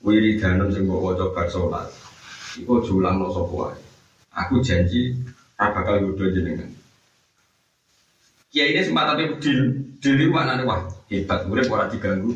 Wiridanum 0.00 0.72
sing 0.72 0.88
mbok 0.88 1.12
waca 1.12 1.24
bar 1.36 1.46
salat. 1.52 1.92
Iku 2.56 2.80
julang 2.80 3.20
no 3.20 3.28
sapa 3.28 3.52
wae. 3.52 3.78
Aku 4.32 4.64
janji 4.64 5.12
ora 5.60 5.76
bakal 5.76 6.08
godho 6.08 6.32
jenengan. 6.32 6.72
Kiai 8.48 8.72
ini 8.72 8.80
sempat 8.80 9.12
tapi 9.12 9.36
deal, 9.44 9.76
deal 10.00 10.16
itu 10.16 10.32
maknanya 10.32 10.64
wah 10.64 10.80
hebat, 11.12 11.44
urip 11.52 11.68
ora 11.68 11.92
diganggu. 11.92 12.32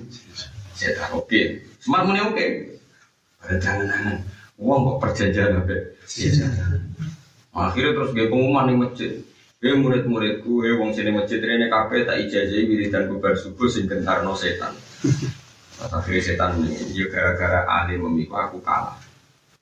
Setan 0.76 1.16
oke, 1.16 1.40
sempat 1.80 2.04
muni 2.04 2.20
oke. 2.20 2.46
Pada 3.40 3.56
jangan-jangan, 3.58 4.22
uang 4.60 4.80
kok 4.86 4.98
perjanjian 5.02 5.56
apa? 5.56 5.96
Akhirnya 7.52 7.92
terus 7.92 8.10
gue 8.16 8.32
pengumuman 8.32 8.72
di 8.72 8.76
masjid. 8.80 9.12
Gue 9.62 9.78
murid-muridku, 9.78 10.64
gue 10.64 10.72
wong 10.74 10.90
sini 10.96 11.12
masjid 11.12 11.38
ini 11.38 11.68
kafe 11.68 12.02
tak 12.08 12.18
ijazah 12.24 12.64
wiridan 12.64 13.06
bubar 13.12 13.36
subuh 13.36 13.68
sing 13.68 13.86
no 13.86 14.32
setan. 14.34 14.72
Akhirnya 15.96 16.22
setan 16.24 16.58
ini, 16.64 16.96
ya 16.96 17.06
gara-gara 17.12 17.68
ahli 17.68 18.00
memiku 18.00 18.34
aku 18.34 18.58
kalah. 18.64 18.96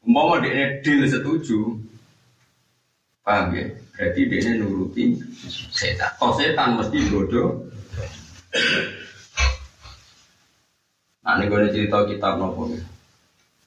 Umpama 0.01 0.41
dia 0.41 0.81
deal 0.81 1.05
setuju, 1.05 1.77
paham 3.21 3.53
ya? 3.53 3.65
Berarti 3.93 4.21
dia 4.33 4.57
nuruti 4.57 5.21
setan. 5.75 6.15
Oh 6.25 6.33
setan 6.33 6.81
mesti 6.81 6.99
bodoh. 7.13 7.69
Nah 11.21 11.37
ini 11.37 11.45
gue 11.51 11.69
cerita 11.75 12.09
kitab 12.09 12.41
nopo 12.41 12.73
ya. 12.73 12.81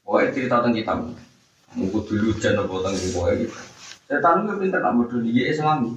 Pokoknya 0.01 0.33
cerita 0.33 0.55
tentang 0.65 0.73
kitab. 0.73 0.97
Mungkin 1.77 2.01
dulu 2.09 2.33
jangan 2.41 2.65
nopo 2.65 2.81
tentang 2.81 3.13
pokoknya 3.13 3.33
gitu. 3.45 3.72
Setan 4.03 4.43
itu 4.43 4.53
pinter 4.59 4.83
nak 4.83 4.93
bodoh 4.99 5.19
dia 5.23 5.47
Islami. 5.47 5.95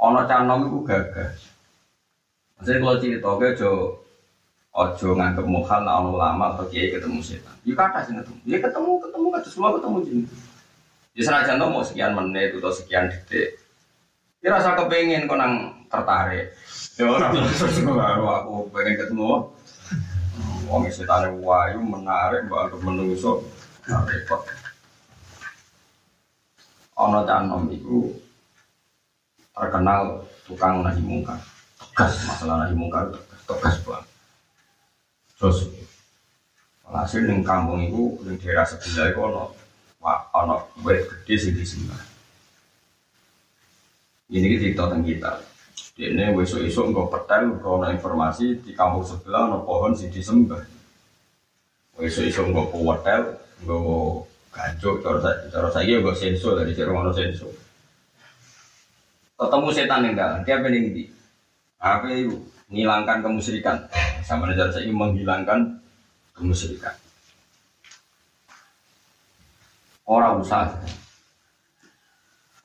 Ono 0.00 0.20
canom 0.24 0.70
itu 0.70 0.78
gagah. 0.88 1.30
Maksudnya 2.58 2.80
kalau 2.82 2.96
cerita 2.98 3.28
gue 3.38 3.50
jo 3.58 3.72
ojo 4.72 5.08
nganggep 5.14 5.46
mukhal 5.46 5.84
nak 5.84 6.00
ono 6.02 6.16
lama 6.16 6.56
atau 6.56 6.66
kiai 6.70 6.94
ketemu 6.94 7.20
setan. 7.20 7.54
Ya 7.66 7.74
kata 7.76 8.08
sih 8.08 8.14
ketemu. 8.16 8.38
Ya 8.48 8.58
ketemu 8.62 8.90
ketemu 9.04 9.26
kan 9.28 9.40
semua 9.44 9.76
ketemu 9.76 9.96
jadi. 10.06 10.22
Ya 11.18 11.22
senajan 11.26 11.60
mau 11.66 11.82
sekian 11.82 12.14
menit 12.14 12.54
atau 12.56 12.72
sekian 12.72 13.10
detik. 13.10 13.58
Ya 14.38 14.54
rasa 14.54 14.78
kepengen 14.78 15.26
kau 15.26 15.34
nang 15.34 15.82
tertarik. 15.90 16.54
Ya 16.94 17.04
orang 17.10 17.34
terus 17.36 17.82
aku 17.82 18.70
pengen 18.70 18.94
ketemu. 18.96 19.50
Wong 20.68 20.84
setan 20.92 21.36
wayu 21.42 21.80
menarik 21.80 22.46
baru 22.46 22.76
menungso 22.80 23.44
repot 23.88 24.44
ono 26.98 27.22
canom 27.22 27.70
itu 27.70 28.10
terkenal 29.54 30.26
tukang 30.42 30.82
nahi 30.82 30.98
mungkar. 30.98 31.38
Tegas 31.78 32.26
masalah 32.26 32.66
nahi 32.66 32.74
mungkar 32.74 33.14
tegas 33.14 33.42
tegas 33.46 33.76
banget. 33.86 34.06
Terus 35.38 35.58
hasil 36.88 37.20
di 37.22 37.44
kampung 37.46 37.78
itu 37.84 38.18
di 38.26 38.34
daerah 38.42 38.66
sebelah 38.66 39.14
itu 39.14 39.20
ono 39.22 39.42
ono 40.34 40.54
wet 40.82 41.06
gede 41.06 41.54
di 41.54 41.64
sini 41.64 42.08
ini 44.28 44.60
kita 44.60 44.92
tentang 44.92 45.04
kita. 45.08 45.32
Ini 45.98 46.30
besok 46.36 46.62
besok 46.62 46.84
nggak 46.92 47.08
petel 47.10 47.42
nggak 47.58 47.72
ono 47.74 47.86
informasi 47.90 48.60
di 48.60 48.70
kampung 48.76 49.02
sebelah 49.02 49.48
ono 49.48 49.64
pohon 49.64 49.96
sih 49.96 50.12
disembah. 50.12 50.62
Besok 51.96 52.28
besok 52.28 52.44
nggak 52.52 52.68
petel 52.70 53.22
nggak 53.64 53.80
Gancuk 54.48 55.04
cara 55.04 55.18
saya, 55.20 55.36
cara 55.52 55.68
saya 55.68 55.94
gue 56.00 56.14
senso 56.16 56.56
dari 56.56 56.72
cara 56.72 56.90
mana 56.90 57.12
senso. 57.12 57.48
Ketemu 59.38 59.68
setan 59.70 60.06
yang 60.08 60.14
dalam, 60.18 60.40
dia 60.42 60.58
pengen 60.58 60.90
di 60.90 61.06
apa 61.78 62.10
itu 62.10 62.34
menghilangkan 62.66 63.22
kemusyrikan. 63.22 63.76
Sama 64.26 64.50
cara 64.50 64.72
saya 64.72 64.90
menghilangkan 64.90 65.78
kemusyrikan. 66.34 66.92
Orang 70.08 70.40
usah. 70.40 70.72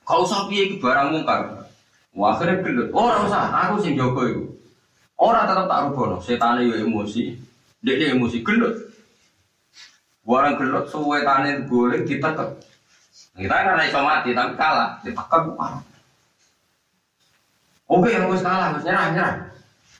Kalau 0.04 0.24
usah 0.24 0.48
piye 0.48 0.68
iki 0.68 0.76
barang 0.80 1.12
mungkar. 1.12 1.68
Wah, 2.16 2.36
akhirnya 2.36 2.64
gelut. 2.64 2.88
Orang 2.92 3.28
usah, 3.28 3.52
aku 3.52 3.84
sing 3.84 3.96
jogo 3.96 4.24
iku. 4.24 4.44
Orang 5.20 5.46
tetap 5.46 5.66
tak 5.70 5.80
rubono, 5.88 6.16
setan 6.18 6.60
yo 6.64 6.74
emosi. 6.74 7.36
Dia 7.84 8.16
emosi 8.16 8.40
gelut. 8.40 8.83
Barang 10.24 10.56
gelut 10.56 10.88
suwe 10.88 11.20
tane 11.20 11.68
golek 11.68 12.08
ditekek. 12.08 12.48
Kita 13.34 13.56
kan 13.66 13.82
iso 13.84 14.00
mati 14.00 14.30
tapi 14.32 14.54
kalah, 14.56 14.96
wah. 15.58 15.74
Oke, 17.84 18.08
yang 18.14 18.30
wis 18.30 18.40
kalah, 18.40 18.72
wis 18.72 18.86
nyerah, 18.86 19.12
nyerah. 19.12 19.34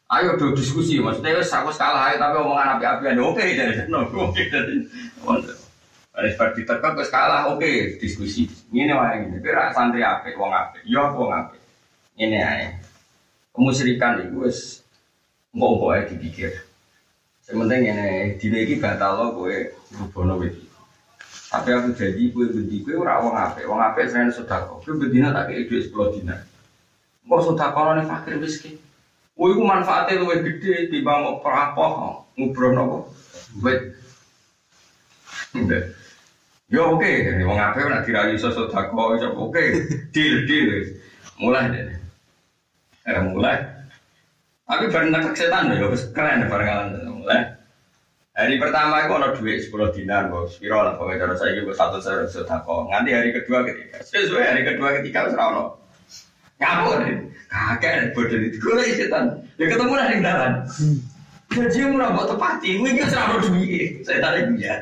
Ayo 0.08 0.38
do 0.38 0.54
diskusi, 0.56 1.02
maksudnya 1.02 1.36
wis 1.36 1.50
aku 1.52 1.68
kalah 1.74 2.08
ayo 2.08 2.16
tapi 2.16 2.40
omongan 2.40 2.78
api-apian. 2.78 3.18
Oke, 3.20 3.58
dari 3.58 3.74
oke 4.24 4.42
dari. 4.48 4.74
Wis 6.14 6.34
bar 6.38 6.54
ditekek 6.54 7.10
kalah, 7.10 7.50
oke, 7.50 7.98
diskusi. 8.00 8.46
Ngene 8.72 8.94
wae 8.96 9.14
ngene. 9.18 9.36
Kira 9.44 9.74
santri 9.74 10.00
apik, 10.00 10.38
wong 10.38 10.54
apik. 10.54 10.80
Yo 10.86 11.02
wong 11.12 11.34
apik. 11.34 11.60
Ngene 12.16 12.38
ae. 12.40 12.64
Kemusyrikan 13.50 14.22
wis 14.40 14.80
engko 15.52 15.90
ae 15.92 16.06
dipikir. 16.06 16.73
Sementing 17.44 17.92
ini, 17.92 18.40
dina 18.40 18.56
iki 18.56 18.80
batal 18.80 19.20
lo 19.20 19.26
kowe 19.36 19.52
rubono 19.92 20.40
kowe 20.40 20.48
Tapi 21.52 21.68
aku 21.76 21.92
jadi 21.92 22.32
kowe 22.32 22.48
bendi 22.48 22.80
kowe 22.80 23.04
ora 23.04 23.20
wong 23.20 23.36
apik. 23.36 23.68
Wong 23.68 23.84
apik 23.84 24.08
selain 24.08 24.32
sedekah. 24.32 24.80
Kowe 24.80 24.96
bendina 24.96 25.28
tak 25.28 25.52
kei 25.52 25.68
dhuwit 25.68 25.92
10 25.92 26.16
dina. 26.16 26.40
Kok 27.28 27.44
sedekah 27.44 28.00
nek 28.00 28.08
fakir 28.08 28.40
miskin. 28.40 28.80
Kowe 29.36 29.52
iku 29.52 29.60
manfaatnya 29.60 30.24
luwih 30.24 30.40
gede 30.40 30.88
timbang 30.88 31.20
mau 31.20 31.36
perapoh 31.44 32.24
ngubroh 32.32 32.72
nopo. 32.72 32.96
Wait. 33.60 33.92
Yo 36.72 36.96
oke, 36.96 37.04
okay. 37.04 37.44
wong 37.44 37.60
apik 37.60 37.84
nek 37.92 38.08
dirayu 38.08 38.40
iso 38.40 38.48
sedekah 38.48 39.20
iso 39.20 39.28
oke. 39.36 39.62
Deal 40.16 40.48
deal. 40.48 40.96
Mulai 41.36 41.68
deh. 41.68 41.92
Eh 43.04 43.20
mulai. 43.20 43.60
Tapi 44.64 44.88
bareng 44.88 45.12
nekek 45.12 45.36
setan 45.36 45.76
ya, 45.76 45.92
keren 46.16 46.48
bareng 46.48 47.04
mulai. 47.24 47.56
Hari 48.34 48.58
pertama 48.58 49.06
itu 49.06 49.14
ada 49.14 49.28
duit 49.38 49.58
sepuluh 49.62 49.88
dinar, 49.94 50.26
bos. 50.26 50.58
Spiro 50.58 50.82
lah, 50.82 50.98
pokoknya 50.98 51.22
cara 51.22 51.34
saya 51.38 51.54
itu 51.54 51.70
satu 51.70 52.02
saya 52.02 52.26
sudah 52.26 52.60
kok. 52.66 52.90
Nanti 52.90 53.14
hari 53.14 53.30
kedua 53.30 53.62
ketiga, 53.62 54.02
sesuai 54.02 54.44
hari 54.44 54.62
kedua 54.66 54.88
ketiga 55.00 55.24
harus 55.24 55.38
rawon. 55.38 55.70
Deh, 56.58 57.14
kakek 57.46 58.10
bodoh 58.14 58.38
itu 58.42 58.58
gue 58.58 58.74
lagi 58.74 58.92
setan. 58.98 59.38
Ya 59.54 59.70
ketemu 59.70 59.94
lah 59.94 60.06
di 60.10 60.18
jalan. 60.18 60.52
Gaji 61.54 61.80
murah 61.86 62.10
buat 62.10 62.26
tepati, 62.34 62.70
gue 62.82 62.90
nggak 62.98 63.10
seratus 63.14 63.46
duit. 63.54 64.02
Saya 64.02 64.18
tadi 64.18 64.38
dia, 64.58 64.74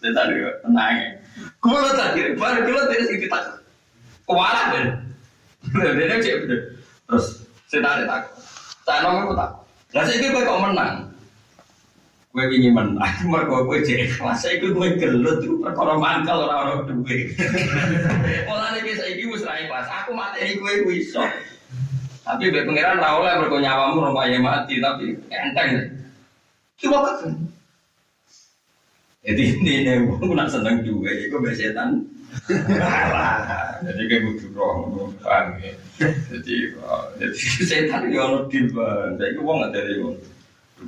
saya 0.00 0.12
tadi 0.16 0.32
tenang. 0.64 0.96
Gue 1.60 1.76
lo 1.76 1.90
tadi, 1.92 2.20
baru 2.32 2.58
gue 2.64 2.72
lo 2.72 2.82
dari 2.88 3.04
situ 3.12 3.26
tak 3.28 3.44
kewalahan 4.24 4.66
deh. 4.72 4.86
Dia 6.00 6.16
cek 6.16 6.36
terus 7.04 7.44
saya 7.68 7.80
tadi 7.84 8.02
tak 8.08 8.22
Tak 8.84 9.00
nong 9.00 9.16
aku 9.24 9.32
tak. 9.36 9.50
Lah 9.96 10.04
saya 10.04 10.16
kira 10.20 10.44
kok 10.44 10.60
menang. 10.60 10.92
Gue 12.34 12.50
ingin 12.50 12.74
menang, 12.74 12.98
mereka 13.30 13.62
gue 13.62 13.78
jadi 13.86 14.10
kelas 14.10 14.42
saya 14.42 14.58
gue 14.58 14.98
gelut 14.98 15.38
tuh 15.38 15.54
perkara 15.62 15.94
mangkal 15.94 16.50
orang 16.50 16.82
orang 16.82 17.06
duit. 17.06 17.30
Malah 18.50 18.74
nih 18.74 18.90
saya 18.98 19.14
gue 19.14 19.38
serai 19.38 19.70
kelas, 19.70 19.86
aku 19.86 20.18
mati 20.18 20.58
gue 20.58 20.72
gue 20.82 20.94
iso. 20.98 21.22
Tapi 22.26 22.50
be 22.50 22.66
pangeran 22.66 22.98
lah 22.98 23.38
mereka 23.38 23.62
nyawamu 23.62 24.10
mati, 24.42 24.82
tapi 24.82 25.14
enteng. 25.30 25.94
Coba 26.82 27.06
kan? 27.06 27.38
Jadi 29.22 29.42
ini 29.54 29.86
nih 29.86 29.94
gue 30.02 30.34
nak 30.34 30.50
seneng 30.50 30.82
juga, 30.82 31.14
jadi 31.14 31.30
gue 31.30 31.38
besetan. 31.38 32.02
Jadi 33.86 34.02
kayak 34.10 34.22
butuh 34.26 34.50
roh, 34.58 35.06
ya? 35.62 35.70
Jadi, 36.34 36.54
jadi 37.14 37.38
setan 37.62 38.10
ono 38.10 38.50
deal 38.50 38.66
bang. 38.74 39.22
Saya 39.22 39.38
uang 39.38 39.56
nggak 39.62 39.70
dari. 39.70 39.94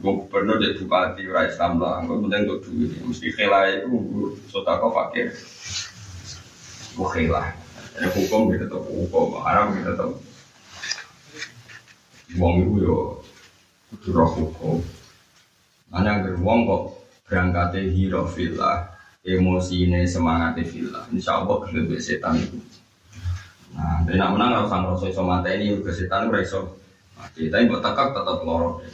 Gubernur 0.00 0.60
jadi 0.60 0.76
bupati 0.78 1.22
ora 1.26 1.48
Islam 1.48 1.80
lah. 1.80 2.04
Gue 2.04 2.20
penting 2.26 2.42
untuk 2.46 2.60
duit. 2.68 2.92
Mesti 3.00 3.28
khilai 3.32 3.86
itu 3.86 3.96
sotako 4.52 4.92
fakir. 4.92 5.32
Gue 6.96 7.08
khilai. 7.12 7.56
Jadi 7.96 8.08
hukum 8.12 8.52
kita 8.52 8.68
tetap 8.68 8.84
hukum, 8.84 9.40
haram 9.40 9.72
kita 9.72 9.96
tetap. 9.96 10.10
Uang 12.36 12.54
itu 12.60 12.84
yo 12.84 13.24
roh 14.12 14.30
hukum. 14.36 14.76
Mana 15.88 16.20
yang 16.20 16.36
uang 16.44 16.60
kok 16.68 16.82
berangkatnya 17.24 17.88
hiro 17.88 18.28
filah, 18.28 18.92
emosi 19.24 19.88
ini 19.88 20.04
semangatnya 20.04 20.68
filah. 20.68 21.04
Insya 21.08 21.40
Allah 21.40 21.64
lebih 21.72 21.96
setan 21.96 22.36
itu. 22.36 22.60
Nah, 23.72 24.04
dia 24.04 24.20
nak 24.20 24.36
menang 24.36 24.50
harus 24.64 24.70
sama 24.72 24.92
iso 25.08 25.22
mata 25.24 25.48
ini 25.52 25.72
juga 25.72 25.92
setan 25.96 26.28
ora 26.28 26.44
iso 26.44 26.76
mati. 27.16 27.48
Tapi 27.48 27.64
buat 27.64 27.80
tekak 27.80 28.12
tetap 28.12 28.44
lorot. 28.44 28.84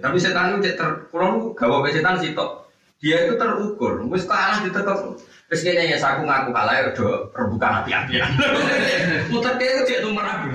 Tapi 0.00 0.16
setan 0.16 0.56
itu 0.56 0.72
ter, 0.72 0.88
kalau 1.12 1.52
gawe 1.52 1.88
setan 1.92 2.16
sitok. 2.16 2.64
Dia 3.02 3.26
itu 3.26 3.34
terukur, 3.34 3.98
wis 4.08 4.24
kalah 4.30 4.62
ditekak. 4.62 5.18
Wis 5.50 5.60
kene 5.66 5.90
ya 5.90 5.98
aku 5.98 6.22
ngaku 6.22 6.54
kalah 6.54 6.74
ya 6.80 6.82
udah 6.94 7.28
rebukan 7.34 7.82
api-apian. 7.82 8.30
muter 9.34 9.58
ke 9.58 9.84
cek 9.84 10.00
tumrap. 10.00 10.48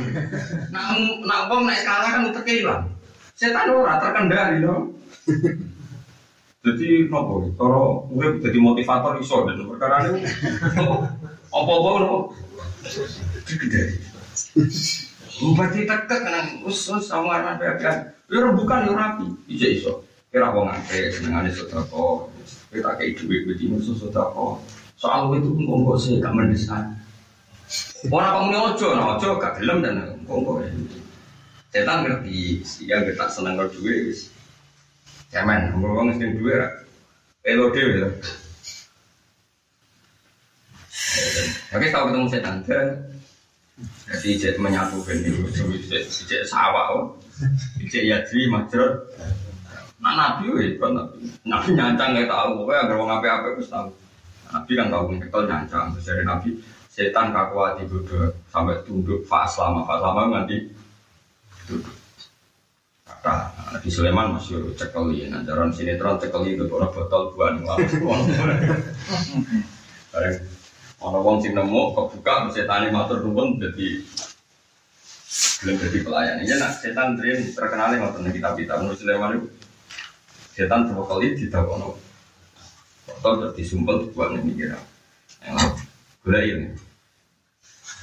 Nak 0.72 0.88
nak 1.28 1.52
wong 1.52 1.68
naik 1.68 1.84
kalah 1.84 2.08
kan 2.08 2.24
muter 2.24 2.42
ke 2.42 2.64
hilang. 2.64 2.88
Setan 3.36 3.70
ora 3.70 4.00
terkendali 4.00 4.64
loh. 4.64 4.90
Jadi 6.68 7.08
nopo, 7.08 7.48
kalau 7.56 8.04
gue 8.12 8.44
jadi 8.44 8.60
motivator 8.60 9.16
iso 9.24 9.48
dan 9.48 9.64
perkara 9.64 10.04
ini 10.12 10.28
apa-apa 11.56 11.90
nopo 12.04 12.36
Gede. 13.48 13.96
Bupati 15.38 15.86
tekek 15.86 16.20
kan 16.26 16.46
usus 16.66 17.06
sama 17.06 17.38
anak 17.38 17.62
pekan. 17.62 18.10
Ya 18.28 18.50
bukan 18.50 18.90
ya 18.90 18.94
rapi. 18.98 19.28
Iya 19.46 19.68
iso. 19.78 20.02
Kira 20.34 20.50
wong 20.52 20.68
akeh 20.68 21.14
senengane 21.14 21.54
sedekah. 21.54 22.26
Kita 22.74 22.98
kayak 22.98 23.16
duit 23.22 23.46
wedi 23.46 23.70
musuh 23.70 23.96
sedekah. 23.96 24.58
Soal 24.98 25.30
itu 25.38 25.54
ngomong 25.54 25.96
sih 25.96 26.18
gak 26.18 26.34
mendesak. 26.34 26.82
Orang 28.10 28.34
kamu 28.34 28.48
nih 28.50 28.60
ojo, 28.64 28.88
nah 28.96 29.06
ojo 29.14 29.30
gak 29.38 29.62
gelem 29.62 29.86
dan 29.86 29.96
ngomong 30.26 30.66
Setan 31.68 32.08
ngerti, 32.08 32.64
dia 32.80 33.04
nggak 33.04 33.20
tak 33.20 33.28
seneng 33.28 33.60
kalau 33.60 33.70
duit 33.70 34.08
wis. 34.08 34.32
Cemen, 35.30 35.76
ngomong 35.76 36.16
sing 36.16 36.34
duit 36.40 36.58
ra. 36.58 36.68
Elo 37.44 37.70
dhewe. 37.70 38.08
Oke, 41.76 41.86
tahu 41.92 42.04
ketemu 42.08 42.26
setan? 42.32 42.56
Jadi 43.78 44.42
cek 44.42 44.58
menyatu 44.58 45.06
ben 45.06 45.22
itu, 45.22 45.46
cek 46.26 46.50
sawah, 46.50 47.14
cek 47.86 48.04
yadri 48.10 48.50
majrot. 48.50 49.06
Nah 50.02 50.14
nabi 50.18 50.50
wes 50.50 50.82
kan 50.82 50.98
nabi, 50.98 51.30
nabi 51.46 51.70
nyancang 51.78 52.10
nggak 52.18 52.30
tahu, 52.30 52.50
pokoknya 52.66 52.82
agar 52.86 52.96
mau 52.98 53.06
ngapain 53.06 53.34
apa 53.38 53.48
harus 53.54 53.70
tahu. 53.70 53.90
Nabi 54.50 54.72
kan 54.74 54.88
tahu 54.90 55.04
ngekel 55.14 55.42
nyancang, 55.46 55.86
dari 56.02 56.24
nabi 56.26 56.50
setan 56.90 57.30
kakuati 57.30 57.86
bodoh 57.86 58.34
sampai 58.50 58.82
tunduk 58.82 59.22
fas 59.30 59.54
lama, 59.62 59.86
fas 59.86 60.02
lama 60.02 60.22
nanti 60.34 60.58
tunduk. 61.70 61.94
Kata 63.06 63.54
Nabi 63.78 63.90
Sulaiman 63.94 64.36
masih 64.36 64.74
cekeli, 64.74 65.30
nah 65.30 65.46
jaran 65.46 65.70
sinetron 65.70 66.18
cekeli 66.18 66.58
itu 66.58 66.66
orang 66.66 66.92
botol 66.92 67.30
buan 67.38 67.62
Bareng 70.12 70.57
Ono 70.98 71.22
wong 71.22 71.38
sing 71.38 71.54
nemu 71.54 71.94
kok 71.94 72.10
buka 72.18 72.50
setan 72.50 72.90
matur 72.90 73.22
nuwun 73.22 73.62
dadi 73.62 74.02
belum 75.62 75.76
jadi 75.78 76.00
pelayan. 76.02 76.36
Ini 76.42 76.58
nak 76.58 76.82
setan 76.82 77.14
tren 77.14 77.38
terkenal 77.54 77.94
yang 77.94 78.10
ngotot 78.10 78.26
kita 78.34 78.50
kita 78.58 78.74
menurut 78.82 78.98
Sulaiman 78.98 79.38
itu 79.38 79.48
setan 80.58 80.90
dua 80.90 81.06
kali 81.06 81.38
tidak 81.38 81.70
ono. 81.70 81.94
Atau 83.06 83.46
jadi 83.46 83.62
sumpel 83.62 84.10
buat 84.10 84.34
lain 84.34 84.74
gula 86.26 86.40
ini. 86.42 86.68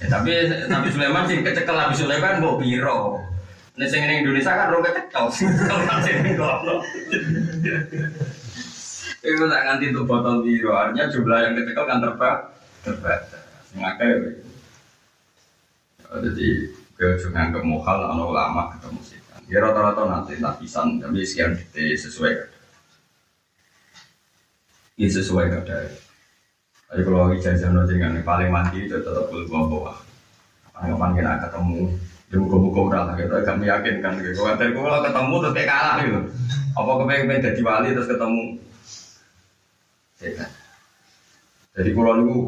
Ya, 0.03 0.07
tapi 0.11 0.31
tapi 0.71 0.87
Sulaiman 0.95 1.27
sih 1.27 1.43
kecekel 1.43 1.75
habis 1.75 1.99
Sulaiman 1.99 2.39
mau 2.39 2.59
biro. 2.63 3.19
Nih 3.75 3.91
sing 3.91 4.07
Indonesia 4.07 4.55
kan 4.55 4.71
rong 4.71 4.87
kecekel. 4.87 5.25
Kalau 5.67 5.99
sing 5.99 6.17
ngono. 6.39 6.75
Itu 9.25 9.45
tak 9.51 9.63
nganti 9.67 9.91
tuh 9.91 10.05
botol 10.07 10.47
biro, 10.47 10.77
artinya 10.77 11.11
jumlah 11.11 11.39
yang 11.43 11.53
kecekel 11.59 11.85
kan 11.91 11.99
terbang 11.99 12.55
terbatas. 12.85 13.45
Ngake 13.73 14.07
ya. 14.07 14.31
Jadi 16.15 16.49
ke 16.95 17.19
nganggep 17.27 17.65
mohal 17.67 18.07
ana 18.07 18.23
ulama 18.23 18.71
ketemu 18.77 19.01
setan. 19.03 19.41
Ya 19.51 19.59
rata-rata 19.59 20.07
nanti 20.07 20.39
lapisan 20.39 21.03
tapi 21.03 21.27
sekian 21.27 21.59
detik 21.59 21.99
sesuai 21.99 22.31
kadar. 22.39 22.63
Ini 24.95 25.09
sesuai 25.11 25.47
kadar. 25.51 25.91
Tapi 26.87 27.01
kalau 27.03 27.35
ijazah 27.35 27.75
no 27.75 27.83
dengan 27.83 28.15
paling 28.23 28.53
mati 28.53 28.87
itu 28.87 28.95
tetap 28.95 29.27
belum 29.27 29.51
bawa. 29.51 29.99
Paling 30.71 30.95
kapan 30.95 31.11
kita 31.19 31.33
ketemu, 31.51 31.81
ya 32.31 32.37
muka-muka 32.39 32.81
ora 32.83 33.01
gitu, 33.19 33.31
agak 33.35 33.59
meyakinkan 33.59 34.19
gitu. 34.23 34.43
Kalau 34.43 34.55
kalau 34.59 35.01
ketemu 35.03 35.35
terus 35.43 35.55
kayak 35.55 35.69
kalah 35.71 35.97
gitu. 36.03 36.21
Apa 36.75 36.91
kepengen 36.99 37.43
jadi 37.43 37.61
wali 37.63 37.89
terus 37.95 38.11
ketemu? 38.11 38.45
Tidak. 40.19 40.51
Jadi 41.75 41.91
kalau 41.91 42.13
niku 42.23 42.39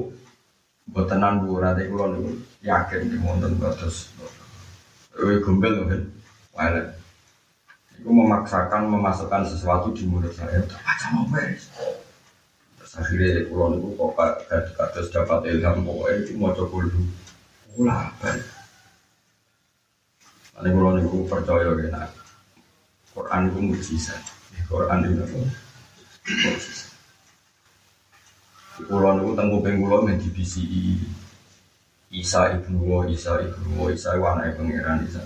buat 0.86 1.06
tenan 1.10 1.42
bu, 1.42 1.58
nanti 1.58 1.90
kalau 1.90 2.14
niku 2.14 2.30
yakin 2.62 3.10
di 3.10 3.18
wonten 3.18 3.58
terus. 3.58 4.10
Eh 5.18 5.42
gombel 5.42 5.86
kan, 5.88 6.02
wale. 6.54 6.82
Itu 7.96 8.12
memaksakan 8.12 8.86
memasukkan 8.86 9.48
sesuatu 9.48 9.90
di 9.90 10.04
mulut 10.06 10.30
saya. 10.30 10.62
Baca 10.62 11.06
mau 11.16 11.26
beres. 11.32 11.72
Terus 12.78 12.92
akhirnya 12.96 13.48
kalau 13.50 13.66
niku 13.74 13.88
kok 13.98 14.46
kados 14.76 15.08
dapat 15.10 15.38
ilham 15.50 15.82
pokoknya 15.82 16.22
itu 16.22 16.32
mau 16.38 16.54
coba 16.54 16.76
dulu. 16.86 17.02
Ulah 17.76 18.08
balik. 18.22 18.46
Nanti 20.56 20.68
niku 20.72 21.28
percaya 21.28 21.72
kena 21.76 22.08
Quran 23.12 23.48
itu 23.48 23.58
mujizat. 23.60 24.22
Quran 24.68 25.04
itu 25.04 25.24
apa? 25.24 25.38
Mujizat. 26.28 26.95
Kulo 28.76 29.16
niku 29.16 29.32
teng 29.32 29.48
kuping 29.48 29.80
kula 29.80 30.04
men 30.04 30.20
dibisi 30.20 30.68
Isa 32.12 32.52
ibnu 32.52 32.84
wa 32.84 33.08
Isa 33.08 33.40
ibnu 33.40 33.72
wa 33.80 33.88
Isa 33.88 34.20
anake 34.20 34.60
pangeran 34.60 35.00
Isa. 35.00 35.24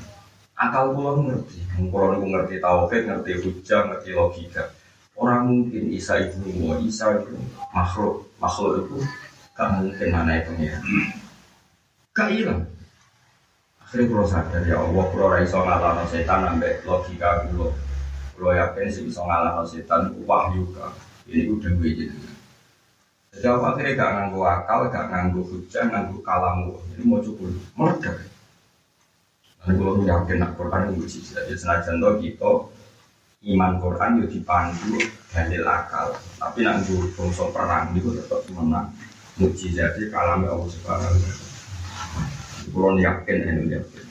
Akal 0.55 0.95
kula 0.95 1.19
ngerti, 1.19 1.59
kula 1.91 2.15
niku 2.15 2.27
ngerti 2.31 2.63
tauhid, 2.63 3.03
ngerti 3.11 3.43
hujah, 3.43 3.91
ngerti 3.91 4.11
logika. 4.15 4.71
Orang 5.19 5.51
mungkin 5.51 5.91
Isa 5.91 6.23
ibnu 6.23 6.71
wa 6.71 6.79
Isa 6.79 7.11
itu 7.19 7.35
makhluk, 7.75 8.31
makhluk 8.39 8.87
itu 8.87 8.99
gak 9.59 9.83
mungkin 9.83 10.09
anake 10.15 10.47
pangeran. 10.47 10.83
Gak 12.15 12.31
hilang. 12.31 12.63
Akhirnya 13.83 14.07
kula 14.15 14.25
sadar 14.31 14.63
ya 14.63 14.79
Allah, 14.79 15.05
kula 15.11 15.25
ora 15.27 15.39
iso 15.43 15.59
ngalahno 15.59 16.07
setan 16.07 16.47
ambek 16.55 16.87
logika 16.87 17.51
kula. 17.51 17.75
Kula 18.39 18.51
yakin 18.63 18.87
sing 18.95 19.11
iso 19.11 19.27
ngalahno 19.27 19.67
setan 19.67 20.15
wahyu 20.23 20.71
ka. 20.71 20.95
Ini 21.27 21.51
udah 21.51 21.71
gue 21.75 21.91
jadi. 21.99 22.30
Jadi 23.31 23.47
aku 23.47 23.63
akhirnya 23.63 23.95
gak 23.95 24.11
nganggu 24.11 24.41
akal, 24.43 24.81
gak 24.91 25.07
nganggu 25.07 25.41
hujah, 25.47 25.85
nganggu 25.87 26.19
kalamu. 26.27 26.75
Ini 26.99 27.03
mau 27.07 27.23
cukup 27.23 27.55
meledak. 27.79 28.17
Dan 29.61 29.77
kalau 29.79 30.03
yakin 30.03 30.37
nak 30.43 30.53
Quran 30.59 30.81
itu 30.91 30.93
mujizat. 30.99 31.47
Jadi 31.47 31.55
senajan 31.55 32.03
to 32.03 32.11
kita 32.19 32.53
iman 33.55 33.73
Quran 33.79 34.11
itu 34.19 34.27
dipandu 34.35 34.99
dalil 35.31 35.63
akal. 35.63 36.11
Tapi 36.43 36.59
nak 36.67 36.83
nganggu 36.83 36.97
bangsa 37.15 37.45
perang 37.55 37.95
itu 37.95 38.11
tetap 38.19 38.43
menang. 38.51 38.91
Mujizat 39.39 39.95
itu 39.95 40.11
kalamnya 40.11 40.51
Allah 40.51 40.69
Subhanahu 40.69 41.15
wa. 41.23 41.33
Kalau 42.71 42.99
yakin 42.99 43.37
ini 43.47 43.75
yakin. 43.79 44.05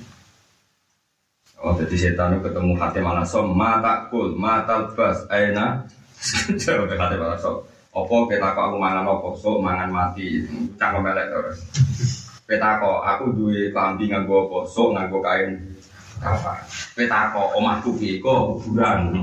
Oh, 1.59 1.75
jadi 1.75 1.95
setan 1.99 2.39
itu 2.39 2.47
ketemu 2.47 2.71
hati 2.79 3.03
malah 3.03 3.27
som, 3.27 3.51
mata 3.51 4.07
kul, 4.07 4.31
mata 4.31 4.95
bas, 4.95 5.27
aina. 5.27 5.83
Jauh 6.61 6.87
ke 6.87 6.95
hati 6.95 7.19
malah 7.19 7.35
som. 7.35 7.67
Opo 7.99 8.31
kita 8.31 8.55
kok 8.55 8.71
aku 8.71 8.77
mangan 8.79 9.11
opo 9.11 9.35
sok 9.35 9.59
mangan 9.59 9.91
mati 9.91 10.47
cangkem 10.79 11.03
melek 11.03 11.27
terus. 11.27 11.59
Peta 12.47 12.79
kok 12.79 13.03
aku 13.03 13.35
duwe 13.35 13.75
klambi 13.75 14.07
nganggo 14.07 14.47
opo 14.47 14.63
sok 14.63 14.95
nganggo 14.95 15.19
kain 15.19 15.59
apa? 16.23 16.63
Peta 16.95 17.35
kok 17.35 17.59
omahku 17.59 17.99
piye 17.99 18.23
kok 18.23 18.63
kuburan. 18.63 19.19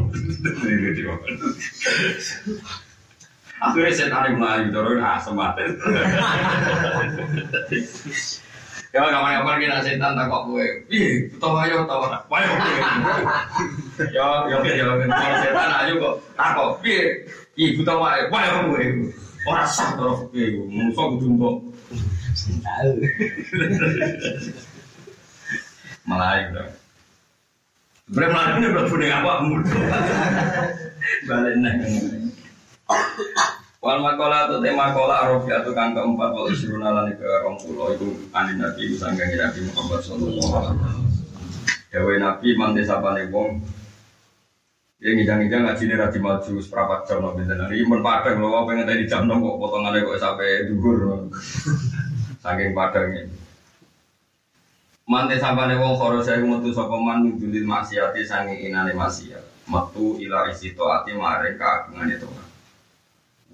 Akhirnya 3.57 3.97
setan 3.97 4.37
melayu 4.37 4.68
terus 4.68 5.01
asem 5.01 5.33
mati. 5.33 5.64
Ya 8.95 9.03
kapan-kapan 9.03 9.61
kita 9.61 9.78
setan 9.82 10.14
tak 10.14 10.26
kok 10.30 10.43
gue. 10.51 10.66
Ih, 10.89 11.28
tau 11.43 11.59
ayo 11.59 11.84
tau 11.84 12.07
ora. 12.07 12.18
Wayo 12.30 12.49
gue. 12.49 12.76
Ya 14.14 14.26
ya 14.51 14.57
ya 14.62 14.84
kalau 15.11 15.37
setan 15.43 15.70
ayo 15.84 15.93
kok 16.01 16.14
tak 16.39 16.51
kok. 16.55 16.70
Piye? 16.80 17.05
Ih, 17.59 17.70
tau 17.82 18.01
wae. 18.01 18.26
Wayo 18.30 18.53
gue. 18.72 19.11
Ora 19.47 19.64
sah 19.66 19.95
terus 19.99 20.24
piye. 20.30 20.59
Musuh 20.70 21.07
kudu 21.16 21.26
mbok. 21.34 21.57
Tahu. 22.62 22.91
Melayu 26.07 26.47
dong. 26.55 26.72
Bre 28.07 28.26
punya 28.87 29.18
apa 29.18 29.43
mudah. 29.43 29.82
Balik. 31.26 31.59
Wal 33.87 34.03
makola 34.03 34.51
atau 34.51 34.59
tema 34.59 34.91
kola 34.91 35.22
arofi 35.22 35.55
atau 35.55 35.70
kang 35.70 35.95
keempat 35.95 36.34
walau 36.34 36.51
siruna 36.51 36.91
lan 36.91 37.14
ke 37.14 37.22
rong 37.22 37.55
pulau 37.55 37.95
itu 37.95 38.18
anin 38.34 38.59
nabi 38.59 38.91
usangga 38.91 39.22
nabi 39.30 39.62
Muhammad 39.62 40.03
sallallahu 40.03 40.51
alaihi 40.59 40.74
wasallam. 40.74 41.07
Dewe 41.95 42.14
nabi 42.18 42.49
mante 42.59 42.82
sapane 42.82 43.30
wong. 43.30 43.62
Ya 44.99 45.14
ngidang-ngidang 45.14 45.70
ngaji 45.70 45.82
ini 45.87 45.95
rati 46.03 46.18
maju 46.18 46.53
seperempat 46.59 47.07
jam 47.07 47.22
nabi 47.22 47.47
dan 47.47 47.62
hari 47.62 47.87
imun 47.87 48.03
padang 48.03 48.43
loh 48.43 48.66
pengen 48.66 48.91
tadi 48.91 49.07
jam 49.07 49.30
dong 49.30 49.39
kok 49.39 49.55
potongannya 49.55 50.03
kok 50.03 50.18
sampai 50.18 50.66
dugur 50.66 51.30
saking 52.43 52.74
padangnya 52.74 53.30
Mante 55.07 55.39
sapane 55.39 55.78
wong 55.78 55.95
karo 55.95 56.18
saya 56.26 56.43
metu 56.43 56.74
sapa 56.74 56.99
man 56.99 57.22
nudulil 57.22 57.62
maksiati 57.62 58.26
sange 58.26 58.59
inane 58.66 58.99
maksiat. 58.99 59.70
Metu 59.70 60.18
ila 60.18 60.51
isi 60.51 60.74
taati 60.74 61.14
maring 61.14 61.55
kaagungane 61.55 62.18
Tuhan 62.18 62.46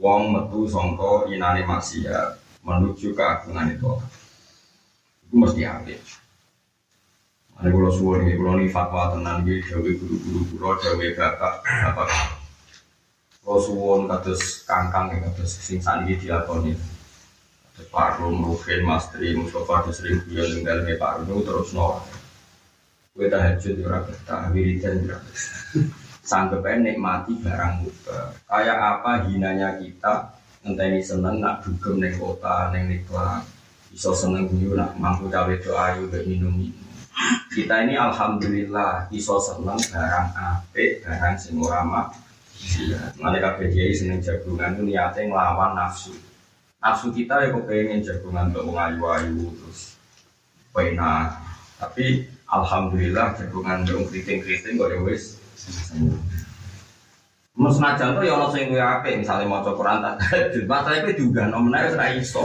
wong 0.03 0.35
metu 0.35 0.67
sangka 0.67 1.31
inane 1.31 1.63
maksiat 1.63 2.35
menuju 2.67 3.15
keagungan 3.15 3.71
itu. 3.71 3.95
Itu 5.31 5.35
mesti 5.39 5.63
ambil 5.63 6.03
ada 7.63 7.71
kalau 7.71 7.95
suwon 7.95 8.27
ini 8.27 8.35
kalau 8.35 8.59
ini 8.59 8.67
fatwa 8.67 9.15
tenan 9.15 9.47
ini 9.47 9.63
jawi 9.63 9.95
guru-guru 9.95 10.41
guru 10.51 10.75
jawi 10.83 11.15
bapak 11.15 11.63
bapak 11.63 12.11
kalau 13.39 13.63
suwon 13.63 14.11
kados 14.11 14.67
kangkang 14.67 15.15
kados 15.15 15.63
sing 15.63 15.79
sani 15.79 16.19
dilakoni. 16.19 16.75
Kados 16.75 17.89
Pak 17.89 18.21
Rum, 18.21 18.45
Ruhin, 18.45 18.85
Mas 18.85 19.09
Tri, 19.15 19.33
Mustafa, 19.39 19.87
kados 19.87 20.03
sering 20.03 20.21
guyon 20.27 20.51
ning 20.59 20.63
daleme 20.67 20.99
Pak 20.99 21.23
Rum 21.23 21.47
terus 21.47 21.71
no 21.71 22.03
Kowe 23.13 23.29
tahajud 23.29 23.77
ya 23.77 23.85
ora 23.93 24.01
betah, 24.09 24.49
wiridan 24.57 25.05
ya 25.05 25.15
ora 25.15 25.19
sanggup 26.23 26.63
nikmati 26.63 27.35
barang 27.43 27.83
mubah. 27.83 28.27
Kayak 28.47 28.79
apa 28.79 29.13
hinanya 29.27 29.77
kita 29.83 30.31
ngenteni 30.63 31.03
seneng 31.03 31.43
nak 31.43 31.67
dugem 31.67 31.99
neng 31.99 32.15
kota 32.17 32.71
neng 32.71 32.87
niklah 32.87 33.43
iso 33.91 34.15
seneng 34.15 34.47
guyu 34.47 34.79
nak 34.79 34.95
mampu 34.97 35.27
cawe 35.27 35.51
doa 35.59 35.93
ayu 35.93 36.07
gak 36.07 36.25
minum 36.25 36.55
minum. 36.55 36.87
Kita 37.53 37.83
ini 37.85 37.99
alhamdulillah 37.99 39.11
iso 39.11 39.37
seneng 39.43 39.77
barang 39.91 40.29
apik 40.33 41.03
barang 41.03 41.35
sing 41.37 41.59
ora 41.59 41.83
Iya, 42.63 43.11
kabeh 43.19 43.75
kiai 43.75 43.91
seneng 43.91 44.23
jagungan 44.23 44.79
itu 44.79 44.87
niatnya 44.87 45.27
ngelawan 45.27 45.75
nafsu. 45.75 46.15
Nafsu 46.79 47.11
kita 47.11 47.43
ya 47.43 47.49
kepengen 47.51 48.07
jagungan 48.07 48.55
untuk 48.55 48.79
ayu-ayu 48.79 49.51
terus 49.51 49.99
pena. 50.71 51.43
Tapi 51.83 52.23
alhamdulillah 52.47 53.35
jagungan 53.35 53.83
untuk 53.83 54.15
keriting-keriting 54.15 54.79
kok 54.79 54.95
ya 54.95 54.99
wis 55.03 55.42
Mas 57.53 57.77
najan 57.77 58.17
tuh 58.17 58.25
ya 58.25 58.33
ono 58.33 58.49
sing 58.49 58.73
luwih 58.73 58.81
apik, 58.81 59.21
misale 59.21 59.45
maca 59.45 59.77
Quran 59.77 60.01
tak 60.01 60.17
tahajud. 60.25 60.65
Masalah 60.65 61.05
iki 61.05 61.21
diunggah 61.21 61.53
nomene 61.53 61.85
wis 61.85 61.93
ora 61.93 62.09
iso. 62.17 62.41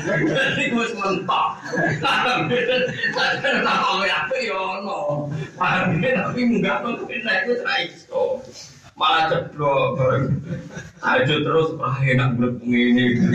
Jadi 0.00 0.72
mentok. 0.72 1.60
Tak 2.00 2.48
ya 4.40 4.56
ono. 4.56 5.28
Tapi 5.60 6.40
munggah 6.48 6.80
tuh 6.80 7.04
itu 7.12 7.52
iso. 7.84 8.40
Malah 8.96 9.28
ceblok 9.28 10.00
bareng. 10.00 10.40
Tahajud 11.04 11.40
terus 11.44 11.68
ora 11.76 12.00
enak 12.00 12.40
bulet 12.40 12.56
ngene. 12.64 13.28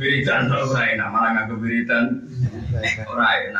Wiridan 0.00 0.48
ora 0.48 0.96
enak, 0.96 1.12
malah 1.12 1.36
nganggo 1.36 1.60
enak 1.60 2.08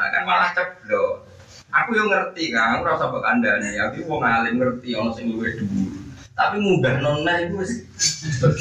kan 0.09 0.25
malah 0.25 0.49
ceblok. 0.57 1.29
Aku 1.73 1.97
yang 1.97 2.13
ngerti 2.13 2.53
kan, 2.53 2.77
aku 2.77 2.85
rasa 2.85 3.09
mbok 3.09 3.25
kandhane, 3.25 3.73
aku 3.81 4.05
wong 4.05 4.21
alim 4.21 4.61
ngerti 4.61 4.93
ana 4.93 5.09
sing 5.17 5.33
luwih 5.33 5.57
dhuwur. 5.57 5.97
Tapi 6.37 6.57
munggah 6.61 7.01
nona 7.01 7.33
itu 7.41 7.57
wis 7.57 7.73
iso. 7.97 8.53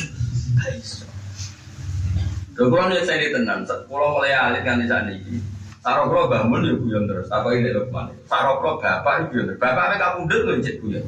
Kalau 2.56 2.88
nih 2.88 3.04
saya 3.04 3.28
tenan, 3.36 3.68
kalau 3.68 4.16
mulai 4.16 4.32
alit 4.32 4.64
kan 4.64 4.80
sana 4.88 5.12
ini. 5.12 5.44
Sarok 5.82 6.14
lo 6.14 6.30
bangun 6.30 6.62
ya 6.62 6.74
guyon 6.78 7.10
terus. 7.10 7.26
Apa 7.34 7.58
ini 7.58 7.74
lo 7.74 7.90
ke 7.90 7.92
mana? 7.92 8.14
Sarok 8.30 8.62
lo 8.62 8.72
bapak 8.78 9.34
guyon 9.34 9.50
terus. 9.50 9.58
Bapak 9.58 9.84
apa 9.90 9.96
kamu 9.98 10.30
udah 10.30 10.40
lo 10.46 10.54
cek 10.62 10.76
guyon. 10.78 11.06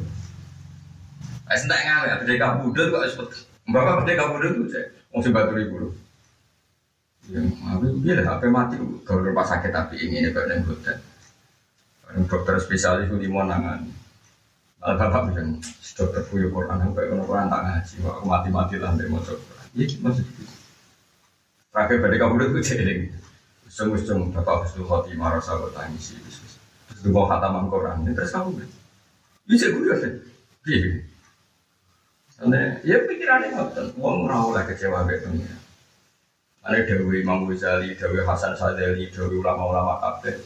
Sentak 1.54 1.86
ngawe, 1.86 2.08
ada 2.18 2.34
kamu 2.34 2.74
udah 2.74 2.84
kok 2.90 3.06
sebut. 3.14 3.30
Bapak 3.70 4.10
kamu 4.10 4.34
udah 4.42 4.50
tuh 4.50 4.66
cek. 4.74 4.86
Mau 5.14 5.22
sebat 5.22 5.46
ribu 5.54 5.76
lo. 5.78 5.90
Ya, 7.30 7.40
tapi 7.46 7.86
dia 8.02 8.20
HP 8.26 8.42
mati. 8.50 8.76
Kalau 9.06 9.22
rumah 9.22 9.46
sakit 9.46 9.72
tapi 9.72 9.96
ini 10.02 10.26
ini 10.26 10.30
badan 10.34 10.66
hotel. 10.66 10.98
Dokter 12.30 12.62
spesialis 12.62 13.10
itu 13.10 13.18
lima 13.18 13.50
nangan. 13.50 13.90
Kalau 14.84 15.00
bapak 15.00 15.32
bilang, 15.32 15.58
sudah 15.80 16.12
terbuyu 16.12 16.52
Quran, 16.52 16.76
sampai 16.76 17.08
kalau 17.08 17.24
Quran 17.24 17.48
tak 17.48 17.62
ngaji, 17.64 17.96
aku 18.04 18.24
mati-mati 18.28 18.76
lah, 18.78 18.92
dia 19.00 19.08
mau 19.08 19.24
coba. 19.24 19.56
Iya, 19.74 19.96
maksud. 20.04 20.28
Terakhir 21.74 21.98
pada 22.06 22.16
kamu 22.22 22.34
itu 22.54 22.60
jadi 22.62 22.96
Ujung-ujung 23.66 24.30
Bapak 24.30 24.70
Husnul 24.70 24.86
Khotimah 24.86 25.42
rasa 25.42 25.58
bertangis 25.58 26.14
Terus 26.86 27.10
mau 27.10 27.26
khataman 27.26 27.66
Quran 27.66 28.06
Terus 28.14 28.30
kamu 28.30 28.62
Bisa 29.50 29.74
gue 29.74 29.82
ya 29.90 29.98
Iya 30.70 31.02
Karena 32.38 32.78
ya 32.86 32.98
pikirannya 33.10 33.58
ngotot. 33.58 33.88
Wong 33.98 34.28
ora 34.28 34.38
oleh 34.44 34.64
kecewa 34.68 35.08
dunia. 35.08 35.54
Ada 36.66 36.84
Dewi 36.84 37.24
Imam 37.24 37.48
Ghazali, 37.48 37.96
Dewi 37.96 38.20
Hasan 38.20 38.58
Sadeli, 38.58 39.08
Dewi 39.08 39.40
ulama-ulama 39.40 39.96
kabeh 40.02 40.38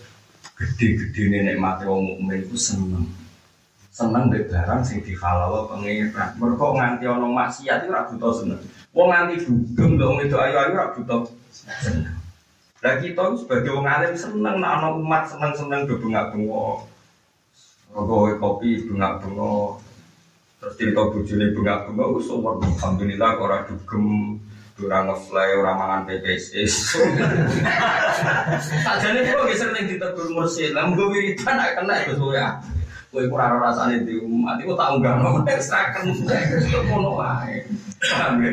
Gede-gede 0.57 1.29
nenek 1.29 1.61
mati 1.61 1.85
wong 1.85 2.01
mukmin 2.17 2.41
itu 2.41 2.57
seneng. 2.57 3.05
Seneng 3.93 4.33
deh 4.33 4.45
barang 4.49 4.81
sing 4.81 5.05
dihalal 5.05 5.69
pengiran 5.69 6.33
nganti 6.37 7.05
ono 7.05 7.29
maksiat 7.29 7.85
itu 7.85 7.93
ragu 7.93 8.13
tau 8.17 8.33
seneng. 8.33 8.61
Wong 8.89 9.13
nganti 9.13 9.45
dugem 9.45 10.01
dong 10.01 10.17
itu 10.25 10.33
ayu 10.33 10.57
ayu 10.57 10.73
ragu 10.73 11.01
tau 11.05 11.29
seneng. 11.53 12.17
Lah 12.81 12.93
kita 13.01 13.33
sebagai 13.37 13.73
wong 13.73 13.85
alim 13.85 14.13
seneng 14.13 14.61
nak 14.61 14.81
ono 14.81 15.01
umat 15.01 15.29
seneng 15.29 15.53
seneng 15.53 15.85
do 15.85 15.97
bengak 15.97 16.33
bengok 16.33 16.85
Rogowe 17.93 18.37
kopi 18.37 18.85
bengak 18.85 19.17
bengok 19.23 19.81
terus 20.61 20.73
cerita 20.77 21.01
bujune 21.09 21.53
bengak 21.53 21.89
bengok 21.89 22.17
wis 22.17 22.29
alhamdulillah 22.29 23.31
ora 23.41 23.65
dugem 23.65 24.37
ora 24.77 25.09
ngefly, 25.09 25.49
ora 25.57 25.71
mangan 25.73 26.01
PPS. 26.05 26.45
Sajane 28.85 29.19
kok 29.25 29.49
geser 29.49 29.69
ning 29.73 29.89
ditegur 29.89 30.29
mursid. 30.29 30.77
Lah 30.77 30.85
mung 30.85 31.09
wiridan 31.09 31.57
nek 31.57 31.81
kena 31.81 32.05
Gus 32.05 32.21
ya. 32.33 32.61
Kowe 33.09 33.23
ora 33.25 33.57
ora 33.57 33.73
rasane 33.73 34.05
di 34.05 34.21
umat 34.21 34.61
iku 34.61 34.77
tak 34.77 34.93
unggahno 34.93 35.41
nek 35.41 35.57
sraken 35.63 36.13
kok 36.69 36.83
ngono 36.85 37.17
wae. 37.17 37.65
Paham 38.05 38.45
ya? 38.45 38.51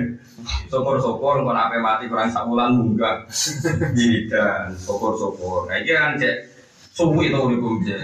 Kok 0.73 1.53
ape 1.53 1.77
mati 1.81 2.05
kurang 2.09 2.33
sak 2.33 2.49
wulan 2.49 2.73
munggah. 2.73 3.29
Wiridan, 3.93 4.73
sopor-sopor. 4.81 5.69
Nah 5.69 5.77
iki 5.77 5.93
kan 5.93 6.17
cek 6.17 6.37
suwi 6.97 7.29
to 7.29 7.39
uripku 7.45 7.85
cek. 7.85 8.03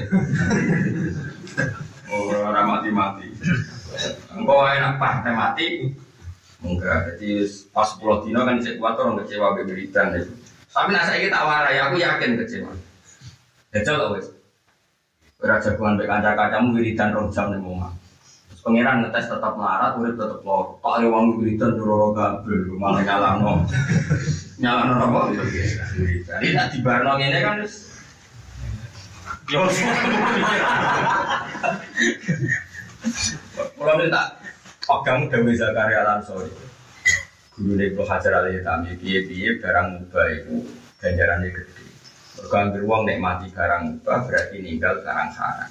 Oh, 2.11 2.27
ora 2.27 2.67
mati-mati. 2.67 3.33
Engko 4.37 4.67
enak 4.69 4.99
pah 5.01 5.25
mati. 5.33 5.89
Enggak, 6.61 7.17
jadi 7.17 7.49
pas 7.73 7.89
10 7.97 8.29
dino 8.29 8.41
kan 8.45 8.61
cek 8.61 8.77
kuat 8.77 9.01
orang 9.01 9.25
kecewa 9.25 9.57
beberitan 9.57 10.13
itu. 10.13 10.33
Tapi 10.71 10.93
nak 10.93 11.09
saya 11.09 11.27
tak 11.33 11.47
warai, 11.49 11.81
aku 11.81 11.97
yakin 11.97 12.37
kecewa. 12.37 12.73
Jajal 13.73 13.97
tau 13.97 14.13
wes. 14.13 14.29
Ora 15.41 15.57
jagoan 15.57 15.97
mbek 15.97 16.05
kanca-kancamu 16.05 16.77
wiridan 16.77 17.17
rong 17.17 17.33
jam 17.33 17.49
omah. 17.57 17.89
Terus 18.53 18.61
pangeran 18.61 19.01
ngetes 19.01 19.33
tetap 19.33 19.57
melarat, 19.57 19.97
urip 19.97 20.21
tetep 20.21 20.45
lor. 20.45 20.77
Kok 20.85 20.95
ayo 21.01 21.09
wong 21.09 21.41
wiridan 21.41 21.81
dororo 21.81 22.13
kabel, 22.13 22.77
malah 22.77 23.01
nyalano. 23.01 23.65
nyalano 24.61 24.95
apa? 25.01 25.21
Wiridan. 25.97 26.39
Ini 26.45 26.53
tak 26.53 26.69
dibarno 26.77 27.17
ngene 27.17 27.39
kan 27.41 27.57
wis 27.65 27.89
Yo. 29.51 29.67
Kalau 33.75 33.95
ini 33.99 34.13
tak 34.13 34.27
pegang 34.91 35.31
Dewi 35.31 35.55
Zakaria 35.55 36.03
Lansori. 36.03 36.51
Guru 37.55 37.79
Ibnu 37.79 38.03
Hajar 38.03 38.43
Ali 38.43 38.59
Tami 38.59 38.99
piye-piye 38.99 39.63
barang 39.63 40.03
mubah 40.03 40.27
itu 40.35 40.67
ganjarannya 40.99 41.55
gede. 41.55 41.87
Berganggir 42.35 42.83
uang 42.83 43.07
nikmati 43.07 43.55
barang 43.55 43.83
mubah 43.87 44.19
berarti 44.27 44.59
ninggal 44.59 44.99
sarang-sarang. 45.07 45.71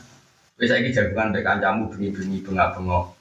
Wis 0.55 0.71
saiki 0.71 0.95
jagungan 0.95 1.35
mek 1.35 1.43
kancamu 1.43 1.91
bengi-bengi 1.91 2.39
bengak-bengok. 2.47 3.11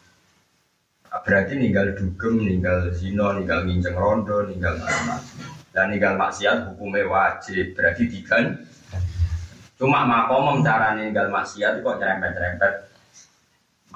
Berarti 1.09 1.53
ninggal 1.59 1.96
dugem, 1.99 2.46
ninggal 2.46 2.94
zina, 2.94 3.34
ninggal 3.34 3.66
nginceng 3.66 3.96
rondo, 3.99 4.46
ninggal 4.46 4.78
macam-macam. 4.78 5.38
Dan 5.74 5.86
ninggal 5.90 6.14
maksiat 6.14 6.57
hukumnya 6.68 7.11
wajib, 7.11 7.74
berarti 7.74 8.07
digan. 8.07 8.55
Cuma 9.80 10.07
makomem 10.07 10.62
cara 10.62 10.94
ninggal 10.94 11.26
maksiat 11.32 11.82
kok 11.82 11.96
nyerempet-nyerempet 11.99 12.88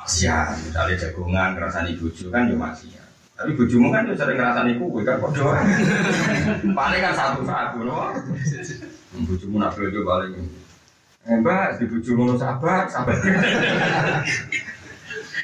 maksiat. 0.02 0.58
Misalnya 0.66 0.98
jagungan, 0.98 1.54
ngerasani 1.54 1.94
bojo 1.94 2.26
kan 2.34 2.50
yo 2.50 2.58
maksiat. 2.58 3.06
Tapi 3.38 3.50
bojomu 3.54 3.88
kan 3.94 4.10
yo 4.10 4.14
sering 4.18 4.36
ngerasani 4.38 4.78
kue 4.78 5.02
kan 5.06 5.22
kok 5.22 5.32
doang. 5.34 5.66
Paling 6.78 7.00
kan 7.00 7.14
satu-satu 7.14 7.78
loh. 7.86 8.10
Bojomu 9.22 9.56
nak 9.62 9.78
bojo 9.78 10.00
paling. 10.02 10.34
Eh 11.22 11.38
mbak, 11.38 11.78
di 11.78 11.86
bojo 11.86 12.10
ngono 12.18 12.34
sabar, 12.34 12.90
sabar. 12.90 13.14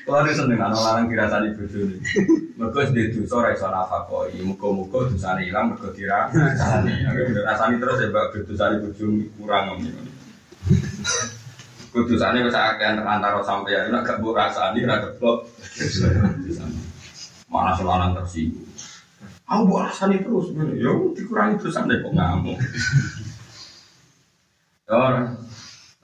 Kalau 0.09 0.25
ada 0.25 0.33
seneng 0.33 0.57
anak 0.57 0.81
larang 0.81 1.07
dirasani 1.07 1.55
bojo 1.55 1.79
ini. 1.79 2.01
Mereka 2.59 2.91
sedih 2.91 3.07
dosa 3.15 3.35
ora 3.39 3.55
iso 3.55 3.69
nafakoi. 3.71 4.43
Muga-muga 4.43 5.07
dosane 5.07 5.47
ilang 5.47 5.71
mergo 5.71 5.95
dirasani. 5.95 7.07
Rasani 7.47 7.79
terus 7.79 8.03
ya 8.03 8.09
mbak 8.11 8.35
dosane 8.43 8.83
bojo 8.83 9.05
kurang 9.39 9.65
ngomong. 9.71 10.09
Kudusane 11.99 12.47
wis 12.47 12.55
akeh 12.55 12.95
antara 12.95 13.43
sampeyan 13.43 13.91
nek 13.91 14.07
gak 14.07 14.23
mbok 14.23 14.39
rasani 14.39 14.87
ora 14.87 15.03
keblok. 15.03 15.51
Mana 17.51 17.75
selanang 17.75 18.15
tersinggung. 18.15 18.71
Aku 19.51 19.67
mbok 19.67 19.83
rasani 19.91 20.23
terus 20.23 20.55
ya 20.79 20.95
dikurangi 20.95 21.59
dosane 21.59 21.99
kok 21.99 22.15
ngamuk. 22.15 22.55
Ora. 24.87 25.27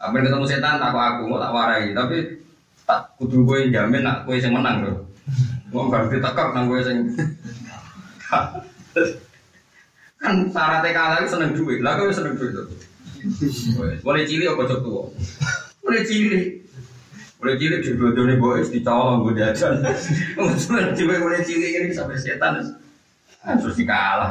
Apa 0.02 0.18
ketemu 0.18 0.50
setan 0.50 0.82
tak 0.82 0.90
aku 0.90 1.30
mau 1.30 1.38
tak 1.38 1.54
warai 1.54 1.94
tapi 1.94 2.42
tak 2.82 3.14
kudu 3.14 3.46
kowe 3.46 3.56
jamin 3.70 4.02
nak 4.02 4.26
kowe 4.26 4.34
sing 4.34 4.50
menang 4.50 4.82
lho. 4.82 4.98
Wong 5.70 5.94
gak 5.94 6.10
ditekak 6.10 6.58
nang 6.58 6.66
kowe 6.66 6.82
sing 6.82 7.14
kan 10.18 10.34
syaratnya 10.50 10.90
kalah 10.90 11.22
seneng 11.28 11.54
duit, 11.54 11.84
lah 11.84 11.94
kowe 11.94 12.10
seneng 12.10 12.34
duit 12.34 12.50
tuh. 12.50 12.66
Mulai 14.02 14.26
cilik 14.26 14.50
apa 14.58 14.66
cok 14.66 14.80
tua? 14.82 15.06
Mulai 15.94 16.10
cilik. 16.10 16.46
Mulai 17.38 17.54
cilik 17.54 17.80
di 17.86 17.90
bodohnya 17.94 18.34
boys 18.42 18.66
dicolong 18.66 19.22
gue 19.30 19.38
jajan. 19.38 19.78
Mulai 20.34 20.90
cilik 20.90 21.18
mulai 21.22 21.38
cilik 21.46 21.70
ini 21.70 21.94
sampai 21.94 22.18
setan. 22.18 22.58
Terus 23.38 23.78
dikalah. 23.78 24.26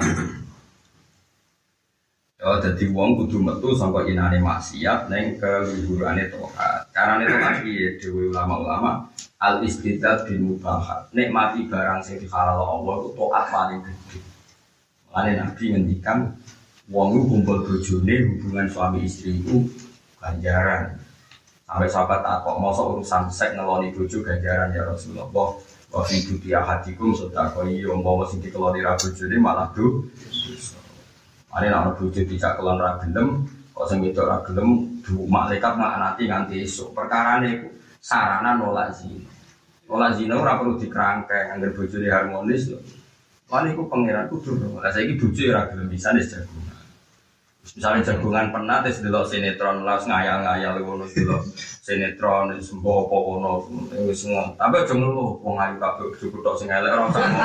Oh, 2.44 2.60
jadi 2.60 2.92
wong 2.92 3.16
kudu 3.16 3.40
metu 3.40 3.72
sampai 3.72 4.12
inane 4.12 4.44
maksiat 4.44 5.08
neng 5.08 5.40
ke 5.40 5.72
liburane 5.72 6.28
tohat. 6.28 6.92
Karena 6.92 7.24
itu 7.24 7.40
lagi 7.40 7.76
dewi 8.04 8.28
ulama-ulama 8.28 9.08
al 9.40 9.64
istidat 9.64 10.28
bin 10.28 10.52
mubahat. 10.52 11.08
Nikmati 11.16 11.72
barang 11.72 12.04
sing 12.04 12.20
dihalal 12.20 12.60
Allah 12.60 13.08
itu 13.08 13.10
tohat 13.16 13.48
paling 13.48 13.80
gede. 13.88 14.20
Lain 15.16 15.40
Nabi 15.40 15.64
ngendikan 15.72 16.36
wong 16.92 17.24
kumpul 17.32 17.64
bojone 17.64 18.16
hubungan 18.36 18.68
suami 18.68 19.08
istri 19.08 19.40
itu 19.40 19.64
ganjaran. 20.20 21.03
Sampai 21.74 21.90
sahabat 21.90 22.22
takok 22.22 22.62
mosok 22.62 22.86
urusan 22.94 23.34
sek 23.34 23.58
ngeloni 23.58 23.90
bojo 23.98 24.22
ganjaran 24.22 24.70
ya 24.78 24.86
Rasulullah. 24.86 25.26
Wa 25.90 26.06
fi 26.06 26.22
dutia 26.22 26.62
hatikum 26.62 27.18
sedakoi 27.18 27.82
umpama 27.90 28.30
sing 28.30 28.46
dikeloni 28.46 28.86
ra 28.86 28.94
bojone 28.94 29.42
malah 29.42 29.74
do. 29.74 30.06
Ane 31.50 31.74
nak 31.74 31.98
bojo 31.98 32.22
tidak 32.22 32.62
kelon 32.62 32.78
ra 32.78 33.02
gelem, 33.02 33.50
kok 33.74 33.90
sing 33.90 34.06
wedok 34.06 34.30
ra 34.30 34.38
gelem 34.46 35.02
du 35.02 35.26
malaikat 35.26 35.74
nanti 35.74 36.30
nganti 36.30 36.62
esuk. 36.62 36.94
Perkarane 36.94 37.58
iku 37.58 37.74
sarana 37.98 38.54
nolak 38.54 38.94
zina. 38.94 39.26
Nolak 39.90 40.14
zina 40.14 40.38
ora 40.38 40.62
perlu 40.62 40.78
dikerangkeng, 40.78 41.58
angger 41.58 41.74
bojone 41.74 42.06
harmonis 42.06 42.70
lho. 42.70 42.78
Lan 43.50 43.74
iku 43.74 43.90
pangeran 43.90 44.30
kudu. 44.30 44.78
Lah 44.78 44.94
saiki 44.94 45.18
bojo 45.18 45.42
ora 45.50 45.66
gelem 45.74 45.90
bisa 45.90 46.14
nis 46.14 46.30
jagungan. 46.30 46.63
Misalnya 47.64 48.04
jagungan 48.04 48.52
pernah 48.52 48.84
terus 48.84 49.00
delok 49.00 49.24
sinetron 49.24 49.88
lah 49.88 49.96
ngayal-ngayal 50.04 50.84
ngono 50.84 51.08
delok 51.08 51.48
sinetron 51.80 52.60
sembo 52.60 53.08
apa 53.08 53.16
ngono 53.16 53.52
wis 54.04 54.28
ngono. 54.28 54.52
Tapi 54.60 54.84
aja 54.84 54.92
ngeluh 54.92 55.40
wong 55.40 55.56
ayu 55.56 55.76
kabeh 55.80 56.12
cukup 56.20 56.44
tok 56.44 56.56
sing 56.60 56.68
elek 56.68 56.92
ora 56.92 57.08
usah 57.08 57.24
ngono. 57.24 57.44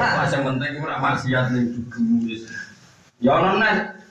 Pas 0.00 0.32
yang 0.32 0.42
penting 0.48 0.72
ora 0.80 0.96
maksiat 0.96 1.44
ning 1.52 1.64
dudu. 1.76 2.40
Ya 3.20 3.36
ono 3.36 3.60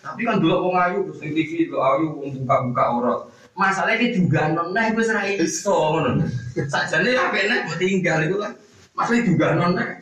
tapi 0.06 0.22
kan 0.22 0.38
dulu 0.38 0.70
wong 0.70 0.76
ayu 0.78 0.98
terus 1.10 1.20
TV 1.26 1.66
dulu 1.66 1.80
ayu 1.82 2.06
wong 2.14 2.30
buka-buka 2.46 2.84
aurat. 2.94 3.20
Masalahnya 3.58 4.14
juga 4.14 4.54
noneh 4.54 4.94
wis 4.94 5.10
ra 5.10 5.26
iso 5.26 5.74
ngono. 5.98 6.30
Sakjane 6.70 7.10
apene 7.18 7.66
tinggal 7.82 8.22
iku 8.30 8.38
kan. 8.38 8.54
Masalah 8.94 9.26
juga 9.26 9.58
noneh. 9.58 9.98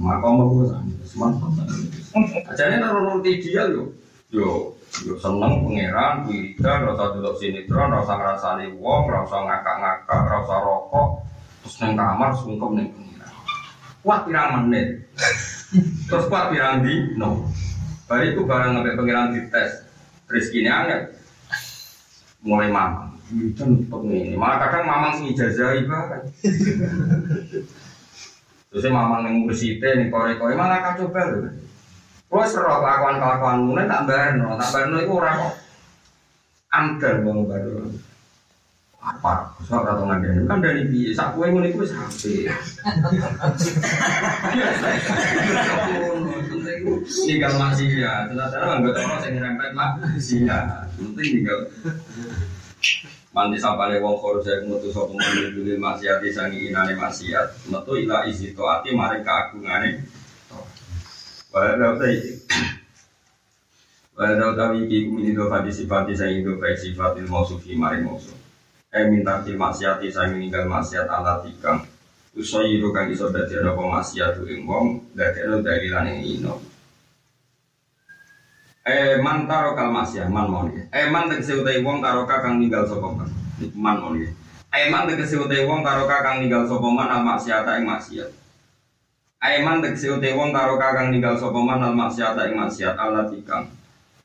Maka 0.00 0.26
mau 0.32 0.48
gue 0.48 0.66
semangat. 1.04 1.52
Acaranya 2.48 2.88
naruh 2.88 3.20
ideal 3.20 3.68
yo, 3.68 3.84
yo, 4.32 4.48
yo 5.04 5.14
seneng 5.20 5.68
pangeran, 5.68 6.24
wiridan, 6.24 6.88
rasa 6.88 7.12
duduk 7.16 7.36
sinetron, 7.36 7.92
rasa 7.92 8.16
ngerasani 8.16 8.66
wong, 8.80 9.12
rasa 9.12 9.36
ngakak-ngakak, 9.44 10.22
rasa 10.28 10.54
rokok, 10.60 11.08
terus 11.64 11.74
neng 11.84 11.92
kamar 11.96 12.30
sungkem 12.36 12.70
neng 12.76 12.86
pangeran. 12.92 13.32
Kuat 14.02 14.20
pirang 14.26 14.48
menit, 14.66 14.88
terus 16.08 16.26
kuat 16.26 16.48
pirang 16.52 16.80
di, 16.84 17.16
no. 17.16 17.48
Baru 18.08 18.24
itu 18.28 18.40
barang 18.44 18.76
ngambil 18.76 18.96
pangeran 18.98 19.32
dites, 19.36 19.88
rezekinya 20.28 20.72
anget, 20.84 21.00
mulai 22.44 22.68
mamam. 22.72 23.12
wiridan 23.32 23.88
ini. 24.12 24.36
Malah 24.36 24.58
kadang 24.68 24.84
mamang 24.84 25.12
sing 25.16 25.32
ijazahi 25.32 25.88
barang. 25.88 26.24
Terus 28.72 28.88
mamang 28.88 29.28
yang 29.28 29.44
ngurusi 29.44 29.76
ning 29.76 30.08
kore-kore 30.08 30.56
malah 30.56 30.80
kacau 30.80 31.12
banget. 31.12 31.52
Kulo 32.32 32.48
seru 32.48 32.64
kelakuan-kelakuan 32.64 33.68
mulai 33.68 33.84
tak 33.84 34.08
barno, 34.08 34.56
tak 34.56 34.72
barno 34.72 34.96
itu 35.04 35.12
ora 35.12 35.36
kok. 35.36 35.54
Amdan 36.72 37.16
wong 37.28 37.44
baru. 37.44 37.84
Apa? 38.96 39.52
Kusok 39.60 39.84
ora 39.84 39.92
tau 39.92 40.08
ngandani. 40.08 40.48
Kan 40.48 40.64
dari 40.64 40.88
piye? 40.88 41.12
Sak 41.12 41.36
ngono 41.36 41.68
iku 41.68 41.84
wis 41.84 41.92
apik. 41.92 42.48
Tinggal 47.28 47.52
masih 47.60 47.92
ya, 48.00 48.24
ternyata 48.24 48.56
nggak 48.56 48.94
tahu 48.96 49.20
sing 49.20 49.32
ngerempet 49.36 49.70
masih 49.76 50.48
ya. 50.48 50.88
Penting 50.96 51.44
tinggal 51.44 51.60
Mandi 53.32 53.56
sampane 53.56 53.96
wong 53.96 54.20
korja 54.20 54.60
mutu 54.68 54.92
sapa 54.92 55.08
man 55.08 55.56
dulu 55.56 55.72
maksiat 55.80 56.20
sangi 56.28 56.68
inane 56.68 56.92
maksiat. 56.92 57.72
Metu 57.72 57.96
ila 57.96 58.28
isi 58.28 58.52
taati 58.52 58.92
mari 58.92 59.24
kaagungane 59.24 60.04
Walau 61.52 61.96
tadi 61.96 62.36
Walau 64.12 64.52
tawi 64.52 64.84
iki 64.84 65.08
kumini 65.08 65.32
do 65.32 65.48
fadi 65.48 65.72
sifati 65.72 66.12
saya 66.12 66.36
itu 66.36 66.60
baik 66.60 66.76
sifat 66.76 67.16
ilmu 67.24 67.40
sufi 67.48 67.72
mari 67.72 68.04
musuh 68.04 68.36
Eh 68.92 69.08
minta 69.08 69.40
til 69.40 69.56
maksiati 69.56 70.12
saya 70.12 70.28
meninggal 70.28 70.68
maksiat 70.68 71.08
ala 71.08 71.40
tikang. 71.40 71.80
Usoyiru 72.36 72.92
kang 72.92 73.08
iso 73.08 73.32
dadi 73.32 73.56
ana 73.56 73.72
maksiat 73.72 74.44
ing 74.44 74.68
wong 74.68 75.16
dadi 75.16 75.48
ana 75.48 75.64
dalilan 75.64 76.12
ing 76.12 76.20
ino 76.20 76.71
Eh 78.82 79.22
man 79.22 79.46
taro 79.46 79.78
kal 79.78 79.94
masyah 79.94 80.26
man 80.26 80.50
mon 80.50 80.66
Eh 80.74 81.06
man 81.06 81.30
tegese 81.30 81.54
utai 81.54 81.86
wong 81.86 82.02
taro 82.02 82.26
kang 82.26 82.58
ninggal 82.58 82.82
sapa 82.82 83.14
man. 83.14 83.30
Man 83.78 83.96
mon 84.02 84.18
Eh 84.74 84.90
man 84.90 85.06
tegese 85.06 85.38
utai 85.38 85.62
wong 85.62 85.86
taro 85.86 86.02
kang 86.10 86.42
ninggal 86.42 86.66
sapa 86.66 86.90
man 86.90 87.06
al 87.06 87.22
maksiata 87.22 87.78
ing 87.78 87.86
maksiat. 87.86 88.26
Eh 89.38 89.62
man 89.62 89.78
tegese 89.78 90.10
utai 90.10 90.34
wong 90.34 90.50
taro 90.50 90.74
kang 90.82 91.14
ninggal 91.14 91.38
sapa 91.38 91.62
man 91.62 91.78
al 91.78 91.94
maksiata 91.94 92.50
ing 92.50 92.58
maksiat 92.58 92.98
ala 92.98 93.30
tikang. 93.30 93.70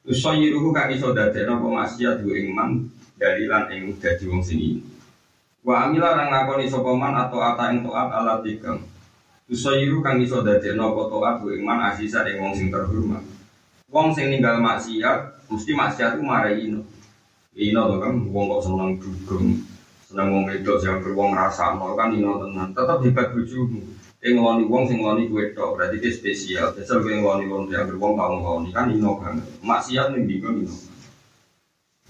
Usayiruhu 0.01 0.74
kang 0.74 0.89
iso 0.89 1.14
dadekno 1.14 1.62
apa 1.62 1.68
maksiat 1.86 2.26
ku 2.26 2.34
ing 2.34 2.49
man 2.49 2.89
dalilan 3.14 3.70
ing 3.70 3.93
dadi 4.01 4.26
wong 4.26 4.41
sini. 4.41 4.82
Wa 5.62 5.86
amila 5.86 6.18
rang 6.18 6.34
ngakoni 6.34 6.66
sapa 6.66 6.97
man 6.97 7.14
atau 7.14 7.45
ata 7.45 7.70
ing 7.70 7.86
taat 7.86 8.10
ala 8.10 8.41
tikang. 8.41 8.82
Usayiru 9.45 10.01
kang 10.01 10.18
iso 10.18 10.41
dadekno 10.41 10.97
apa 10.97 11.01
taat 11.14 11.45
ku 11.45 11.53
ing 11.53 11.62
man 11.62 11.93
asisa 11.93 12.26
ing 12.26 12.41
wong 12.41 12.58
sing 12.58 12.74
terhormat. 12.74 13.37
Wong 13.88 14.12
sing 14.12 14.28
ninggal 14.28 14.60
maksiat, 14.60 15.48
mesti 15.48 15.72
maksiat 15.72 16.20
itu 16.20 16.24
marai 16.28 16.60
ino. 16.60 16.84
Ino 17.56 17.82
tuh 17.88 18.00
kan, 18.04 18.14
wong 18.20 18.46
kok 18.52 18.64
seneng 18.68 18.90
dugem, 19.00 19.64
seneng 20.04 20.28
wong 20.28 20.44
wedok 20.44 20.76
sing 20.76 21.00
wong 21.16 21.32
rasa 21.32 21.72
nol 21.72 21.96
kan 21.96 22.12
ino 22.12 22.36
tenan. 22.36 22.76
Tetap 22.76 23.00
hebat 23.00 23.32
bojomu. 23.32 23.80
Yang 24.20 24.34
ngeloni 24.36 24.64
wong 24.68 24.84
sing 24.92 25.00
ngeloni 25.00 25.32
kue 25.32 25.56
tok, 25.56 25.80
berarti 25.80 26.04
dia 26.04 26.12
spesial. 26.12 26.76
Biasa 26.76 27.00
gue 27.00 27.16
ngeloni 27.16 27.48
wong 27.48 27.72
yang 27.72 27.88
wong 27.96 28.14
tau 28.20 28.36
ngeloni 28.36 28.70
kan 28.76 28.92
ino 28.92 29.16
banget. 29.24 29.48
Maksiat 29.64 30.12
nih 30.12 30.24
bingung 30.36 30.68
ino. 30.68 30.76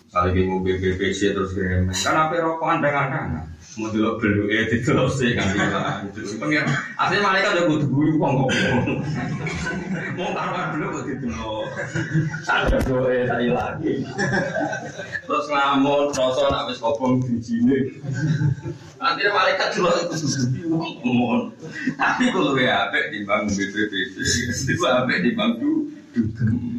Misalnya 0.01 0.33
gue 0.33 0.49
mau 0.49 0.65
BBC 0.65 1.19
terus 1.29 1.53
gue 1.53 1.93
kan 1.93 2.15
apa 2.25 2.41
rokokan 2.41 2.81
dengan 2.81 3.05
anak 3.13 3.45
mau 3.77 3.93
dulu 3.93 4.17
belu 4.17 4.43
eh 4.49 4.65
di 4.73 4.77
sih 4.81 5.29
kan. 5.37 5.47
Pengen 6.41 6.65
asli 6.97 7.17
mereka 7.21 7.53
udah 7.53 7.65
butuh 7.69 7.89
guru 7.89 8.11
kok 8.17 8.31
mau 10.17 10.29
taruhan 10.33 10.65
dulu 10.73 10.85
kok 10.97 11.03
itu 11.13 11.29
ada 12.49 12.77
dua 12.89 13.01
eh 13.13 13.23
tadi 13.29 13.47
lagi 13.53 13.93
terus 15.29 15.45
ngamun 15.53 16.09
terus 16.09 16.37
nak 16.49 16.65
wis 16.73 16.81
kobong 16.81 17.21
di 17.21 17.37
sini 17.37 18.01
nanti 18.97 19.21
malaikat 19.29 19.69
dulu 19.77 19.89
ngomong. 21.05 21.53
Tapi 21.97 22.33
kalau 22.33 22.57
ya 22.57 22.89
apa 22.89 23.13
di 23.13 23.21
bang 23.21 23.45
BPPC 23.45 24.33
itu 24.73 24.83
apa 24.83 25.13
di 25.21 25.31
bang 25.37 25.51
du 25.61 25.85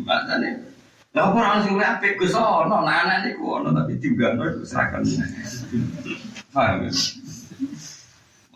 makanya 0.03 0.67
Lah 1.17 1.33
orang 1.33 1.65
sing 1.65 1.81
apik? 1.81 2.21
Gus 2.21 2.37
ana 2.37 3.25
niku 3.25 3.57
ono 3.57 3.73
tapi 3.73 3.97
diunggahno 3.97 4.45
iku 4.45 4.63
seragam. 4.63 5.03
Paham 6.49 6.89
ya? 6.89 6.93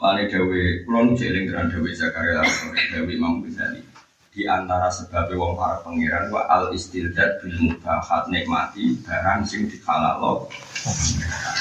Lani 0.02 0.26
Dewi, 0.26 0.82
kulon 0.82 1.14
jeling 1.14 1.46
dengan 1.46 1.68
Dewi 1.68 1.92
Zakaria, 1.94 2.42
Dewi 2.90 3.20
Imam 3.20 3.44
Ghazali. 3.44 3.84
Di 4.32 4.48
antara 4.48 4.88
sebab 4.88 5.28
wong 5.36 5.60
para 5.60 5.84
pangeran 5.84 6.32
wa 6.32 6.48
al 6.48 6.72
istildad 6.72 7.36
bil 7.44 7.52
mubahat 7.68 8.32
nikmati 8.32 8.96
barang 9.04 9.44
sing 9.44 9.68
dihalalo. 9.68 10.48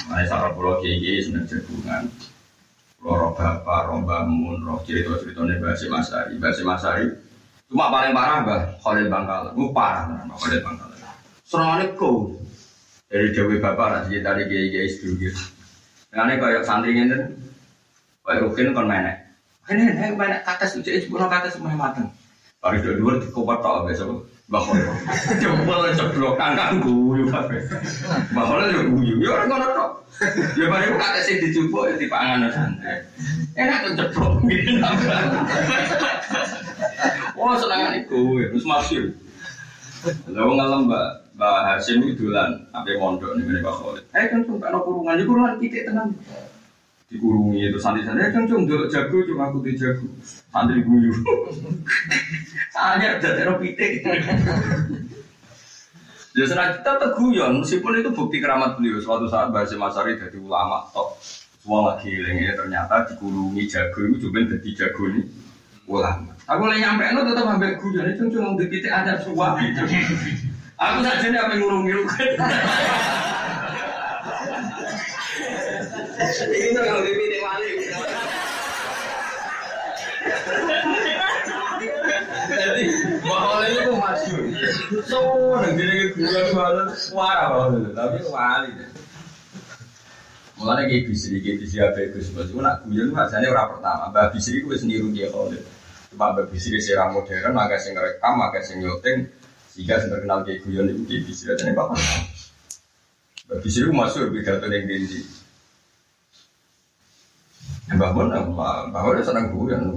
Mane 0.08 0.24
sarap 0.24 0.56
kula 0.56 0.80
kiai 0.80 1.20
seneng 1.20 1.44
jagungan. 1.52 2.08
Loro 3.04 3.36
bapak, 3.36 3.92
romba 3.92 4.24
mun, 4.24 4.64
roh 4.64 4.80
cerita-ceritanya 4.88 5.60
Mbak 5.60 5.84
Masari. 5.92 6.34
Mbak 6.40 6.64
Masari 6.64 7.06
cuma 7.68 7.92
paling 7.92 8.16
parah 8.16 8.38
Mbak 8.48 8.62
Khalil 8.80 9.08
Bangkalan. 9.12 9.52
Itu 9.52 9.68
parah 9.76 10.04
Mbak 10.08 10.38
Khalil 10.40 10.62
Bangkalan. 10.64 11.00
Serangannya 11.44 11.86
go. 12.00 12.40
Dari 13.12 13.36
Dewi 13.36 13.60
Bapak, 13.60 14.08
nanti 14.08 14.24
tadi 14.24 14.48
kiai-kiai 14.48 14.88
sedulur 14.88 15.36
ini 16.12 16.44
kayak 16.44 16.68
santri 16.68 16.92
ini, 16.92 17.16
kayak 18.28 18.44
rukin 18.44 18.76
kan 18.76 18.84
menek. 18.84 19.16
Ini 19.72 19.96
ini 19.96 20.12
menek 20.12 20.44
kata 20.44 20.68
suci, 20.68 21.08
sepuluh 21.08 21.32
kata 21.32 21.48
semua 21.48 21.72
mateng. 21.72 22.12
Baru 22.60 22.84
dua 22.84 22.94
dua 23.00 23.14
dikupat 23.24 23.64
tak 23.64 23.88
besok. 23.88 24.28
Bahwa 24.52 24.76
coba 25.42 25.96
ceblok 25.96 26.36
kangkang 26.36 26.84
guyu 26.84 27.32
kafe. 27.32 27.64
Bahwa 28.36 28.68
juga 28.68 28.84
guyu, 28.92 29.24
ya 29.24 29.40
orang 29.40 29.48
ngono 29.48 29.68
tok. 29.72 29.92
Ya 30.60 30.68
baru 30.68 31.00
kata 31.00 31.20
sih 31.24 31.40
dicoba 31.40 31.88
ya 31.88 31.96
di 31.96 32.08
panganan 32.12 32.52
santri. 32.52 32.96
Enak 33.56 33.78
tuh 33.88 33.92
ceblok 33.96 34.44
gini. 34.44 34.76
Wah 37.40 37.56
senangan 37.56 38.04
itu, 38.04 38.20
terus 38.52 38.68
masuk. 38.68 39.16
Lalu 40.28 40.52
ngalam 40.60 40.92
mbak, 40.92 41.08
mbak 41.42 41.58
Hasim 41.66 42.06
itu 42.06 42.30
dolan, 42.30 42.54
apa 42.70 42.94
mondok 43.02 43.34
nih 43.34 43.42
mereka 43.50 43.74
Khalid. 43.74 44.06
Eh 44.14 44.30
kan 44.30 44.46
cuma 44.46 44.62
ada 44.62 44.78
kurungan, 44.78 45.18
di 45.18 45.26
kurungan 45.26 45.58
titik 45.58 45.90
tenang. 45.90 46.14
Dikurungi 47.10 47.66
itu 47.66 47.82
santri-santri, 47.82 48.30
eh 48.30 48.32
kan 48.32 48.46
dulu 48.46 48.86
jago, 48.86 49.18
cuma 49.26 49.50
aku 49.50 49.66
di 49.66 49.74
jago. 49.74 50.06
Santri 50.22 50.86
guyu. 50.86 51.10
Soalnya 52.78 53.18
udah 53.18 53.32
terus 53.34 53.58
pitik. 53.58 53.92
Ya 56.32 56.48
senang 56.48 56.72
kita 56.72 56.96
teguyon, 56.96 57.60
meskipun 57.60 58.00
itu 58.00 58.08
bukti 58.16 58.40
keramat 58.40 58.80
beliau. 58.80 59.04
Suatu 59.04 59.28
saat 59.28 59.52
Mbak 59.52 59.68
Hasim 59.68 59.84
Asari 59.84 60.16
jadi 60.16 60.40
ulama 60.40 60.88
top. 60.96 61.20
Semua 61.60 61.92
lagi 61.92 62.08
ini 62.08 62.48
ternyata 62.56 63.04
dikurungi 63.04 63.68
jago 63.68 64.00
itu 64.08 64.32
cuma 64.32 64.40
jadi 64.48 64.70
jago 64.72 65.12
nih 65.12 65.28
ulama. 65.92 66.32
Aku 66.48 66.72
lagi 66.72 66.88
nyampe 66.88 67.04
no 67.12 67.28
tetap 67.28 67.52
ambil 67.52 67.76
guyon 67.76 68.16
itu 68.16 68.32
cuma 68.32 68.56
di 68.56 68.64
titik 68.72 68.96
ada 68.96 69.20
suap 69.20 69.60
itu. 69.60 69.84
Aku 70.82 71.06
saja 71.06 71.30
nih 71.30 71.38
apa 71.38 71.54
ngurungi 71.62 71.94
lu. 71.94 72.04
Ini 76.42 76.74
tuh 76.74 76.82
kalau 76.82 77.02
di 77.06 77.14
titik 77.14 77.42
wali. 77.46 77.70
Jadi 82.50 82.86
bahwa 83.22 83.62
itu. 83.70 83.94
So 85.06 85.20
nanti 85.62 85.84
lagi 85.86 86.06
guyon 86.18 86.50
banget 86.58 86.88
suara 86.98 87.46
banget 87.54 87.94
tapi 87.94 88.20
wali. 88.26 88.72
Mulanya 90.58 90.90
kayak 90.90 91.06
bisri, 91.10 91.42
kayak 91.42 91.58
bisri 91.62 91.80
apa 91.82 92.00
itu 92.06 92.26
sebetulnya 92.26 92.62
nak 92.66 92.78
guyon 92.90 93.14
rasanya 93.14 93.54
orang 93.54 93.78
pertama. 93.78 94.04
Mbak 94.10 94.34
bisri 94.34 94.66
gue 94.66 94.78
sendiri 94.78 95.06
dia 95.14 95.30
kalau 95.30 95.54
Cuma 96.12 96.36
Mbak 96.36 96.52
Bisri 96.52 96.76
secara 96.84 97.08
modern, 97.08 97.56
agak 97.56 97.80
sing 97.80 97.96
rekam, 97.96 98.36
agak 98.44 98.68
sing 98.68 98.84
nyuting, 98.84 99.32
sehingga 99.82 99.98
sing 99.98 100.14
terkenal 100.14 100.46
kayak 100.46 100.62
guyon 100.62 100.94
itu 100.94 101.02
kayak 101.10 101.26
Bisri 101.26 101.58
dan 101.58 101.74
apa 101.74 101.98
Mbak 103.50 103.58
Bisri 103.66 103.90
masuk 103.90 104.30
pidato 104.30 104.70
yang 104.70 104.86
tinggi. 104.86 105.26
Mbak 107.90 108.12
Bon, 108.14 108.30
Mbak 108.30 108.94
Bon 108.94 109.18
senang 109.26 109.50
guyon, 109.50 109.90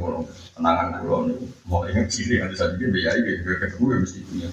tenangan 0.57 1.05
guyon, 1.05 1.37
mau 1.69 1.85
ingat 1.85 2.09
ciri 2.09 2.41
bisa 2.49 2.73
bikin 2.73 2.97
biaya 2.97 3.21
ini, 3.21 3.45
gue 3.45 3.61
ketemu 3.61 3.85
ya 3.93 3.97
mesti 4.01 4.21
punya. 4.25 4.49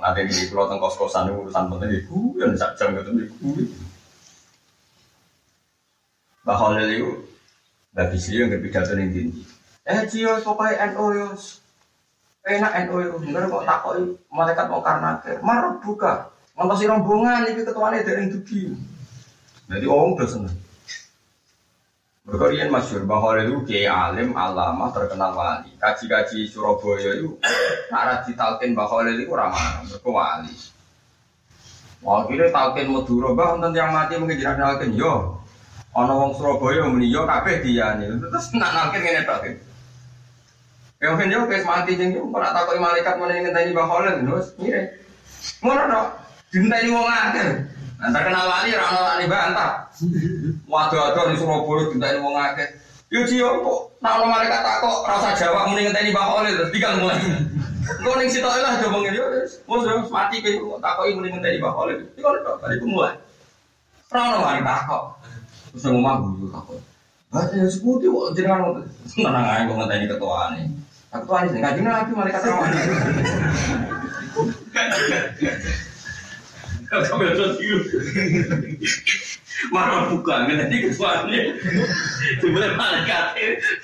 Nanti 0.00 0.20
di 0.32 0.48
pulau 0.48 0.64
tengkos 0.72 0.96
kosan 0.96 1.28
urusan 1.28 1.68
penting 1.68 1.92
di 1.92 2.00
guyon, 2.08 2.56
sak 2.56 2.80
jam 2.80 2.96
ketemu 2.96 3.28
di 3.28 3.28
guyon. 3.36 3.68
Mbak 6.48 6.56
Khalil 6.56 6.88
itu, 6.88 7.10
Mbak 7.92 8.06
Bisri 8.16 8.40
yang 8.40 8.48
berpidato 8.48 8.96
yang 8.96 9.12
tinggi. 9.12 9.44
Eh 9.84 10.08
cio 10.08 10.40
pokoknya 10.40 10.96
NO 10.96 11.06
yo. 11.20 11.28
Enak 12.42 12.72
NO 12.90 12.96
yo. 12.98 13.14
Enggak 13.22 13.46
kok 13.46 13.66
takoi 13.66 14.02
malaikat 14.30 14.66
mau 14.66 14.82
karena 14.82 15.18
akhir. 15.18 15.38
Marah 15.46 15.78
buka. 15.78 16.32
Ngantosi 16.58 16.84
rombongan 16.84 17.48
iki 17.48 17.62
ketuane 17.64 18.04
dari 18.04 18.28
dugi. 18.28 18.62
Jadi 19.70 19.86
orang 19.88 20.12
udah 20.18 20.28
seneng. 20.28 20.56
Berkorian 22.22 22.70
masyur 22.70 23.02
bahwa 23.02 23.34
itu 23.34 23.66
kiai 23.66 23.90
alim, 23.90 24.38
alama, 24.38 24.94
terkenal 24.94 25.34
wali. 25.34 25.74
Kaji-kaji 25.74 26.46
Surabaya 26.46 27.18
itu 27.18 27.34
arah 27.90 28.22
ditalkin 28.22 28.78
bahwa 28.78 29.02
itu 29.10 29.26
ramah, 29.26 29.82
berkewali. 29.90 30.54
Wah, 32.02 32.22
kira 32.26 32.50
talkin 32.50 32.94
Madura, 32.94 33.34
bah 33.34 33.54
wonten 33.54 33.74
yang 33.74 33.90
mati 33.94 34.18
mungkin 34.18 34.38
jiran 34.38 34.58
talkin 34.58 34.94
yo. 34.94 35.38
Ana 35.94 36.14
wong 36.14 36.38
Surabaya 36.38 36.86
muni 36.86 37.10
yo 37.10 37.26
kabeh 37.26 37.58
diyani. 37.58 38.06
Terus 38.06 38.54
nak 38.54 38.70
nalkin 38.70 39.02
ngene 39.02 39.22
tok. 39.26 39.42
Ya 41.02 41.10
mungkin 41.10 41.34
yo 41.34 41.50
wis 41.50 41.66
mati 41.66 41.98
jeng 41.98 42.14
yo 42.14 42.30
ora 42.30 42.54
takoki 42.54 42.78
malaikat 42.78 43.18
meneh 43.18 43.42
ngenteni 43.42 43.74
Mbah 43.74 43.90
Khalil 43.90 44.22
terus 44.22 44.54
ngire. 44.54 45.02
Ngono 45.58 45.82
tok. 45.90 46.06
Dinteni 46.54 46.94
wong 46.94 47.10
akeh. 47.10 47.48
Nah, 47.98 48.22
kenal 48.22 48.46
wali 48.46 48.70
ora 48.70 48.86
ono 48.86 49.00
tak 49.02 49.26
bantah. 49.26 49.70
Waduh-waduh 50.70 51.34
di 51.34 51.42
Surabaya 51.42 51.90
dinteni 51.90 52.22
wong 52.22 52.38
akeh. 52.38 52.68
Yo 53.10 53.26
jiyo 53.26 53.66
kok 53.66 53.98
nak 53.98 54.22
ono 54.22 54.30
malaikat 54.30 54.62
takok 54.62 55.02
rasa 55.10 55.34
jawab 55.34 55.74
muni 55.74 55.90
ngenteni 55.90 56.14
Mbah 56.14 56.26
Khalil 56.30 56.54
terus 56.54 56.70
tinggal 56.70 56.94
mulai. 57.02 57.18
Kau 57.82 58.14
ning 58.14 58.30
sitok 58.30 58.62
lah 58.62 58.78
coba 58.78 58.96
ngene 59.02 59.18
yo 59.18 59.26
wis. 59.42 59.58
Mati 60.06 60.38
kowe 60.38 60.78
takoki 60.78 61.18
muni 61.18 61.34
ngenteni 61.34 61.58
Mbah 61.58 61.72
Khalil. 61.82 61.98
Iku 62.14 62.30
tok 62.46 62.62
bari 62.62 62.78
ku 62.78 62.86
mulai. 62.86 63.18
Ora 64.14 64.20
ono 64.30 64.38
wali 64.38 64.62
takok. 64.62 65.04
Terus 65.74 65.82
ngomong 65.90 66.38
guyu 66.38 66.46
takok. 66.54 66.78
Ah, 67.34 67.48
ya 67.50 67.66
seputi 67.66 68.06
kok 68.06 68.38
jenengan 68.38 68.86
tenang 69.10 69.50
ae 69.50 69.66
kok 69.66 69.76
ngenteni 69.82 70.06
ketuane. 70.06 70.62
Ketuane 71.12 71.46
sing 71.52 71.60
ngaji 71.60 71.80
nabi 71.84 72.12
malaikat 72.16 72.42
rawan. 72.48 72.72
Kamu 76.88 77.22
itu. 77.28 77.44
Marah 79.68 80.08
buka 80.08 80.48
ngenteni 80.48 80.88
ketuane. 80.88 81.40
Sebenarnya 82.40 82.80
malaikat 82.80 83.24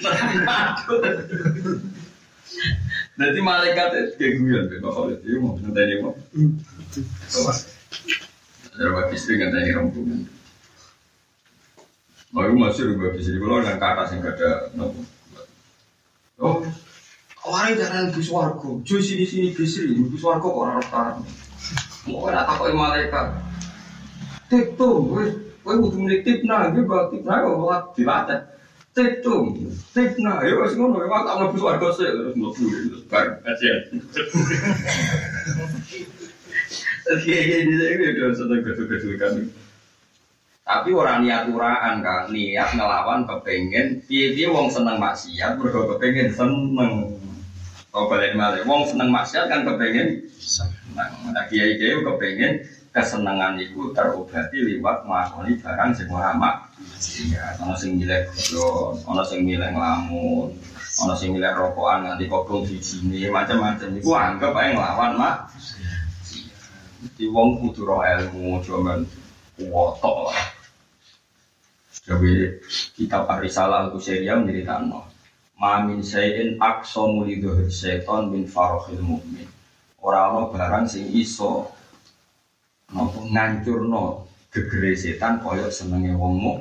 takut. 0.01 1.03
Nanti 3.21 3.39
malaikat 3.45 3.89
itu 3.93 4.13
kayak 4.17 4.33
guyon 4.41 4.65
kayak 4.73 4.89
Khalid 4.89 5.19
itu 5.21 5.39
mau 5.39 5.53
ngenteni 5.61 5.95
mau. 6.01 6.17
Coba. 7.29 7.53
Ada 8.73 8.89
bagi 8.89 9.15
istri 9.21 9.37
ngenteni 9.37 9.77
rombongan. 9.77 10.21
Mau 12.33 12.45
itu 12.45 12.57
masih 12.57 12.83
rubah 12.93 13.13
di 13.13 13.21
kalau 13.21 13.61
dengan 13.61 13.77
kata 13.77 14.03
sing 14.09 14.21
ada 14.25 14.73
nopo. 14.73 15.01
Oh, 16.39 16.63
orang 17.49 17.81
jangan 17.81 18.13
di 18.13 18.21
suarco, 18.21 18.85
cuy 18.85 19.01
sini 19.01 19.25
sini 19.25 19.57
bisri, 19.57 19.97
di 19.97 20.19
suarco 20.21 20.53
kok 20.53 20.61
orang 20.61 20.85
orang. 20.93 21.17
Mau 22.09 22.29
ada 22.29 22.45
takoi 22.45 22.77
malaikat. 22.77 23.27
Tip 24.49 24.81
tuh, 24.81 25.13
wes, 25.13 25.33
wes 25.65 25.77
butuh 25.77 26.01
milik 26.01 26.25
tip 26.25 26.41
nah, 26.45 26.73
gue 26.73 26.85
buat 26.85 27.13
tip 27.13 27.25
nah, 27.25 27.45
kok 27.45 27.57
malah 27.57 27.81
dilatih. 27.93 28.41
Tip 28.97 29.13
tuh, 29.21 29.53
tip 29.93 30.17
nah, 30.21 30.41
ya 30.41 30.57
wes 30.57 30.73
ngono, 30.77 31.05
ya 31.05 31.21
tak 31.25 31.93
sih, 31.97 32.09
terus 32.09 32.35
mau 32.37 32.53
terus 32.53 33.05
bar, 33.09 33.41
aja. 33.45 33.73
Saya 37.09 37.41
kami. 39.17 39.49
Tapi 40.69 40.93
orang 40.93 41.25
niat 41.25 41.49
uraan 41.49 42.05
kan, 42.05 42.29
niat 42.29 42.77
ngelawan 42.77 43.25
kepengen, 43.25 44.05
piye 44.05 44.45
wong 44.53 44.69
seneng 44.69 45.01
maksiat, 45.01 45.57
mergo 45.57 45.97
kepengen 45.97 46.29
seneng. 46.29 47.17
Kau 47.89 48.05
balik 48.05 48.37
malah, 48.37 48.61
wong 48.69 48.85
seneng 48.85 49.09
maksiat 49.09 49.49
kan 49.49 49.65
kepengen. 49.65 50.29
Nah 51.33 51.45
kiai 51.49 51.81
kiai 51.81 52.05
kepengen 52.05 52.53
kesenangan 52.93 53.57
itu 53.61 53.93
terobati 53.97 54.59
lewat 54.61 55.09
mengakoni 55.09 55.57
barang 55.57 55.91
sing 55.97 56.09
ora 56.13 56.37
mak. 56.37 56.69
Iya, 56.99 57.57
ono 57.63 57.75
sing 57.79 57.95
milih 57.97 58.27
godhong, 58.29 59.07
ono 59.07 59.23
sing 59.23 59.47
milih 59.47 59.71
ngelamun, 59.71 60.51
ono 61.05 61.15
sing 61.15 61.31
milih 61.31 61.53
rokokan 61.55 62.05
nganti 62.11 62.27
kodong 62.27 62.67
di 62.67 62.83
sini, 62.83 63.31
macam-macam. 63.31 63.89
Iku 63.97 64.11
anggap 64.13 64.53
aja 64.53 64.69
ngelawan 64.75 65.13
mak. 65.15 65.37
Jadi 66.99 67.25
wong 67.31 67.63
kudu 67.63 67.87
roh 67.87 68.03
ilmu, 68.03 68.59
cuman 68.67 69.07
lah. 69.63 70.41
Jadi 72.09 72.57
kitab 72.97 73.29
Arisalah 73.29 73.87
Al-Qusairiyah 73.91 74.39
menceritakan 74.43 74.91
Mamin 75.59 76.01
sayin 76.07 76.55
aksomu 76.63 77.27
lidhuhir 77.27 77.67
seton 77.67 78.31
min 78.31 78.47
farohil 78.47 79.03
mu'min. 79.03 79.47
Orang-orang 79.99 80.55
barang 80.55 80.85
sing 80.87 81.05
iso 81.11 81.75
Nopo 82.89 83.21
ngancurno 83.21 84.25
gegere 84.49 84.97
setan 84.97 85.45
koyok 85.45 85.69
senengnya 85.69 86.17
wong 86.17 86.35
mu 86.41 86.53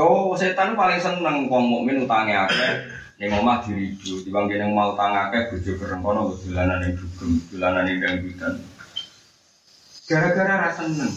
Oh 0.00 0.32
setan 0.32 0.72
paling 0.78 0.96
seneng 0.96 1.44
wong 1.52 1.64
mukmin 1.68 2.00
utange 2.06 2.32
akeh 2.32 2.72
ning 3.20 3.36
omah 3.36 3.60
diridu 3.60 4.24
timbang 4.24 4.48
kene 4.48 4.72
mau 4.72 4.96
utang 4.96 5.12
akeh 5.12 5.52
bojo 5.52 5.76
bareng 5.76 6.00
kono 6.00 6.20
dolanan 6.40 6.80
ning 6.80 6.96
dugem 6.96 7.36
dolanan 7.52 7.84
ning 7.84 8.00
dangdutan 8.00 8.54
Gara-gara 10.08 10.54
rasa 10.56 10.88
seneng 10.88 11.12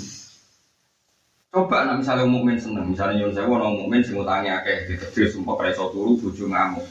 Coba 1.54 1.86
nak 1.86 2.02
misalnya 2.02 2.26
mukmin 2.26 2.58
seneng, 2.58 2.90
misalnya 2.90 3.22
nyuwun 3.22 3.38
sewu 3.38 3.54
orang 3.54 3.78
mukmin 3.78 4.02
sing 4.02 4.18
utange 4.18 4.50
akeh 4.50 4.90
ditebus 4.90 5.38
sumpah 5.38 5.54
kaiso 5.62 5.86
turu 5.94 6.18
bojo 6.18 6.50
ngamuk. 6.50 6.82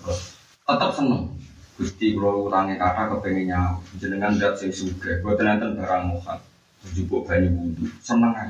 Terus 0.00 0.32
tetep 0.64 0.90
seneng. 0.96 1.28
Gusti 1.76 2.16
kula 2.16 2.48
utange 2.48 2.80
kata 2.80 3.12
kepengin 3.12 3.52
nyawa. 3.52 3.76
Jenengan 4.00 4.32
ndak 4.40 4.56
sing 4.56 4.72
sugih, 4.72 5.20
boten 5.20 5.44
enten 5.44 5.76
barang 5.76 6.08
mukhal. 6.08 6.40
Jupuk 6.96 7.28
banyu 7.28 7.52
wudu, 7.52 7.84
seneng 8.00 8.32
ae. 8.32 8.48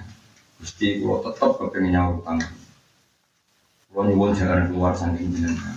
Gusti 0.62 1.02
kula 1.02 1.26
tetep 1.26 1.58
kepengin 1.58 1.90
nyawa 1.90 2.14
utang. 2.14 2.38
Kula 3.90 4.14
nyuwun 4.14 4.30
jangan 4.38 4.70
keluar 4.70 4.94
saking 4.94 5.26
jenengan. 5.34 5.74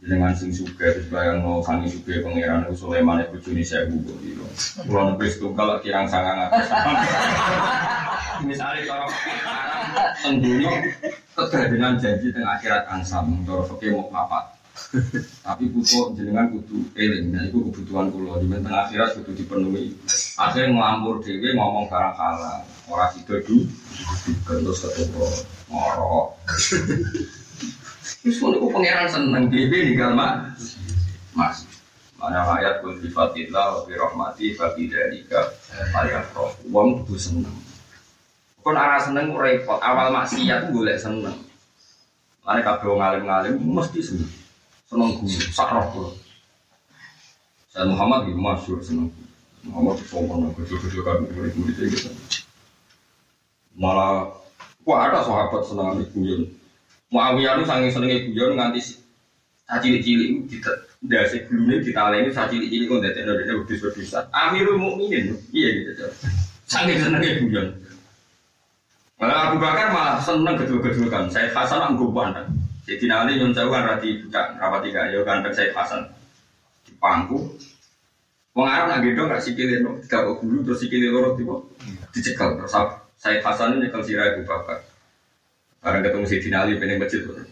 Jenengan 0.00 0.32
sing 0.32 0.56
sugih 0.56 0.88
terus 0.88 1.12
bayang 1.12 1.44
no 1.44 1.60
saking 1.60 2.00
sugih 2.00 2.24
pangeran 2.24 2.64
Sulaiman 2.72 3.28
iku 3.28 3.36
bojone 3.36 3.60
1000 3.60 3.92
kok. 4.08 4.52
Kula 4.88 5.12
nebis 5.12 5.36
tunggal 5.36 5.84
kirang 5.84 6.08
sangang 6.08 6.48
atas. 6.48 6.64
Misalnya 8.42 8.82
kalau 8.88 9.08
tentunya 10.18 10.72
kegadengan 11.38 11.94
janji 12.02 12.34
dengan 12.34 12.58
akhirat 12.58 12.82
ansam 12.90 13.46
kalau 13.46 13.62
fakir 13.70 13.94
mau 13.94 14.10
papat 14.10 14.54
tapi 15.46 15.70
butuh 15.70 16.14
jenengan 16.18 16.50
kudu 16.50 16.82
eling 16.98 17.30
nah 17.30 17.42
itu 17.46 17.62
kebutuhan 17.70 18.10
kulo 18.10 18.42
di 18.42 18.46
tengah 18.50 18.90
akhirat 18.90 19.14
kudu 19.18 19.30
dipenuhi. 19.38 19.94
Akhirnya 20.34 20.74
ngelampur 20.74 21.22
dewi 21.22 21.54
ngomong 21.54 21.86
barang 21.86 22.14
halal. 22.14 22.62
Orang 22.90 23.10
sido 23.14 23.38
du 23.46 23.66
terus 24.46 24.82
ketemu 24.82 25.26
ngorok. 25.70 26.26
Terus 28.22 28.36
kalau 28.42 28.70
pangeran 28.70 29.08
seneng 29.10 29.44
dewi 29.50 29.94
tinggal 29.94 30.14
mas 30.14 30.78
mas 31.34 31.66
mana 32.18 32.40
ayat 32.56 32.80
pun 32.80 32.96
sifatillah 33.02 33.78
wa 33.78 33.80
bi 33.84 33.94
rahmati 33.98 34.46
fa 34.56 34.72
bi 34.72 34.88
dzalika 34.88 35.44
ayat 35.92 36.24
roh 36.32 36.54
wong 36.72 37.04
kudu 37.04 37.20
seneng 37.20 37.52
Kon 38.64 38.80
arah 38.80 38.96
seneng 38.96 39.36
repot. 39.36 39.76
Awal 39.76 40.08
maksiat 40.08 40.72
boleh 40.72 40.96
seneng. 40.96 41.36
Lani 42.48 42.60
kabeh 42.64 42.88
ngalim-ngalim 42.96 43.60
mesti 43.60 44.00
seneng. 44.00 44.32
Seneng 44.88 45.20
guru, 45.20 45.28
sak 45.52 45.68
roh. 45.68 46.16
Saya 47.68 47.84
Muhammad 47.84 48.24
iki 48.24 48.40
masyhur 48.40 48.80
seneng. 48.80 49.12
Muhammad 49.64 50.00
sombong 50.08 50.48
nang 50.48 50.52
gede-gede 50.56 51.00
kan 51.04 51.24
murid-murid 51.24 51.76
gitu. 51.92 52.08
Malah 53.76 54.32
wah 54.84 54.98
ada 55.08 55.20
sahabat 55.20 55.64
seneng 55.68 56.00
ibu 56.00 56.20
guyon. 56.20 56.42
Muawiyah 57.12 57.60
itu 57.60 57.68
saking 57.68 57.92
senenge 57.92 58.16
guyon 58.32 58.56
nganti 58.56 58.80
cilik-cilik 59.64 60.48
tidak 60.48 60.76
ndase 61.04 61.48
gulune 61.48 61.84
ditaleni 61.84 62.32
cilik-cilik 62.32 62.86
kok 62.88 62.98
ndadekno 63.00 63.32
dene 63.36 63.52
wedhus-wedhusan. 63.60 64.24
Amirul 64.32 64.80
Mukminin. 64.80 65.36
Iya 65.52 65.68
gitu. 65.80 66.08
Saking 66.64 67.00
senenge 67.00 67.28
guyon. 67.44 67.83
Malah 69.14 69.50
Abu 69.50 69.56
Bakar 69.62 69.94
malah 69.94 70.18
seneng 70.18 70.58
gedul-gedulkan. 70.58 71.30
Saya 71.30 71.46
Hasan 71.54 71.78
anggo 71.78 72.10
pandang. 72.10 72.50
Jadi 72.84 73.08
nanti 73.08 73.40
nyun 73.40 73.54
sewu 73.54 73.72
kan 73.72 73.96
rati 73.96 74.20
buka 74.20 74.60
rapat 74.60 74.80
tiga 74.84 75.08
ya 75.08 75.22
ganteng 75.22 75.54
saya 75.54 75.70
Hasan 75.72 76.02
di 76.82 76.92
pangku. 76.98 77.54
Wong 78.54 78.66
Arab 78.70 78.86
nak 78.86 79.00
gendong 79.02 79.30
gak 79.30 79.42
sikile 79.42 79.82
no 79.82 79.98
tiga 80.02 80.26
gulu 80.26 80.62
terus 80.66 80.82
sikile 80.82 81.10
loro 81.10 81.34
tiba 81.38 81.56
dicekal 82.10 82.58
terus 82.58 82.74
saya 83.16 83.38
Hasan 83.40 83.78
ini 83.78 83.88
nyekel 83.88 84.02
sirah 84.02 84.34
Abu 84.34 84.42
Bakar. 84.44 84.82
Barang 85.80 86.02
ketemu 86.02 86.24
si 86.26 86.36
Ali 86.52 86.72
pengen 86.80 86.98
masjid 87.00 87.22
tuh. 87.22 87.44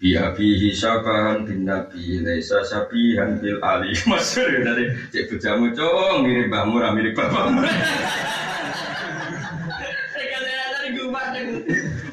Iya 0.00 0.32
bihi 0.32 0.72
syabahan 0.72 1.44
bin 1.44 1.68
nabi 1.68 2.24
Laisa 2.24 2.64
sabihan 2.64 3.36
bil 3.36 3.60
ali 3.60 3.92
Masyur 4.08 4.48
ya 4.48 4.60
tadi 4.64 4.88
Cek 5.12 5.28
bujamu 5.28 5.76
cong 5.76 6.24
Mirip 6.24 6.48
mbahmu 6.48 6.80
mirip 6.96 7.12
bapakmu 7.20 7.60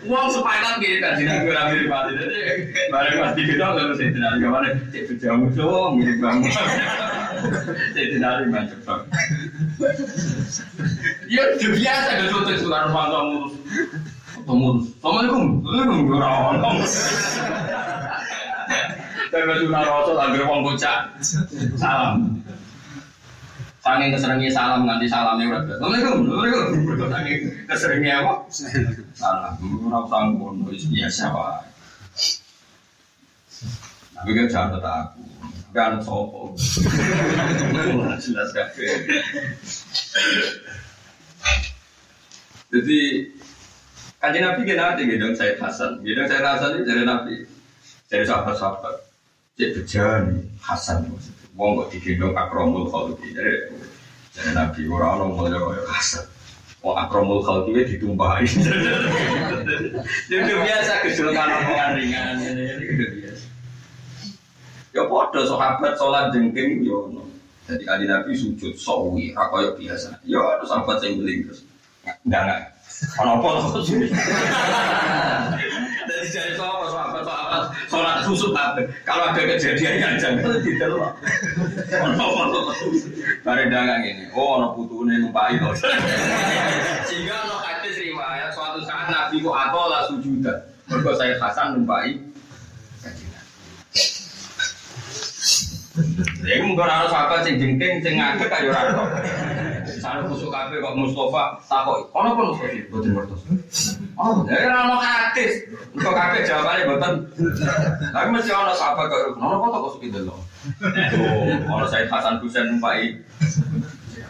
Uang 0.08 0.28
sepakat 0.32 0.80
kan 0.80 1.14
sini 1.20 1.34
gue 1.44 1.52
mirip 1.52 1.88
mati 1.92 2.12
jadi 2.16 2.40
bareng 2.88 3.18
mati 3.20 3.40
gitu 3.44 3.60
lalu 3.60 3.94
saya 4.00 4.10
tidak 4.16 4.30
ada 4.40 4.48
mana 4.48 4.70
cek 4.88 5.04
berjamu 5.12 5.46
cowok 5.52 5.88
mirip 6.00 6.18
saya 7.92 8.08
tidak 8.08 8.30
ada 8.32 8.44
macam 8.48 8.80
bang. 8.88 9.02
Ya 11.28 11.42
udah 11.44 11.70
biasa 11.76 12.10
gak 12.16 12.28
tuh 12.32 12.40
tuh 12.48 12.56
sudah 12.64 12.80
rumah 12.88 13.06
kamu 13.12 13.38
kamu 14.48 14.68
assalamualaikum 15.04 15.44
assalamualaikum 15.60 16.00
warahmatullahi 16.08 16.88
tapi 19.28 19.54
sudah 19.60 19.82
rasul 19.84 20.16
agar 20.16 20.42
uang 20.48 20.62
bocah 20.64 20.98
salam 21.76 22.16
Saking 23.88 24.12
keseringnya 24.20 24.52
salam 24.52 24.84
nganti 24.84 25.08
salamnya 25.08 25.48
udah 25.48 25.62
biasa. 25.64 25.80
Assalamualaikum, 25.80 26.20
assalamualaikum. 26.28 27.08
Saking 27.08 27.40
keseringnya 27.72 28.14
apa? 28.20 28.34
Salam. 29.16 29.54
Orang 29.88 30.06
sanggup, 30.12 30.52
biasa 30.68 31.24
pak. 31.32 31.56
Tapi 34.12 34.30
kan 34.36 34.46
jangan 34.52 34.70
kata 34.76 34.92
aku. 34.92 35.22
Kan 35.72 35.94
sopo. 36.04 36.52
Jelas 38.20 38.50
kafe. 38.52 38.88
Jadi 42.68 43.00
kajian 44.20 44.44
Nabi 44.52 44.62
kita 44.68 44.84
nanti 44.84 45.08
gedong 45.08 45.32
saya 45.32 45.56
Hasan, 45.64 46.04
gedong 46.04 46.28
saya 46.28 46.44
Hasan 46.44 46.76
itu 46.76 46.84
dari 46.84 47.08
Nabi, 47.08 47.48
dari 48.12 48.28
sahabat-sahabat. 48.28 49.00
Cek 49.56 49.80
bejani 49.80 50.44
Hasan 50.60 51.08
maksudnya. 51.08 51.37
Wong 51.58 51.74
kok 51.74 51.90
digendong 51.90 52.38
akromul 52.38 52.86
khalqi 52.94 53.34
dari 53.34 53.74
dari 54.38 54.52
Nabi 54.54 54.86
orang 54.86 55.10
orang 55.18 55.30
mulai 55.34 55.58
kaya 55.58 55.84
Hasan. 55.90 56.26
Wong 56.86 56.94
akromul 56.94 57.42
khalqi 57.42 57.98
ditumpahi. 57.98 58.46
Jadi 60.32 60.52
biasa 60.54 61.02
kesulitan 61.02 61.50
omongan 61.66 61.90
ringan 61.98 62.38
ini 62.46 62.64
udah 62.78 63.10
biasa. 63.10 63.46
Ya 64.94 65.04
podo 65.10 65.42
sahabat 65.50 65.98
sholat 65.98 66.30
jengking 66.30 66.86
yo 66.86 67.10
no. 67.10 67.26
Jadi 67.66 67.84
kali 67.90 68.06
Nabi 68.06 68.38
sujud 68.38 68.78
sawi, 68.78 69.34
rakoyok 69.34 69.82
biasa. 69.82 70.22
Ya 70.30 70.40
ada 70.40 70.64
sahabat 70.64 71.02
yang 71.02 71.26
beling 71.26 71.50
terus. 71.50 71.66
Enggak 72.22 72.42
enggak. 72.46 72.62
Ono 73.22 73.32
apa? 73.38 73.50
Dari 76.08 76.28
jadi 76.34 76.56
sahabat 76.58 76.90
sahabat 76.90 77.22
sahabat 77.28 77.62
sholat 77.92 78.16
khusus 78.26 78.50
apa? 78.58 78.82
Kalau 79.06 79.30
ada 79.30 79.42
kejadian 79.44 79.94
yang 80.02 80.14
jangan 80.18 80.58
didelok. 80.66 81.14
Ono 81.94 82.26
apa? 82.26 82.74
Bare 83.46 83.64
dagang 83.70 84.02
ini. 84.02 84.26
Oh 84.34 84.58
ono 84.58 84.74
putune 84.74 85.22
numpai 85.22 85.62
to. 85.62 85.70
Sehingga 87.06 87.36
ono 87.46 87.56
hadis 87.62 87.96
riwayat 88.02 88.50
suatu 88.58 88.82
saat 88.82 89.14
Nabi 89.14 89.46
ku 89.46 89.54
atola 89.54 90.10
sujudan. 90.10 90.58
Mergo 90.88 91.12
saya 91.20 91.36
Hasan 91.38 91.78
numpai 91.78 92.16
Ya 96.46 96.62
mungkin 96.62 96.86
harus 96.86 97.10
sahabat 97.10 97.42
sing 97.42 97.58
jengking 97.58 98.06
sing 98.06 98.22
ngadeg 98.22 98.50
ayo 98.54 98.70
ora 98.70 98.94
kok. 98.94 99.10
Misalnya 99.88 100.30
kusuk 100.30 100.54
kabeh 100.54 100.78
kok 100.78 100.94
Mustafa 100.94 101.58
takok, 101.66 102.06
"Ono 102.14 102.28
apa 102.38 102.42
Mustafa?" 102.54 102.78
Boten 102.94 103.12
ngertos. 103.18 103.42
Oh, 104.14 104.46
ya 104.46 104.70
ora 104.70 104.78
ono 104.86 104.96
hadis. 105.02 105.66
Kok 105.98 106.14
kabeh 106.14 106.46
jawabane 106.46 106.86
boten. 106.86 107.14
Tapi 108.14 108.28
mesti 108.30 108.52
ono 108.54 108.74
sahabat 108.78 109.06
kok, 109.10 109.42
"Ono 109.42 109.54
apa 109.58 109.66
kok 109.74 109.84
kusuk 109.90 110.06
delok?" 110.14 110.38
Oh, 111.18 111.74
ono 111.82 111.86
Said 111.90 112.06
Hasan 112.14 112.38
Husain 112.46 112.70
numpai. 112.70 113.18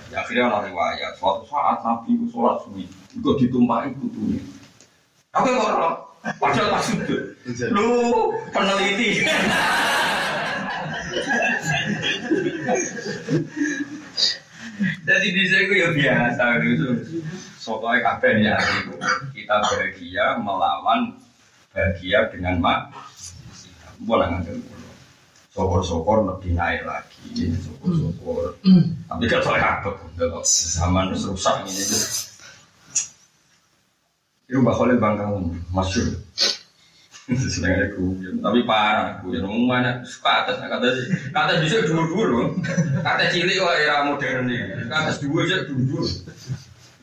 Ya 0.08 0.24
akhirnya 0.24 0.48
ono 0.48 0.64
riwayat, 0.64 1.20
suatu 1.20 1.44
saat 1.52 1.84
Nabi 1.84 2.16
sholat 2.32 2.64
suwi, 2.64 2.88
kok 3.20 3.36
ditumpahi 3.44 3.92
putune. 4.00 4.40
Tapi 5.36 5.52
kok 5.52 6.07
padahal 6.36 6.76
pas 6.76 6.84
sujud. 6.84 7.24
Lu 7.72 7.92
peneliti. 8.52 9.24
Jadi 15.08 15.28
di 15.32 15.44
sini 15.48 15.76
ya 15.80 15.90
biasa 15.96 16.46
gitu. 16.68 16.88
Soalnya 17.58 18.00
kabeh 18.04 18.34
ya 18.44 18.58
kita 19.32 19.56
bahagia 19.64 20.26
melawan 20.44 21.16
bahagia 21.72 22.28
dengan 22.30 22.60
mak. 22.60 22.82
Boleh 24.04 24.28
nggak 24.30 24.54
Sokor-sokor 25.58 26.22
lebih 26.22 26.54
naik 26.54 26.86
lagi, 26.86 27.50
sokor-sokor. 27.58 28.54
Tapi 29.10 29.26
kan 29.26 29.42
soalnya 29.42 29.82
apa? 29.82 29.90
Zaman 30.46 31.18
rusak 31.18 31.66
ini 31.66 31.82
itu. 34.48 34.56
Itu 34.56 34.64
bakal 34.64 34.96
bangkang 34.96 35.52
masyur. 35.76 36.16
Sedangkan 37.28 37.92
aku, 37.92 38.24
tapi 38.40 38.64
parah 38.64 39.20
aku 39.20 39.36
ya 39.36 39.44
ngomong 39.44 39.68
mana? 39.68 40.00
Suka 40.08 40.48
atas 40.48 40.64
kata 40.64 40.88
kata 41.36 41.60
bisa 41.60 41.84
dua 41.84 42.08
kata 43.04 43.24
cilik 43.36 43.60
kok 43.60 43.76
era 43.84 44.08
modern 44.08 44.48
nih 44.48 44.88
kata 44.88 45.12
dua 45.28 45.44
aja 45.44 45.68
dua 45.68 46.08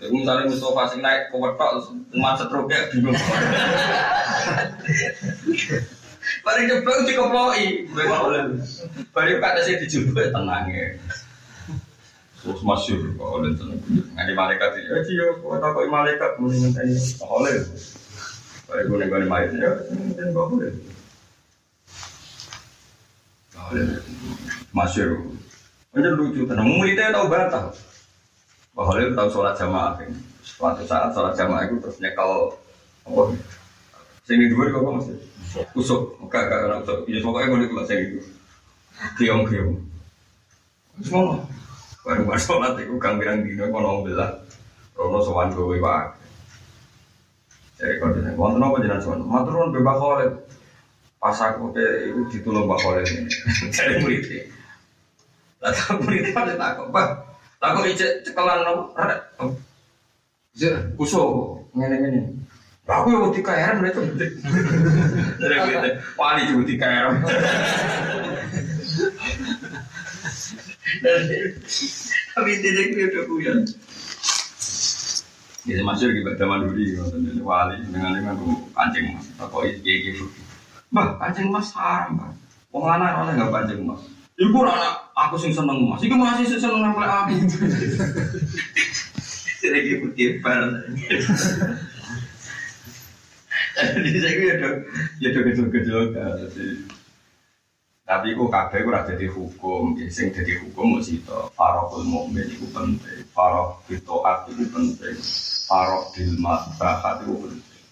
ya 0.01 0.09
misalnya 0.09 0.49
Mustafa 0.49 0.97
sing 0.97 1.05
naik 1.05 1.28
ke 1.28 1.36
wetok 1.36 1.92
umat 2.16 2.40
setruknya 2.40 2.88
bingung. 2.88 3.12
Paling 6.40 6.64
cepat 6.72 7.05
dikeploi, 7.05 7.84
paling 9.12 9.38
kata 9.45 9.61
saya 9.61 9.76
dijubah 9.84 10.32
tenang 10.32 10.72
ya. 10.72 10.88
Terus 12.45 12.61
masyur, 12.61 13.01
kok 13.16 13.40
oleh 13.40 13.57
tenang. 13.57 13.80
Di 14.12 14.34
malaikat 14.36 14.76
ya, 14.76 15.01
cio, 15.01 15.40
kok 15.40 15.64
tak 15.64 15.70
kok 15.72 15.88
malaikat 15.88 16.30
mendingan 16.36 16.76
tadi, 16.76 16.92
oleh. 17.24 17.57
Kayak 18.68 18.84
gue 18.84 18.97
nih 19.01 19.28
main 19.28 19.49
ya, 19.57 19.72
dan 20.12 20.26
gak 20.28 20.47
boleh. 20.53 20.72
Masyur. 24.76 25.24
Ini 25.97 26.09
lucu, 26.12 26.45
tenang. 26.45 26.68
Muridnya 26.68 27.16
tahu 27.16 27.32
batal. 27.32 27.72
Dia 28.76 29.14
tahu 29.16 29.28
sholat 29.32 29.57
jamaah. 29.57 29.97
Suatu 30.45 30.84
saat 30.84 31.16
sholat 31.16 31.32
jamaah 31.32 31.64
itu 31.64 31.80
terus 31.80 31.97
nyekel. 31.97 32.53
Oh, 33.09 33.32
sini 34.28 34.53
dua 34.53 34.68
kok 34.68 34.84
masih 34.84 35.16
usuk. 35.72 36.20
Enggak, 36.20 36.45
enggak, 36.45 36.61
enggak 36.61 36.80
usuk. 36.84 36.99
Ya 37.09 37.18
pokoknya 37.24 37.49
gue 37.49 37.59
nih 37.64 37.84
saya 37.88 38.01
itu. 38.05 38.20
Kiong 39.16 39.49
kiong. 39.49 39.80
Semua. 41.01 41.40
Baru 42.05 42.28
baru 42.28 42.36
sholat 42.36 42.76
itu 42.76 43.00
kang 43.00 43.16
bilang 43.16 43.40
dino 43.40 43.64
kono 43.72 44.05
belah. 44.05 44.36
Rono 44.92 45.24
sowan 45.24 45.57
gue 45.57 45.80
wae. 45.80 46.05
Jadi 47.80 47.96
kalau 47.98 48.12
dia 48.12 48.30
wonten 48.36 48.61
apa 48.61 48.76
jenengan 48.84 49.00
sowan? 49.00 49.24
Matur 49.24 49.57
nuwun 49.57 49.80
Mbak 49.80 49.96
Khalid. 49.96 50.32
Pas 51.16 51.38
aku 51.40 51.72
ke 51.72 52.12
itu 52.12 52.20
ditulung 52.28 52.68
Mbak 52.68 52.78
Khalid. 52.84 53.09
Jadi 53.72 53.92
murid. 54.05 54.20
Lah 55.64 55.72
tak 55.72 55.96
murid 56.05 56.28
pada 56.36 56.52
takut, 56.61 56.92
Pak. 56.92 57.09
Takut 57.57 57.88
ijek 57.88 58.20
cekelan 58.28 58.68
nopo? 58.68 58.92
Ada. 59.00 59.16
Ijek 60.52 61.00
kuso 61.00 61.57
ngene-ngene. 61.72 62.20
Aku 62.84 63.09
yo 63.09 63.32
dikaeran 63.32 63.80
mereka 63.80 64.05
gede. 64.12 64.28
Dari 65.40 65.57
gitu. 65.72 65.88
Wali 66.20 66.52
juga 66.52 66.68
dikaeran. 66.68 67.24
Tapi 72.34 72.51
tidak 72.62 72.84
kuyo 72.95 73.22
kuyo. 73.26 73.53
Jadi 75.64 75.80
masuk 75.80 76.12
di 76.12 76.20
zaman 76.36 76.68
dulu 76.68 76.76
di 76.76 77.40
wali 77.40 77.80
dengan 77.88 78.12
dengan 78.12 78.36
kancing 78.76 79.16
mas. 79.16 79.26
Apa 79.40 79.64
itu 79.64 79.80
gitu? 79.80 80.28
Mbak 80.92 81.16
kancing 81.16 81.49
mas 81.49 81.72
haram 81.72 82.20
kan? 82.20 82.32
Wong 82.68 82.84
anak 82.84 83.16
orang 83.16 83.40
nggak 83.40 83.49
kancing 83.49 83.80
mas. 83.88 84.05
Ibu 84.36 84.59
anak 84.61 85.09
aku 85.16 85.40
sing 85.40 85.57
seneng 85.57 85.88
mas. 85.88 86.05
Iku 86.05 86.20
masih 86.20 86.45
sing 86.45 86.61
seneng 86.61 86.84
sama 86.84 87.24
aku. 87.24 87.32
Jadi 89.64 89.78
gitu 89.88 90.07
kiper. 90.12 90.61
Jadi 93.74 94.18
saya 94.20 94.35
kira 94.36 94.55
ya 95.18 95.28
ya 95.32 95.40
kecil-kecil 95.40 96.12
tapi 98.05 98.36
kok 98.36 98.52
kabeh 98.52 98.85
ora 98.85 99.01
dadi 99.09 99.24
hukum, 99.32 99.97
ya 99.97 100.05
sing 100.12 100.28
dadi 100.28 100.60
hukum 100.60 101.01
mesti 101.01 101.24
to 101.24 101.48
farokul 101.56 102.05
mukmin 102.05 102.44
iku 102.52 102.68
penting, 102.68 103.24
farok 103.32 103.81
fitoat 103.89 104.44
iku 104.52 104.64
penting, 104.68 105.16
farok 105.64 106.12
bil 106.12 106.31
mabahat 106.36 107.24
iku 107.24 107.48
penting. 107.48 107.82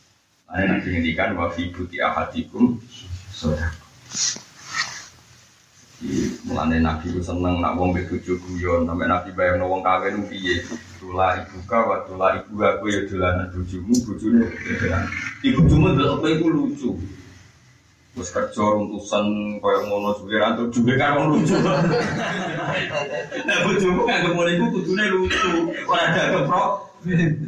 Nah, 0.53 0.69
nanti 0.69 0.93
ngendikan 0.93 1.33
wa 1.33 1.49
fi 1.49 1.73
buti 1.73 1.97
ahadikum 1.97 2.77
saudara. 3.33 3.73
Di 5.97 6.29
mulane 6.45 6.77
nabi 6.77 7.09
ku 7.09 7.25
seneng 7.25 7.65
nak 7.65 7.81
wong 7.81 7.97
mbek 7.97 8.13
bojo 8.13 8.37
guyon, 8.37 8.85
sampe 8.85 9.09
nabi 9.09 9.33
bayang 9.33 9.65
wong 9.65 9.81
kawin 9.81 10.29
piye. 10.29 10.61
Tula 11.01 11.41
ibu 11.41 11.57
ka 11.65 11.89
wa 11.89 12.05
tula 12.05 12.37
ibu 12.37 12.61
aku 12.61 12.85
ya 12.93 13.01
dolanan 13.09 13.49
bojomu, 13.49 13.97
bojone. 14.05 14.45
Ibu 15.41 15.61
cuma 15.73 15.97
delok 15.97 16.21
kowe 16.21 16.29
iku 16.37 16.47
lucu. 16.53 16.91
Wes 18.13 18.29
kerja 18.29 18.61
runtusan 18.77 19.57
kaya 19.57 19.89
ngono 19.89 20.13
suwe 20.13 20.37
ra 20.37 20.53
entuk 20.53 20.69
duwe 20.69 21.01
karo 21.01 21.33
lucu. 21.33 21.57
Nah 23.49 23.57
bojomu 23.65 24.05
nganggep 24.05 24.33
ngono 24.37 24.51
iku 24.53 24.67
kudune 24.69 25.05
lucu. 25.09 25.49
Ora 25.89 26.13
ada 26.13 26.45
pro 26.45 26.93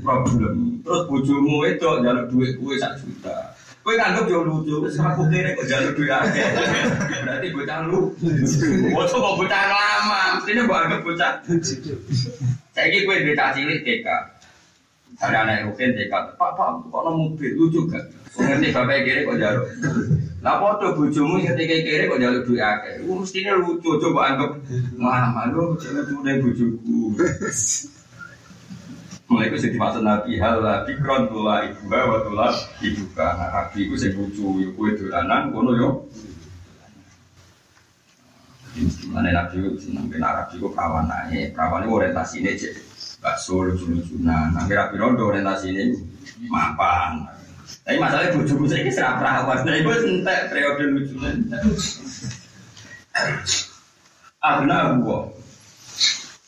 problem. 0.01 0.81
Terus 0.81 1.03
bojomu 1.05 1.69
itu 1.69 1.89
njaluk 2.01 2.27
duit 2.33 2.57
kuwe 2.57 2.81
sak 2.81 2.97
juta. 2.97 3.53
Kowe 3.85 3.93
nganggep 3.93 4.25
yo 4.33 4.41
lucu, 4.41 4.89
wis 4.89 4.97
ra 4.97 5.13
kene 5.13 5.53
kok 5.53 5.69
njaluk 5.69 5.93
duit 6.01 6.09
akeh. 6.17 6.49
Berarti 7.13 7.47
bocah 7.53 7.79
lu. 7.85 8.01
Bocah 8.97 9.19
kok 9.21 9.37
bocah 9.37 9.63
lama, 9.69 10.21
mestine 10.41 10.65
mbok 10.65 10.81
anggap 10.81 11.01
bocah. 11.05 11.33
Saiki 12.73 13.05
kowe 13.05 13.21
duit 13.21 13.37
cilik 13.37 13.81
TK. 13.85 14.09
Ada 15.25 15.39
anak 15.49 15.73
rukin 15.73 15.97
dekat, 15.97 16.37
Pak 16.37 16.53
Pak 16.53 16.85
kok 16.93 17.01
no 17.01 17.11
mobil 17.17 17.57
lucu 17.57 17.89
gak? 17.89 18.05
Ngerti 18.37 18.77
bapak 18.77 19.09
kiri 19.09 19.25
kok 19.25 19.41
jaluk. 19.41 19.65
Lah 20.45 20.61
foto 20.61 20.87
bojomu 21.01 21.41
ketika 21.41 21.77
kiri 21.81 22.05
kok 22.13 22.21
jaluk 22.21 22.45
duit 22.45 22.61
akeh. 22.61 23.01
Iku 23.01 23.13
mestine 23.17 23.57
lucu 23.57 23.91
coba 23.97 24.21
anggap 24.35 24.51
mama 25.01 25.49
lu 25.49 25.79
lucu 25.79 25.89
nih 26.21 26.45
bojoku. 26.45 27.17
Mulai 29.25 29.49
itu 29.49 29.57
jadi 29.57 29.77
maksud 29.81 30.05
Nabi 30.05 30.37
hal 30.37 30.61
lah 30.61 30.85
pikron 30.85 31.33
tula 31.33 31.65
ibu 31.65 31.89
wa 31.89 32.19
tula 32.29 32.53
ibu 32.85 33.09
karena 33.17 33.49
Nabi 33.49 33.89
itu 33.89 33.97
saya 33.97 34.13
lucu 34.13 34.61
ya 34.61 34.69
kue 34.77 34.93
dolanan 35.01 35.49
kono 35.49 35.73
yo. 35.73 35.89
Mana 39.09 39.33
Nabi 39.33 39.65
itu 39.65 39.81
senang 39.81 40.13
ben 40.13 40.21
Nabi 40.21 40.61
itu 40.61 40.69
perawan 40.69 41.09
naik 41.09 41.57
perawan 41.57 41.89
itu 41.89 41.93
orientasi 41.97 42.45
ini 42.45 42.53
cek 42.53 42.75
bakso 43.25 43.65
lucu-lucu 43.65 44.21
nah 44.21 44.53
Rondo 44.93 45.33
orientasi 45.33 45.73
ini 45.73 45.97
mapan. 46.53 47.25
Tapi 47.85 47.97
masalahnya 47.97 48.37
bujuku 48.37 48.65
saya 48.69 48.93
serap 48.93 49.15
perawan, 49.21 49.65
nah 49.65 49.77
itu 49.77 49.89
entek 50.05 50.53
periode 50.53 50.85
lucu 50.93 51.17
Abna 54.45 55.01
gua, 55.01 55.33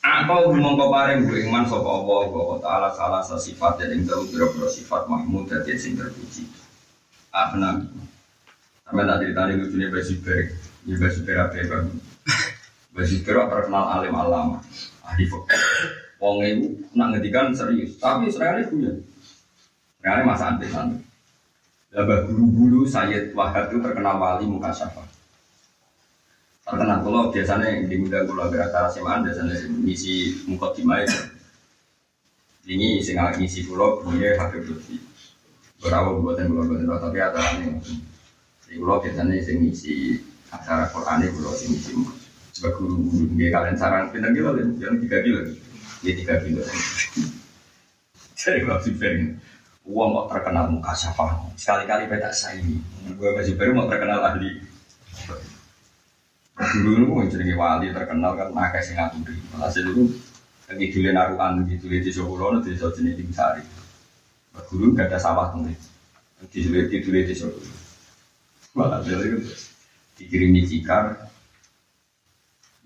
Aku 0.04 0.52
mongko 0.52 0.92
paring 0.92 1.24
gue 1.24 1.48
iman 1.48 1.64
sapa 1.64 1.88
Allah 1.88 2.28
wa 2.28 2.58
taala 2.60 2.88
salah 2.92 3.24
sifat 3.24 3.80
yang 3.88 4.04
dalam 4.04 4.28
biro 4.28 4.52
sifat 4.68 5.08
mahmud 5.08 5.48
dan 5.48 5.64
sing 5.80 5.96
terpuji. 5.96 6.44
Abna. 7.32 7.80
Sampai 8.86 9.02
tak 9.02 9.18
cerita 9.18 9.40
ini 9.50 9.54
lucunya 9.66 9.88
Basi 9.90 10.14
Ber, 10.22 10.46
ya 10.86 10.94
Basi 10.94 11.20
Ber 11.26 11.36
apa 11.42 11.54
ya 11.58 11.64
Basi 12.94 13.16
Ber 13.26 13.36
terkenal 13.50 13.84
alim 13.98 14.14
alama, 14.14 14.62
ahli 15.02 15.26
fakir. 15.26 16.05
Wong 16.16 16.36
itu 16.40 16.66
nak 16.96 17.12
ngedikan 17.12 17.52
serius, 17.52 18.00
tapi 18.00 18.32
sering 18.32 18.56
kali 18.56 18.62
punya. 18.72 18.92
Seringkali 20.00 20.22
masa 20.24 20.44
antik 20.56 20.72
santai. 20.72 21.04
Labah 21.92 22.28
guru-guru 22.28 22.84
Sayyid 22.88 23.36
Wahab 23.36 23.72
itu 23.72 23.80
terkenal 23.84 24.16
wali 24.16 24.44
muka 24.48 24.72
syafa. 24.72 25.04
Terkenal 26.64 27.04
kalau 27.04 27.28
biasanya 27.30 27.84
di 27.84 27.96
muda 28.00 28.24
kalau 28.24 28.48
acara 28.48 28.88
semaan 28.88 29.24
biasanya 29.24 29.54
misi 29.80 30.44
muka 30.48 30.72
dimai. 30.72 31.04
Ini 32.66 32.98
sing 32.98 33.16
ngisi 33.16 33.62
pulau 33.68 34.02
punya 34.02 34.34
Habib 34.40 34.66
Lutfi. 34.66 34.98
Berapa 35.78 36.18
buatan 36.18 36.50
pulau 36.50 36.66
buatan 36.66 36.90
tapi 36.98 37.18
acaranya 37.22 37.78
di 38.66 38.74
pulau 38.80 38.98
biasanya 38.98 39.38
sing 39.38 39.62
ngisi 39.62 40.18
acara 40.50 40.90
Quran 40.90 41.22
ini 41.22 41.30
pulau 41.30 41.54
sing 41.54 41.70
ngisi 41.76 41.92
sebagai 42.56 42.88
guru-guru 42.88 43.36
kalian 43.36 43.76
saran 43.76 44.08
pindah 44.08 44.32
kilo 44.32 44.56
yang 44.56 44.96
tiga 44.96 45.20
kilo, 45.20 45.44
dia 46.06 46.14
tiga 46.14 46.34
kilo. 46.38 46.62
Jadi 48.38 48.62
waktu 48.62 48.94
ini 48.94 49.26
Uang 49.86 50.14
kok 50.14 50.38
terkenal 50.38 50.70
muka 50.70 50.94
syafah 50.94 51.46
Sekali-kali 51.58 52.06
beda 52.10 52.30
saya 52.30 52.58
ini. 52.62 52.78
Gue 53.14 53.34
masih 53.34 53.58
baru 53.58 53.74
mau 53.74 53.90
terkenal 53.90 54.22
ahli. 54.22 54.62
Dulu 56.58 57.22
yang 57.22 57.30
jadi 57.30 57.54
wali 57.54 57.90
terkenal 57.90 58.38
kan 58.38 58.50
Maka 58.54 58.78
sing 58.82 58.98
ngaturi 58.98 59.34
Hasil 59.58 59.90
itu 59.90 60.04
Lagi 60.66 60.86
dulu 60.90 61.08
naruhan 61.10 61.62
Gitu 61.66 61.86
di 61.90 62.10
Sokolo 62.10 62.62
Di 62.62 62.74
Sokolo 62.78 62.94
jenis 62.98 63.14
tim 63.18 63.30
sari. 63.34 63.62
Guru 64.70 64.94
gak 64.94 65.10
ada 65.10 65.18
sawah 65.18 65.54
tuh 65.54 65.70
Di 66.50 66.58
dulu 66.66 66.86
di 66.86 66.96
dulu 67.02 67.18
di 67.22 67.34
Sokolo 67.34 67.70
Malah 68.74 69.02
itu 69.06 69.38
Dikirimi 70.16 70.64
cikar 70.64 71.28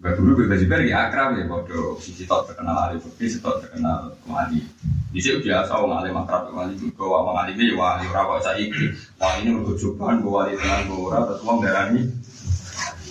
Mbak 0.00 0.16
Guru 0.16 0.32
bebas 0.32 0.64
juga 0.64 0.80
lagi 0.80 0.96
akrab 0.96 1.36
ya, 1.36 1.44
bodoh. 1.44 2.00
Sisi 2.00 2.24
tok 2.24 2.48
terkenal 2.48 2.88
ahli 2.88 2.96
fikih, 3.04 3.28
sisi 3.28 3.44
tok 3.44 3.60
terkenal 3.60 4.16
wali. 4.24 4.64
Di 5.12 5.20
sini 5.20 5.44
biasa 5.44 5.76
orang 5.76 6.00
alim 6.00 6.16
akrab 6.24 6.48
wali 6.56 6.72
juga, 6.80 7.04
orang 7.04 7.44
alim 7.44 7.60
ya 7.60 7.76
wali 7.76 8.08
orang 8.08 8.40
kok 8.40 8.48
saiki. 8.48 8.96
Wah 9.20 9.36
ini 9.36 9.60
mergojokan, 9.60 10.24
gue 10.24 10.32
wali 10.32 10.56
tenang 10.56 10.88
gue 10.88 11.04
orang, 11.04 11.28
terus 11.28 11.44
uang 11.44 11.58
darani. 11.60 12.02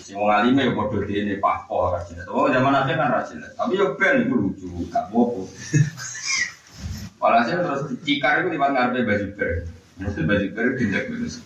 Si 0.01 0.17
wong 0.17 0.33
alim 0.33 0.57
ya 0.57 0.73
bodoh 0.73 1.05
dia 1.05 1.21
ini 1.21 1.37
papo 1.37 1.93
rajin. 1.93 2.25
Oh 2.25 2.49
zaman 2.49 2.73
akhir 2.73 2.97
kan 2.97 3.09
rajin, 3.21 3.37
tapi 3.53 3.77
ya 3.77 3.85
ben 3.93 4.25
itu 4.25 4.33
lucu, 4.33 4.69
gak 4.89 5.13
bobo. 5.13 5.45
Walhasil 7.21 7.61
terus 7.61 7.85
cikar 8.01 8.41
itu 8.41 8.49
di 8.49 8.57
mana 8.57 8.89
ngarep 8.89 9.05
baju 9.05 9.25
ber. 9.37 9.49
Maksud 10.01 10.25
baju 10.25 10.47
ber 10.57 10.65
tindak 10.73 11.05
terus. 11.05 11.37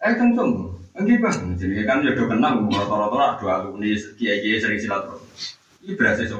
Eh 0.00 0.16
tunggu 0.16 0.71
Enggak 0.92 1.24
bang, 1.24 1.56
jadi 1.56 1.88
kan 1.88 2.04
ya 2.04 2.12
udah 2.12 2.26
kenal, 2.28 2.52
rata-rata 2.68 3.40
dua 3.40 3.52
alumni 3.64 3.96
kiai 3.96 4.44
kiai 4.44 4.60
sering 4.60 4.76
silaturahmi. 4.76 5.24
Ini 5.88 5.92
berhasil 5.96 6.26
so. 6.28 6.38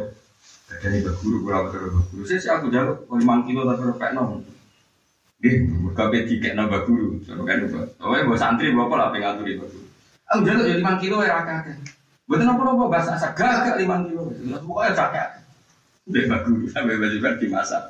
Dari 0.68 1.00
guru, 1.04 1.44
berapa 1.44 1.72
terus 1.72 1.92
guru. 2.12 2.24
Saya 2.28 2.40
sih 2.40 2.52
aku 2.52 2.68
jaluk 2.68 3.08
lima 3.16 3.44
kilo 3.48 3.64
tapi 3.64 3.80
kayak 3.96 4.12
nom. 4.12 4.44
Ih, 5.40 5.56
mereka 5.68 6.12
tiga 6.28 6.48
nambah 6.52 6.84
guru, 6.84 7.16
sama 7.24 7.48
kan 7.48 7.64
itu. 7.64 7.80
Oh 8.00 8.12
ya, 8.12 8.24
santri 8.36 8.72
berapa 8.76 8.92
lah 8.92 9.08
pengen 9.08 9.40
ngatur 9.40 9.46
itu. 9.48 9.64
Aku 10.32 10.44
jaluk 10.44 10.68
jadi 10.68 10.78
lima 10.84 11.00
kilo 11.00 11.24
ya 11.24 11.40
rakyat. 11.40 11.80
Betul 12.28 12.48
apa 12.48 12.60
apa 12.60 12.84
bahasa 12.92 13.10
asa 13.16 13.28
gak 13.32 13.80
lima 13.80 14.04
kilo. 14.04 14.32
Pokoknya 14.68 14.96
rakyat. 14.96 15.28
Dia 16.12 16.28
mbak 16.28 16.40
guru 16.44 16.64
sampai 16.68 17.00
baju 17.00 17.16
dimasak. 17.40 17.82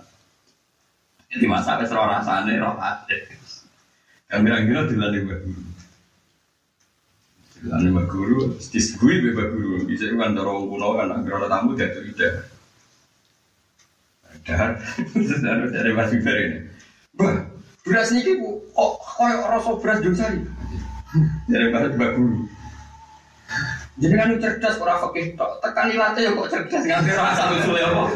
Dimasak 1.32 1.82
wes 1.82 1.90
roh 1.90 2.06
rasane 2.06 2.54
roh 2.60 2.78
hati. 2.78 3.18
Yang 4.30 4.40
bilang-bilang 4.46 4.86
dilalui 4.86 5.26
mbak 5.26 5.38
guru. 5.42 5.71
Lalu 7.62 7.88
mbak 7.94 8.06
guru, 8.10 8.38
disegui 8.58 9.22
mbak 9.22 9.54
guru, 9.54 9.86
bisa 9.86 10.10
kan 10.10 10.34
dorong 10.34 10.66
kuno 10.66 10.98
kan, 10.98 11.14
agar 11.14 11.46
tamu 11.46 11.78
jatuh 11.78 12.02
ide. 12.02 12.28
Dar, 14.42 14.74
terus 15.14 15.38
dari 15.78 15.90
Mas 15.94 16.10
Ibar 16.10 16.34
ini. 16.34 16.58
Bah, 17.14 17.46
beras 17.86 18.10
ini 18.10 18.34
bu, 18.42 18.58
kok 18.74 18.92
kayak 19.14 19.46
rasa 19.46 19.70
beras 19.78 19.98
jom 20.02 20.14
sari. 20.18 20.42
Dari 21.46 21.66
Mas 21.70 21.94
mbak 21.94 22.10
guru. 22.18 22.50
Jadi 24.02 24.14
kan 24.16 24.34
cerdas 24.40 24.80
orang 24.80 24.98
fakih 24.98 25.36
tok, 25.38 25.60
tekan 25.62 25.92
ilate 25.92 26.20
ya 26.24 26.30
kok 26.34 26.50
cerdas 26.50 26.82
ngambil 26.82 27.14
rasa 27.14 27.42
usul 27.54 27.76
ya 27.78 27.88
kok. 27.94 28.08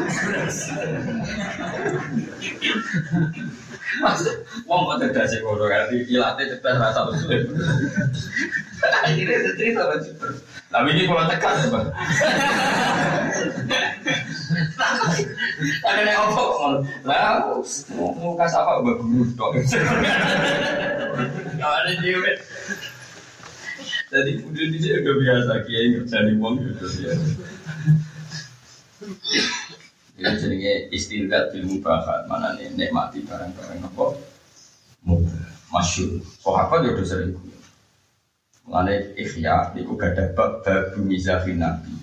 Wong 4.66 4.82
kok 4.90 4.98
cerdas 5.02 5.30
sih 5.30 5.40
kono 5.40 5.64
kan 5.70 5.86
ilate 5.90 6.42
cerdas 6.50 6.76
rasa 6.78 7.00
usul. 7.06 7.46
Akhirnya 8.82 9.38
cerita 9.54 9.80
sama 9.86 9.96
Jibril. 10.02 10.34
Tapi 10.66 10.90
ini 10.92 11.06
kalau 11.06 11.30
tekan 11.30 11.70
bang. 11.70 11.86
Ada 15.86 16.02
yang 16.04 16.28
apa 16.28 16.36
kok? 16.36 16.84
Lah, 17.06 17.48
mau 17.96 18.34
kasih 18.36 18.60
apa 18.60 18.82
mbak 18.82 18.96
guru 19.00 19.24
dong? 19.34 19.54
Ada 21.62 21.90
juga. 22.02 22.32
Jadi 24.06 24.38
udah 24.38 24.66
di 24.70 24.78
sini 24.78 25.02
udah 25.02 25.14
biasa 25.18 25.66
kiai 25.66 25.98
ngerjani 25.98 26.38
uang 26.38 26.62
gitu 26.62 26.86
ya. 27.02 27.10
Ya 30.16 30.32
jadinya 30.32 30.72
istilah 30.88 31.52
ilmu 31.52 31.84
bahat 31.84 32.24
mana 32.24 32.56
nih 32.56 32.72
nikmati 32.72 33.20
barang-barang 33.20 33.84
apa? 33.84 34.04
Masyur. 35.68 36.24
Sahabat 36.40 36.88
ya 36.88 36.96
udah 36.96 37.06
sering 37.06 37.36
Mulane 38.66 39.14
ikhya 39.14 39.70
niku 39.78 39.94
gak 39.94 40.18
ada 40.18 40.34
bab 40.34 40.66
babu 40.66 41.06
mizafin 41.06 41.62
nabi. 41.62 41.94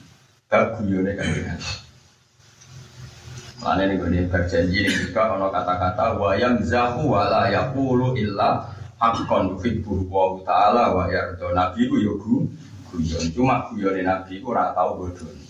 Bab 0.48 0.80
guyone 0.80 1.12
kanjeng 1.20 1.60
Mulane 3.60 3.84
niku 3.92 4.08
ne 4.08 4.30
berjanji 4.32 4.78
ini 4.88 4.94
juga 4.96 5.36
ono 5.36 5.52
kata-kata 5.52 6.16
wa 6.16 6.38
zahu 6.64 7.12
wa 7.12 7.28
la 7.28 7.52
yaqulu 7.52 8.16
illa 8.16 8.64
haqqan 8.96 9.52
yuhibbu 9.52 10.08
wa 10.08 10.40
ta'ala 10.48 10.96
wa 10.96 11.12
yardo 11.12 11.52
nabi 11.52 11.92
ku 11.92 12.00
yo 12.00 12.16
gu 12.16 12.48
guyon 12.94 13.26
cuma 13.36 13.68
guyone 13.68 14.00
nabi 14.06 14.40
ku 14.40 14.56
ora 14.56 14.72
tau 14.72 14.96
bodoh. 14.96 15.43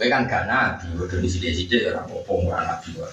Tapi 0.00 0.08
kan 0.08 0.24
gak 0.24 0.48
nabi 0.48 0.96
bodoh 0.96 1.20
di 1.20 1.28
sithik-sithik 1.28 1.92
ora 1.92 2.08
apa-apa 2.08 2.32
ora 2.40 2.60
nabi 2.64 2.96
wae. 2.96 3.12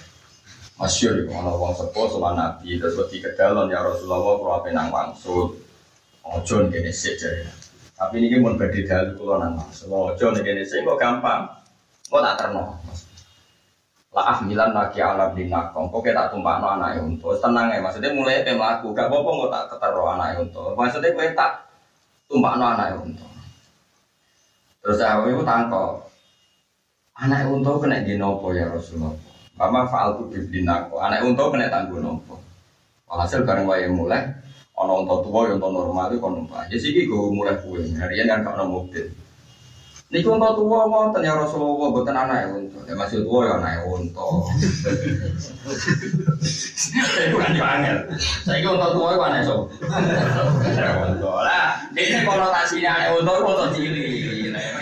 Masyur 0.80 1.20
itu 1.20 1.28
kalau 1.28 1.60
wong 1.60 1.76
sepo 1.76 2.08
soal 2.08 2.32
nabi 2.32 2.80
terus 2.80 2.96
wedi 2.96 3.20
kedalon 3.20 3.68
ya 3.68 3.84
Rasulullah 3.84 4.40
kalau 4.40 4.56
apa 4.56 4.72
nang 4.72 4.88
wangsul 4.88 5.52
Ojo 6.24 6.64
nih 6.64 6.80
kene 6.80 6.88
sih 6.88 7.12
jadi. 7.12 7.44
Tapi 7.92 8.24
ini 8.24 8.40
mau 8.40 8.56
berdiri 8.56 8.88
dalu 8.88 9.20
kulo 9.20 9.36
nang 9.36 9.60
mas. 9.60 9.84
Ojo 9.84 10.32
nih 10.32 10.40
kene 10.40 10.64
sih 10.64 10.80
kok 10.80 10.96
gampang. 10.96 11.44
Kok 12.08 12.24
tak 12.24 12.36
terno. 12.40 12.80
Lah 14.16 14.40
milan 14.48 14.72
lagi 14.72 15.04
alam 15.04 15.36
dinak. 15.36 15.76
Kok 15.76 15.92
kita 16.00 16.32
tumpah 16.32 16.56
no 16.56 16.72
anak 16.72 17.04
untuk 17.04 17.36
tenang 17.36 17.68
ya. 17.68 17.84
Maksudnya 17.84 18.16
mulai 18.16 18.48
tem 18.48 18.56
aku 18.56 18.96
gak 18.96 19.12
apa-apa 19.12 19.28
kok 19.28 19.52
tak 19.52 19.64
ketero 19.76 20.04
anak 20.08 20.40
untuk. 20.40 20.72
Maksudnya 20.72 21.12
kue 21.12 21.28
tak 21.36 21.52
tumpah 22.32 22.56
no 22.56 22.64
anak 22.64 22.96
untuk. 22.96 23.28
Terus 24.80 25.04
aku 25.04 25.36
itu 25.36 25.44
tangkok. 25.44 26.07
Anak 27.18 27.50
untuk 27.50 27.82
kena 27.82 28.06
ginopo 28.06 28.54
ya 28.54 28.70
Rasulullah. 28.70 29.14
Mama 29.58 29.90
faal 29.90 30.22
tu 30.22 30.30
dinak. 30.30 30.94
Anak 30.94 31.26
untuk 31.26 31.50
kena 31.50 31.66
tanggung 31.66 32.02
nopo. 32.02 32.38
Walhasil 33.10 33.42
bareng 33.42 33.66
wae 33.66 33.90
mulai 33.90 34.22
ono 34.78 35.02
unta 35.02 35.14
tua, 35.26 35.50
ya 35.50 35.58
unta 35.58 35.66
normal 35.66 36.14
itu 36.14 36.22
kono 36.22 36.34
numpak. 36.46 36.70
Ya 36.70 36.78
sih 36.78 36.94
gue 36.94 37.34
mulai 37.34 37.58
kue, 37.58 37.82
harian 37.98 38.30
kan 38.30 38.46
kalau 38.46 38.70
mobil. 38.70 39.10
Niku 40.08 40.40
untuk 40.40 40.56
tua 40.56 40.88
ngoten 40.88 41.20
ya 41.20 41.36
Rasulullah 41.36 41.92
bukan 41.92 42.16
anak 42.16 42.48
unta. 42.54 42.80
Ya 42.88 42.94
masih 42.96 43.20
tua 43.26 43.44
ya 43.44 43.60
anak 43.60 43.84
unta. 43.84 44.24
Saya 46.40 47.28
bukan 47.34 47.50
dipanggil. 47.52 47.96
Saya 48.46 48.56
itu 48.62 48.70
untuk 48.72 48.90
tua 48.96 49.08
itu 49.12 49.20
anak 49.20 49.42
so. 49.44 49.68
Unta 49.84 51.32
lah. 51.50 51.76
Ini 51.92 52.24
konotasinya 52.24 52.90
anak 52.96 53.08
unta 53.20 53.32
itu 53.36 53.44
unta 53.44 53.66
cili. 53.76 54.08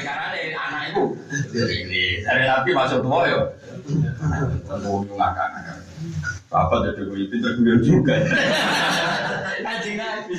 Karena 0.04 0.24
ada 0.30 0.38
anak 0.70 0.82
itu 0.94 1.04
ini. 1.74 2.15
Dari 2.26 2.42
nabi 2.42 2.70
masuk 2.74 3.00
tua 3.06 3.22
ya. 3.30 3.40
Tentu 4.66 4.92
ngakak-ngakak. 5.14 5.78
Jadi 6.56 7.02
gue 7.06 7.24
pintar 7.30 7.52
gue 7.62 7.76
juga. 7.86 8.14
Anjing 9.62 9.94
nabi. 9.94 10.34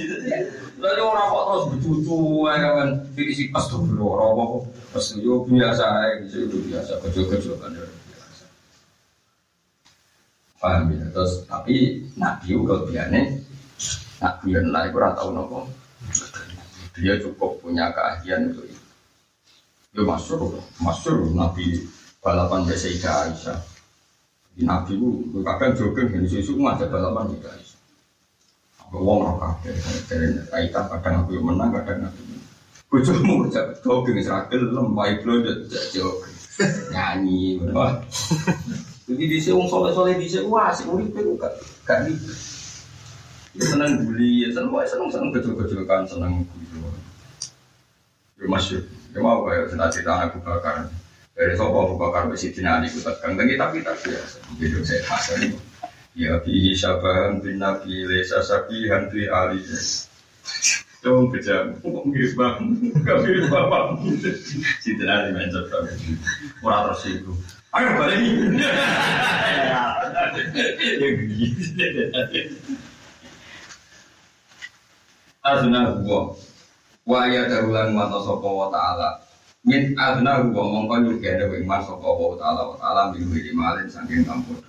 Lalu 0.78 1.02
orang 1.02 1.28
kok 1.34 1.44
terus 1.48 1.64
bercucu, 1.74 2.20
ya 2.46 2.70
kan? 2.76 2.90
Jadi 3.18 3.32
si 3.34 3.44
pas 3.50 3.66
tuh 3.66 3.82
dulu 3.82 4.14
orang 4.14 4.30
kok 4.38 4.62
pas 4.94 5.06
yo 5.18 5.42
biasa, 5.50 5.86
ya 5.90 6.14
gitu 6.22 6.38
itu 6.46 6.58
biasa, 6.70 6.92
kecil-kecil 7.02 7.58
kan 7.58 7.74
ya 7.74 7.82
biasa. 7.82 8.46
Paham 10.62 10.94
ya? 10.94 11.08
Terus 11.10 11.34
tapi 11.50 12.06
nabi 12.14 12.46
juga 12.54 12.86
biasanya 12.86 13.22
nabi 14.22 14.48
yang 14.54 14.70
lain 14.70 14.90
kurang 14.94 15.14
tahu 15.18 15.30
nopo. 15.34 15.60
Dia 16.98 17.18
cukup 17.26 17.58
punya 17.62 17.90
keahlian 17.94 18.54
itu. 18.54 18.77
Ya 19.98 20.06
masuk, 20.06 20.62
masuk 20.78 21.34
nabi 21.34 21.82
balapan 22.22 22.70
Sayyidah 22.70 23.34
Aisyah. 23.34 23.58
Di 24.54 24.62
nabi 24.62 24.94
itu 24.94 25.42
kadang 25.42 25.74
jogging, 25.74 26.14
ini 26.14 26.30
susu 26.30 26.54
ada 26.62 26.86
balapan 26.86 27.34
juga 27.34 27.50
Aisyah. 27.50 27.82
Wong 28.94 29.26
ora 29.26 29.58
kabeh 29.58 29.74
dari 30.06 30.38
kaitan 30.54 30.86
kadang 30.86 31.26
aku 31.26 31.42
yang 31.42 31.50
menang 31.50 31.74
kadang 31.82 32.06
aku 32.06 32.22
menang. 32.30 32.46
Bojomu 32.94 33.50
cak 33.50 33.82
jogging 33.82 34.22
wis 34.22 34.30
gelem 34.30 34.94
wae 34.94 35.18
blondet 35.26 35.66
cak 35.66 35.86
jogging. 35.90 36.38
Nyanyi 36.94 37.58
ngono. 37.58 38.06
Jadi 39.10 39.24
di 39.26 39.38
sini 39.42 39.58
wong 39.58 39.66
soleh-soleh 39.66 40.14
di 40.22 40.30
sini 40.30 40.46
wah 40.46 40.70
sih 40.78 40.86
urip 40.86 41.10
itu 41.10 41.34
gak 41.42 41.58
gak 41.90 42.06
gitu. 42.06 42.38
Seneng 43.66 44.06
bully, 44.06 44.46
seneng 44.54 44.70
seneng 44.86 45.10
seneng 45.10 45.30
kecil-kecil 45.34 45.90
kan 45.90 46.06
seneng 46.06 46.46
bully. 46.46 47.02
Ya 48.38 48.46
masyur, 48.46 48.86
ya 49.14 49.20
mau 49.20 49.46
kayak 49.48 49.72
cerita 49.94 50.28
aku 50.28 50.40
bakar. 50.44 50.90
Dari 51.38 51.54
sopo 51.54 51.86
aku 51.86 51.96
bakar 52.02 52.28
besi 52.32 52.50
tina 52.50 52.82
kutat 52.82 53.22
kang 53.22 53.38
tapi 53.38 53.56
tapi 53.86 54.10
biasa. 54.10 54.38
Jadi 54.58 54.78
saya 54.82 55.02
hasil 55.06 55.36
ini. 55.46 55.58
Ya 56.18 56.42
bihi 56.42 56.74
syabahan 56.74 57.46
bin 57.46 57.62
nabi 57.62 58.10
lesa 58.10 58.42
sabihan 58.42 59.06
bi 59.14 59.30
ali. 59.30 59.62
Dong 61.06 61.30
kejam, 61.30 61.78
mirip 62.10 62.34
bang, 62.34 62.58
mirip 63.06 63.54
bapak? 63.54 64.02
Tidak 64.82 65.06
ada 65.06 65.30
main 65.30 65.54
cerita 65.54 65.78
Murah 66.66 66.90
terus 66.90 67.22
itu 67.22 67.38
Ayo 67.78 67.90
balik. 68.02 68.24
Ya 70.98 71.10
gitu. 71.14 72.56
Azna 75.46 75.94
huwa 75.96 76.34
Wa 77.08 77.32
ya 77.32 77.48
darulan 77.48 77.96
wa 77.96 78.12
sopo 78.20 78.50
wa 78.52 78.68
ta'ala. 78.68 79.24
Min 79.64 79.96
azna 79.96 80.44
huwa 80.44 80.64
mongko 80.68 81.08
nyugi 81.08 81.24
ada 81.24 81.48
iman 81.48 81.80
sopo 81.80 82.12
wa 82.20 82.36
ta'ala. 82.36 82.62
Wa 82.68 82.76
ta'ala 82.76 83.02
Min 83.16 83.32
wili 83.32 83.56
malin 83.56 83.88
sangking 83.88 84.28
kampur 84.28 84.60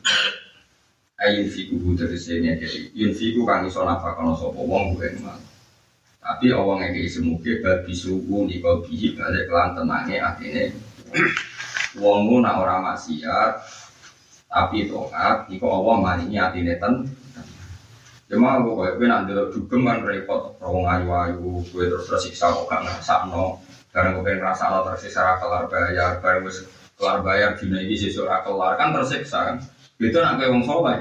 ayun 1.19 1.51
fiku 1.51 1.99
dari 1.99 2.15
sini 2.15 2.55
jadi 2.55 2.95
yun 2.95 3.11
fiku 3.11 3.43
kang 3.43 3.67
iso 3.67 3.83
nafkah 3.83 4.15
kono 4.15 4.39
sopo 4.39 4.63
wong 4.63 4.95
gue 4.95 5.19
mal 5.19 5.35
tapi 6.23 6.55
awang 6.55 6.83
yang 6.83 6.95
semuge 7.11 7.59
bagi 7.59 7.95
suku 7.95 8.47
di 8.47 8.63
kau 8.63 8.85
bihi 8.87 9.19
balik 9.19 9.51
kelan 9.51 9.75
tenange 9.75 10.17
akhirnya 10.23 10.71
wongmu 11.99 12.39
nak 12.39 12.63
orang 12.63 12.87
maksiat 12.87 13.51
tapi 14.47 14.87
tokat 14.87 15.51
iko 15.51 15.67
awang 15.67 16.07
maringi 16.07 16.39
atine 16.39 16.79
ten 16.79 17.03
Cuma 18.29 18.61
aku 18.61 18.85
kayak 18.85 18.95
gue 19.01 19.09
nanti 19.09 19.33
dugem 19.33 19.89
kan 19.89 20.05
repot, 20.05 20.53
rawong 20.61 20.85
ayu 20.85 21.09
ayu, 21.09 21.49
gue 21.65 21.85
terus 21.89 22.13
tersiksa 22.13 22.53
kok 22.53 22.69
gak 22.69 22.85
ngerasa 22.85 23.25
no, 23.33 23.57
karena 23.89 24.13
gue 24.13 24.21
pengen 24.21 24.45
rasa 24.45 24.69
lo 24.69 24.85
tersiksa 24.85 25.41
kelar 25.41 25.65
bayar, 25.65 26.21
bareng 26.21 26.45
gue 26.45 26.53
kelar 27.01 27.25
bayar 27.25 27.57
dina 27.57 27.81
ini 27.81 27.97
sesuatu 27.97 28.53
kelar. 28.53 28.77
Kan 28.77 28.93
tersiksa 28.93 29.39
kan, 29.49 29.57
itu 29.97 30.21
nak 30.21 30.37
kayak 30.37 30.53
wong 30.53 30.61
soleh, 30.69 31.01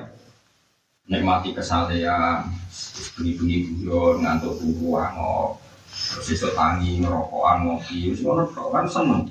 nikmati 1.11 1.51
kesalehan, 1.51 2.47
bunyi-bunyi 3.19 3.57
guyon, 3.75 4.23
ngantuk 4.23 4.55
turu 4.63 4.95
angok, 4.95 5.59
terus 5.91 6.31
iso 6.31 6.49
tangi 6.55 7.03
ngerokokan 7.03 7.67
ngopi, 7.67 8.07
terus 8.07 8.23
ngono 8.23 8.47
kan 8.71 8.87
seneng. 8.87 9.27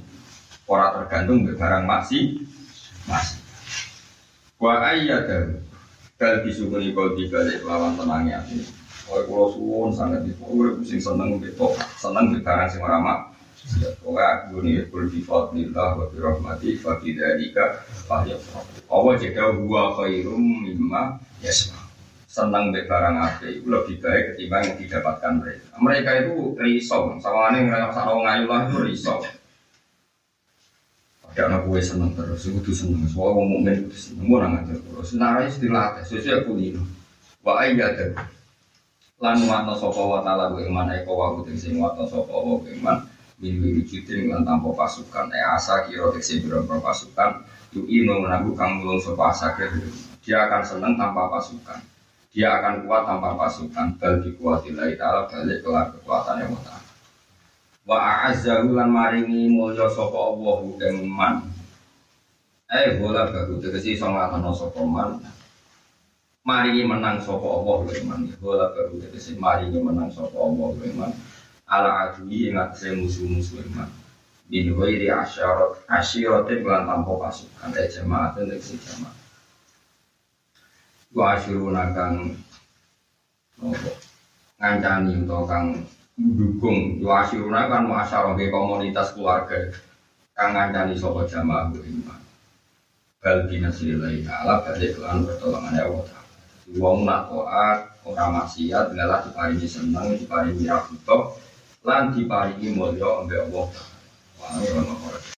Orang 0.69 0.93
tergantung 1.01 1.47
barang 1.47 1.87
masih 1.89 2.45
masih. 3.09 3.41
Wa 4.59 4.83
ayyadahu 4.83 5.66
Bal 6.17 6.41
bisukuni 6.41 6.97
kau 6.97 7.13
dibalik 7.13 7.61
lawan 7.69 7.93
tenangnya 7.93 8.41
ini. 8.49 8.65
Oleh 9.13 9.29
kulo 9.29 9.53
suwon 9.53 9.93
sangat 9.93 10.25
itu, 10.25 10.41
gue 10.41 10.81
pusing 10.81 10.99
seneng 10.99 11.37
gitu, 11.45 11.77
seneng 12.01 12.33
di 12.33 12.41
barang 12.41 12.73
sing 12.73 12.81
ora 12.81 12.99
mak. 12.99 13.21
Pokoknya 14.01 14.49
aku 14.49 14.63
nih 14.63 14.89
kul 14.89 15.11
bi 15.13 15.21
fadlillah 15.21 15.99
wa 15.99 16.07
bi 16.09 16.17
rahmati 16.23 16.79
fa 16.81 16.97
bi 17.03 17.13
dzalika 17.13 17.85
falyafrah. 18.09 18.65
Allah 18.89 19.15
jika 19.21 19.53
huwa 19.59 19.93
khairum 19.99 20.65
mimma 20.65 21.21
yasma. 21.45 21.85
Senang 22.25 22.73
di 22.73 22.81
barang 22.85 23.17
ape 23.21 23.61
itu 23.61 23.69
lebih 23.69 24.01
baik 24.01 24.23
ketimbang 24.33 24.63
yang 24.65 24.77
didapatkan 24.81 25.33
mereka. 25.41 25.67
Mereka 25.83 26.11
itu 26.25 26.35
risau, 26.57 27.13
ini 27.13 27.59
mereka 27.65 28.01
orang 28.09 28.23
ngayu 28.25 28.45
lah 28.49 28.61
itu 28.71 28.79
risau. 28.89 29.19
Ya 31.37 31.53
anak 31.53 31.69
gue 31.69 31.81
seneng 31.85 32.17
terus, 32.17 32.49
itu 32.49 32.73
seneng. 32.73 33.05
Soalnya 33.13 33.37
mau 33.37 33.45
mukmin 33.45 33.85
itu 33.85 33.93
seneng, 33.93 34.25
mau 34.25 34.41
nang 34.41 34.57
ngajar 34.57 34.81
terus. 34.81 35.09
Narai 35.21 35.53
istilah 35.53 36.01
sesuai 36.01 36.49
aku 36.49 36.57
lino. 36.57 36.81
Wa 37.45 37.61
ayyada. 37.61 38.17
Lan 39.21 39.45
watna 39.45 39.77
sapa 39.77 40.01
wa 40.01 40.25
taala 40.25 40.49
ku 40.49 40.65
iman. 40.65 40.89
Eko 40.97 41.13
wa 41.13 41.37
kuting 41.37 41.61
sing 41.61 41.77
watna 41.77 42.09
sapa 42.09 42.33
wa 42.33 42.57
iman. 42.65 43.05
Min 43.37 43.61
wiwujudin 43.61 44.33
lan 44.33 44.49
tanpa 44.49 44.73
pasukan. 44.73 45.29
E 45.29 45.41
asa 45.45 45.85
kira 45.85 46.09
tekse 46.17 46.41
biro 46.41 46.65
pasukan. 46.65 47.45
Tu 47.69 47.85
ino 47.85 48.17
menabu 48.25 48.57
kang 48.57 48.81
mulung 48.81 48.97
sapa 48.97 49.29
asa 49.29 49.53
dia 50.25 50.49
akan 50.49 50.65
seneng 50.65 50.97
tanpa 50.97 51.29
pasukan. 51.29 51.85
Dia 52.33 52.49
akan 52.57 52.89
kuat 52.89 53.05
tanpa 53.05 53.37
pasukan. 53.37 54.01
Bal 54.01 54.25
dikuatilai 54.25 54.97
ta'ala 54.97 55.29
balik 55.29 55.61
kelar 55.61 55.93
kekuatannya 55.93 56.49
wa 56.49 56.76
wa 57.87 57.97
a'azzahu 58.03 58.75
lan 58.75 58.91
maringi 58.91 59.47
mulya 59.47 59.87
sapa 59.87 60.19
Allah 60.19 60.59
ing 60.91 61.07
man. 61.07 61.47
Eh 62.67 62.99
bola 62.99 63.31
bagu 63.31 63.63
tegesi 63.63 63.95
iso 63.95 64.11
nglakoni 64.11 64.51
sapa 64.51 64.83
man. 64.83 65.23
Maringi 66.43 66.83
menang 66.83 67.23
sapa 67.23 67.47
Allah 67.47 67.87
ing 67.95 68.05
man. 68.11 68.21
Bola 68.43 68.75
bagu 68.75 68.99
tegesi 68.99 69.39
maringi 69.39 69.79
menang 69.79 70.11
sapa 70.11 70.35
Allah 70.35 70.75
ing 70.83 70.95
man. 70.99 71.15
Ala 71.71 72.11
adui 72.11 72.51
ing 72.51 72.59
atase 72.59 72.91
musuh-musuh 72.99 73.63
iman 73.71 73.91
bin 74.47 74.71
ghairi 74.79 75.11
asyarat 75.11 75.83
asyiratin 75.91 76.63
lan 76.67 76.87
tanpa 76.91 77.13
pasukan. 77.23 77.71
Eh 77.75 77.87
jamaah 77.91 78.35
dan 78.35 78.55
si 78.59 78.79
jamaah. 78.79 79.15
Wa 81.15 81.39
asyiruna 81.39 81.95
kang 81.95 82.35
ngancani 84.59 85.23
utawa 85.23 85.45
kang 85.47 85.67
mendukung. 86.17 87.01
Wa 87.05 87.25
asyiruna 87.25 87.69
kan 87.69 87.85
masyarakat 87.89 88.49
komunitas 88.53 89.13
keluarga. 89.13 89.73
Kang 90.37 90.53
ngancani 90.53 90.97
sapa 91.01 91.25
jamaah 91.25 91.73
iman 91.73 92.21
bal 93.27 93.43
binasrillahi 93.51 94.23
ta'ala 94.23 94.63
balik 94.63 95.03
lan 95.03 95.27
pertolongan 95.27 95.75
Allah 95.83 96.05
ta'ala. 96.07 96.31
Wong 96.79 97.03
nak 97.03 97.27
ora 97.33 98.27
maksiat 98.31 98.95
ngalah 98.95 99.27
diparingi 99.27 99.67
seneng 99.67 100.15
diparingi 100.15 100.71
rabuto 100.71 101.35
lan 101.83 102.15
diparingi 102.15 102.71
mulya 102.79 103.27
ambek 103.27 103.51
Allah. 103.51 103.67